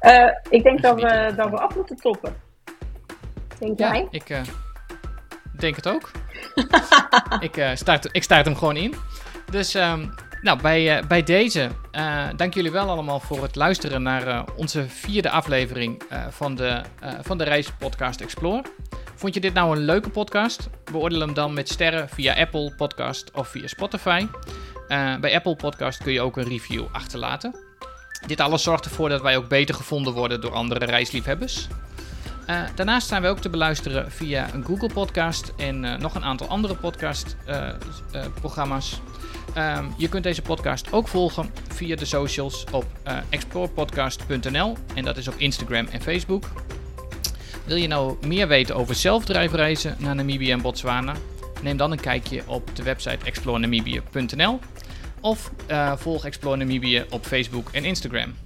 Nee. 0.00 0.18
Uh, 0.18 0.32
ik 0.50 0.62
denk 0.62 0.82
dat 0.82 1.00
we, 1.00 1.32
dat 1.36 1.50
we 1.50 1.58
af 1.58 1.74
moeten 1.74 1.96
toppen. 1.96 2.36
Denk 3.58 3.78
ja, 3.78 3.92
jij? 3.92 4.06
Ik 4.10 4.30
uh, 4.30 4.40
denk 5.58 5.76
het 5.76 5.88
ook. 5.88 6.10
ik, 7.48 7.70
start, 7.74 8.08
ik 8.12 8.22
start 8.22 8.44
hem 8.44 8.56
gewoon 8.56 8.76
in. 8.76 8.94
Dus 9.50 9.74
um, 9.74 10.14
nou, 10.46 10.60
bij, 10.62 10.98
uh, 10.98 11.06
bij 11.06 11.22
deze 11.22 11.70
uh, 11.92 12.24
dank 12.36 12.54
jullie 12.54 12.70
wel 12.70 12.88
allemaal 12.88 13.20
voor 13.20 13.42
het 13.42 13.56
luisteren 13.56 14.02
naar 14.02 14.26
uh, 14.26 14.42
onze 14.56 14.88
vierde 14.88 15.30
aflevering 15.30 16.02
van, 16.30 16.54
de, 16.54 16.80
van 17.20 17.38
de 17.38 17.44
reispodcast 17.44 18.20
Explore. 18.20 18.64
Vond 19.14 19.34
je 19.34 19.40
dit 19.40 19.54
nou 19.54 19.76
een 19.76 19.84
leuke 19.84 20.10
podcast? 20.10 20.68
Beoordeel 20.92 21.20
hem 21.20 21.34
dan 21.34 21.54
met 21.54 21.68
sterren 21.68 22.08
via 22.08 22.34
Apple 22.34 22.74
Podcast 22.76 23.30
of 23.30 23.48
via 23.48 23.66
Spotify. 23.66 24.26
bij 25.20 25.34
Apple 25.34 25.56
Podcast 25.56 26.02
kun 26.02 26.12
je 26.12 26.20
ook 26.20 26.36
een 26.36 26.48
review 26.48 26.84
achterlaten. 26.92 27.56
Dit 28.26 28.40
alles 28.40 28.62
zorgt 28.62 28.84
ervoor 28.84 29.08
dat 29.08 29.22
wij 29.22 29.36
ook 29.36 29.48
beter 29.48 29.74
gevonden 29.74 30.12
worden 30.12 30.40
door 30.40 30.52
andere 30.52 30.84
reisliefhebbers. 30.84 31.68
Uh, 32.50 32.62
daarnaast 32.74 33.08
zijn 33.08 33.22
we 33.22 33.28
ook 33.28 33.38
te 33.38 33.48
beluisteren 33.48 34.12
via 34.12 34.54
een 34.54 34.64
Google 34.64 34.90
Podcast 34.92 35.52
en 35.56 35.84
uh, 35.84 35.96
nog 35.96 36.14
een 36.14 36.24
aantal 36.24 36.48
andere 36.48 36.74
podcastprogramma's. 36.74 39.00
Uh, 39.56 39.76
um, 39.76 39.94
je 39.96 40.08
kunt 40.08 40.22
deze 40.22 40.42
podcast 40.42 40.92
ook 40.92 41.08
volgen 41.08 41.50
via 41.68 41.96
de 41.96 42.04
socials 42.04 42.64
op 42.72 42.86
explorepodcast.nl 43.28 44.76
en 44.94 45.04
dat 45.04 45.16
is 45.16 45.28
op 45.28 45.34
Instagram 45.36 45.86
en 45.86 46.00
Facebook. 46.00 46.44
Wil 47.64 47.76
je 47.76 47.88
nou 47.88 48.16
meer 48.26 48.48
weten 48.48 48.76
over 48.76 48.94
zelfdrijfreizen 48.94 49.96
naar 49.98 50.14
Namibië 50.14 50.50
en 50.50 50.62
Botswana? 50.62 51.14
Neem 51.62 51.76
dan 51.76 51.92
een 51.92 52.00
kijkje 52.00 52.42
op 52.46 52.76
de 52.76 52.82
website 52.82 53.24
explorenamibia.nl 53.24 54.58
of 55.20 55.50
volg 55.96 56.24
Explore 56.24 56.56
Namibië 56.56 57.04
op 57.10 57.24
Facebook 57.24 57.68
en 57.72 57.84
Instagram. 57.84 58.45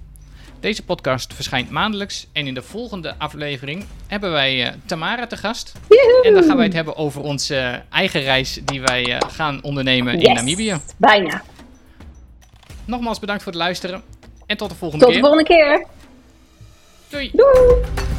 Deze 0.61 0.83
podcast 0.83 1.33
verschijnt 1.33 1.69
maandelijks 1.69 2.27
en 2.33 2.47
in 2.47 2.53
de 2.53 2.61
volgende 2.61 3.15
aflevering 3.17 3.85
hebben 4.07 4.31
wij 4.31 4.65
uh, 4.65 4.73
Tamara 4.85 5.27
te 5.27 5.37
gast. 5.37 5.73
Joehoe! 5.89 6.23
En 6.23 6.33
dan 6.33 6.43
gaan 6.43 6.55
wij 6.55 6.65
het 6.65 6.73
hebben 6.73 6.95
over 6.95 7.21
onze 7.21 7.55
uh, 7.55 7.95
eigen 7.97 8.21
reis 8.21 8.59
die 8.65 8.81
wij 8.81 9.09
uh, 9.09 9.17
gaan 9.27 9.63
ondernemen 9.63 10.13
yes, 10.13 10.23
in 10.23 10.33
Namibië. 10.33 10.79
Bijna. 10.97 11.41
Nogmaals 12.85 13.19
bedankt 13.19 13.43
voor 13.43 13.51
het 13.51 13.61
luisteren 13.61 14.01
en 14.45 14.57
tot 14.57 14.69
de 14.69 14.75
volgende 14.75 15.05
tot 15.05 15.13
keer. 15.13 15.23
Tot 15.23 15.31
de 15.31 15.37
volgende 15.37 15.63
keer. 15.63 15.87
Doei. 17.09 17.31
Doei. 17.33 18.10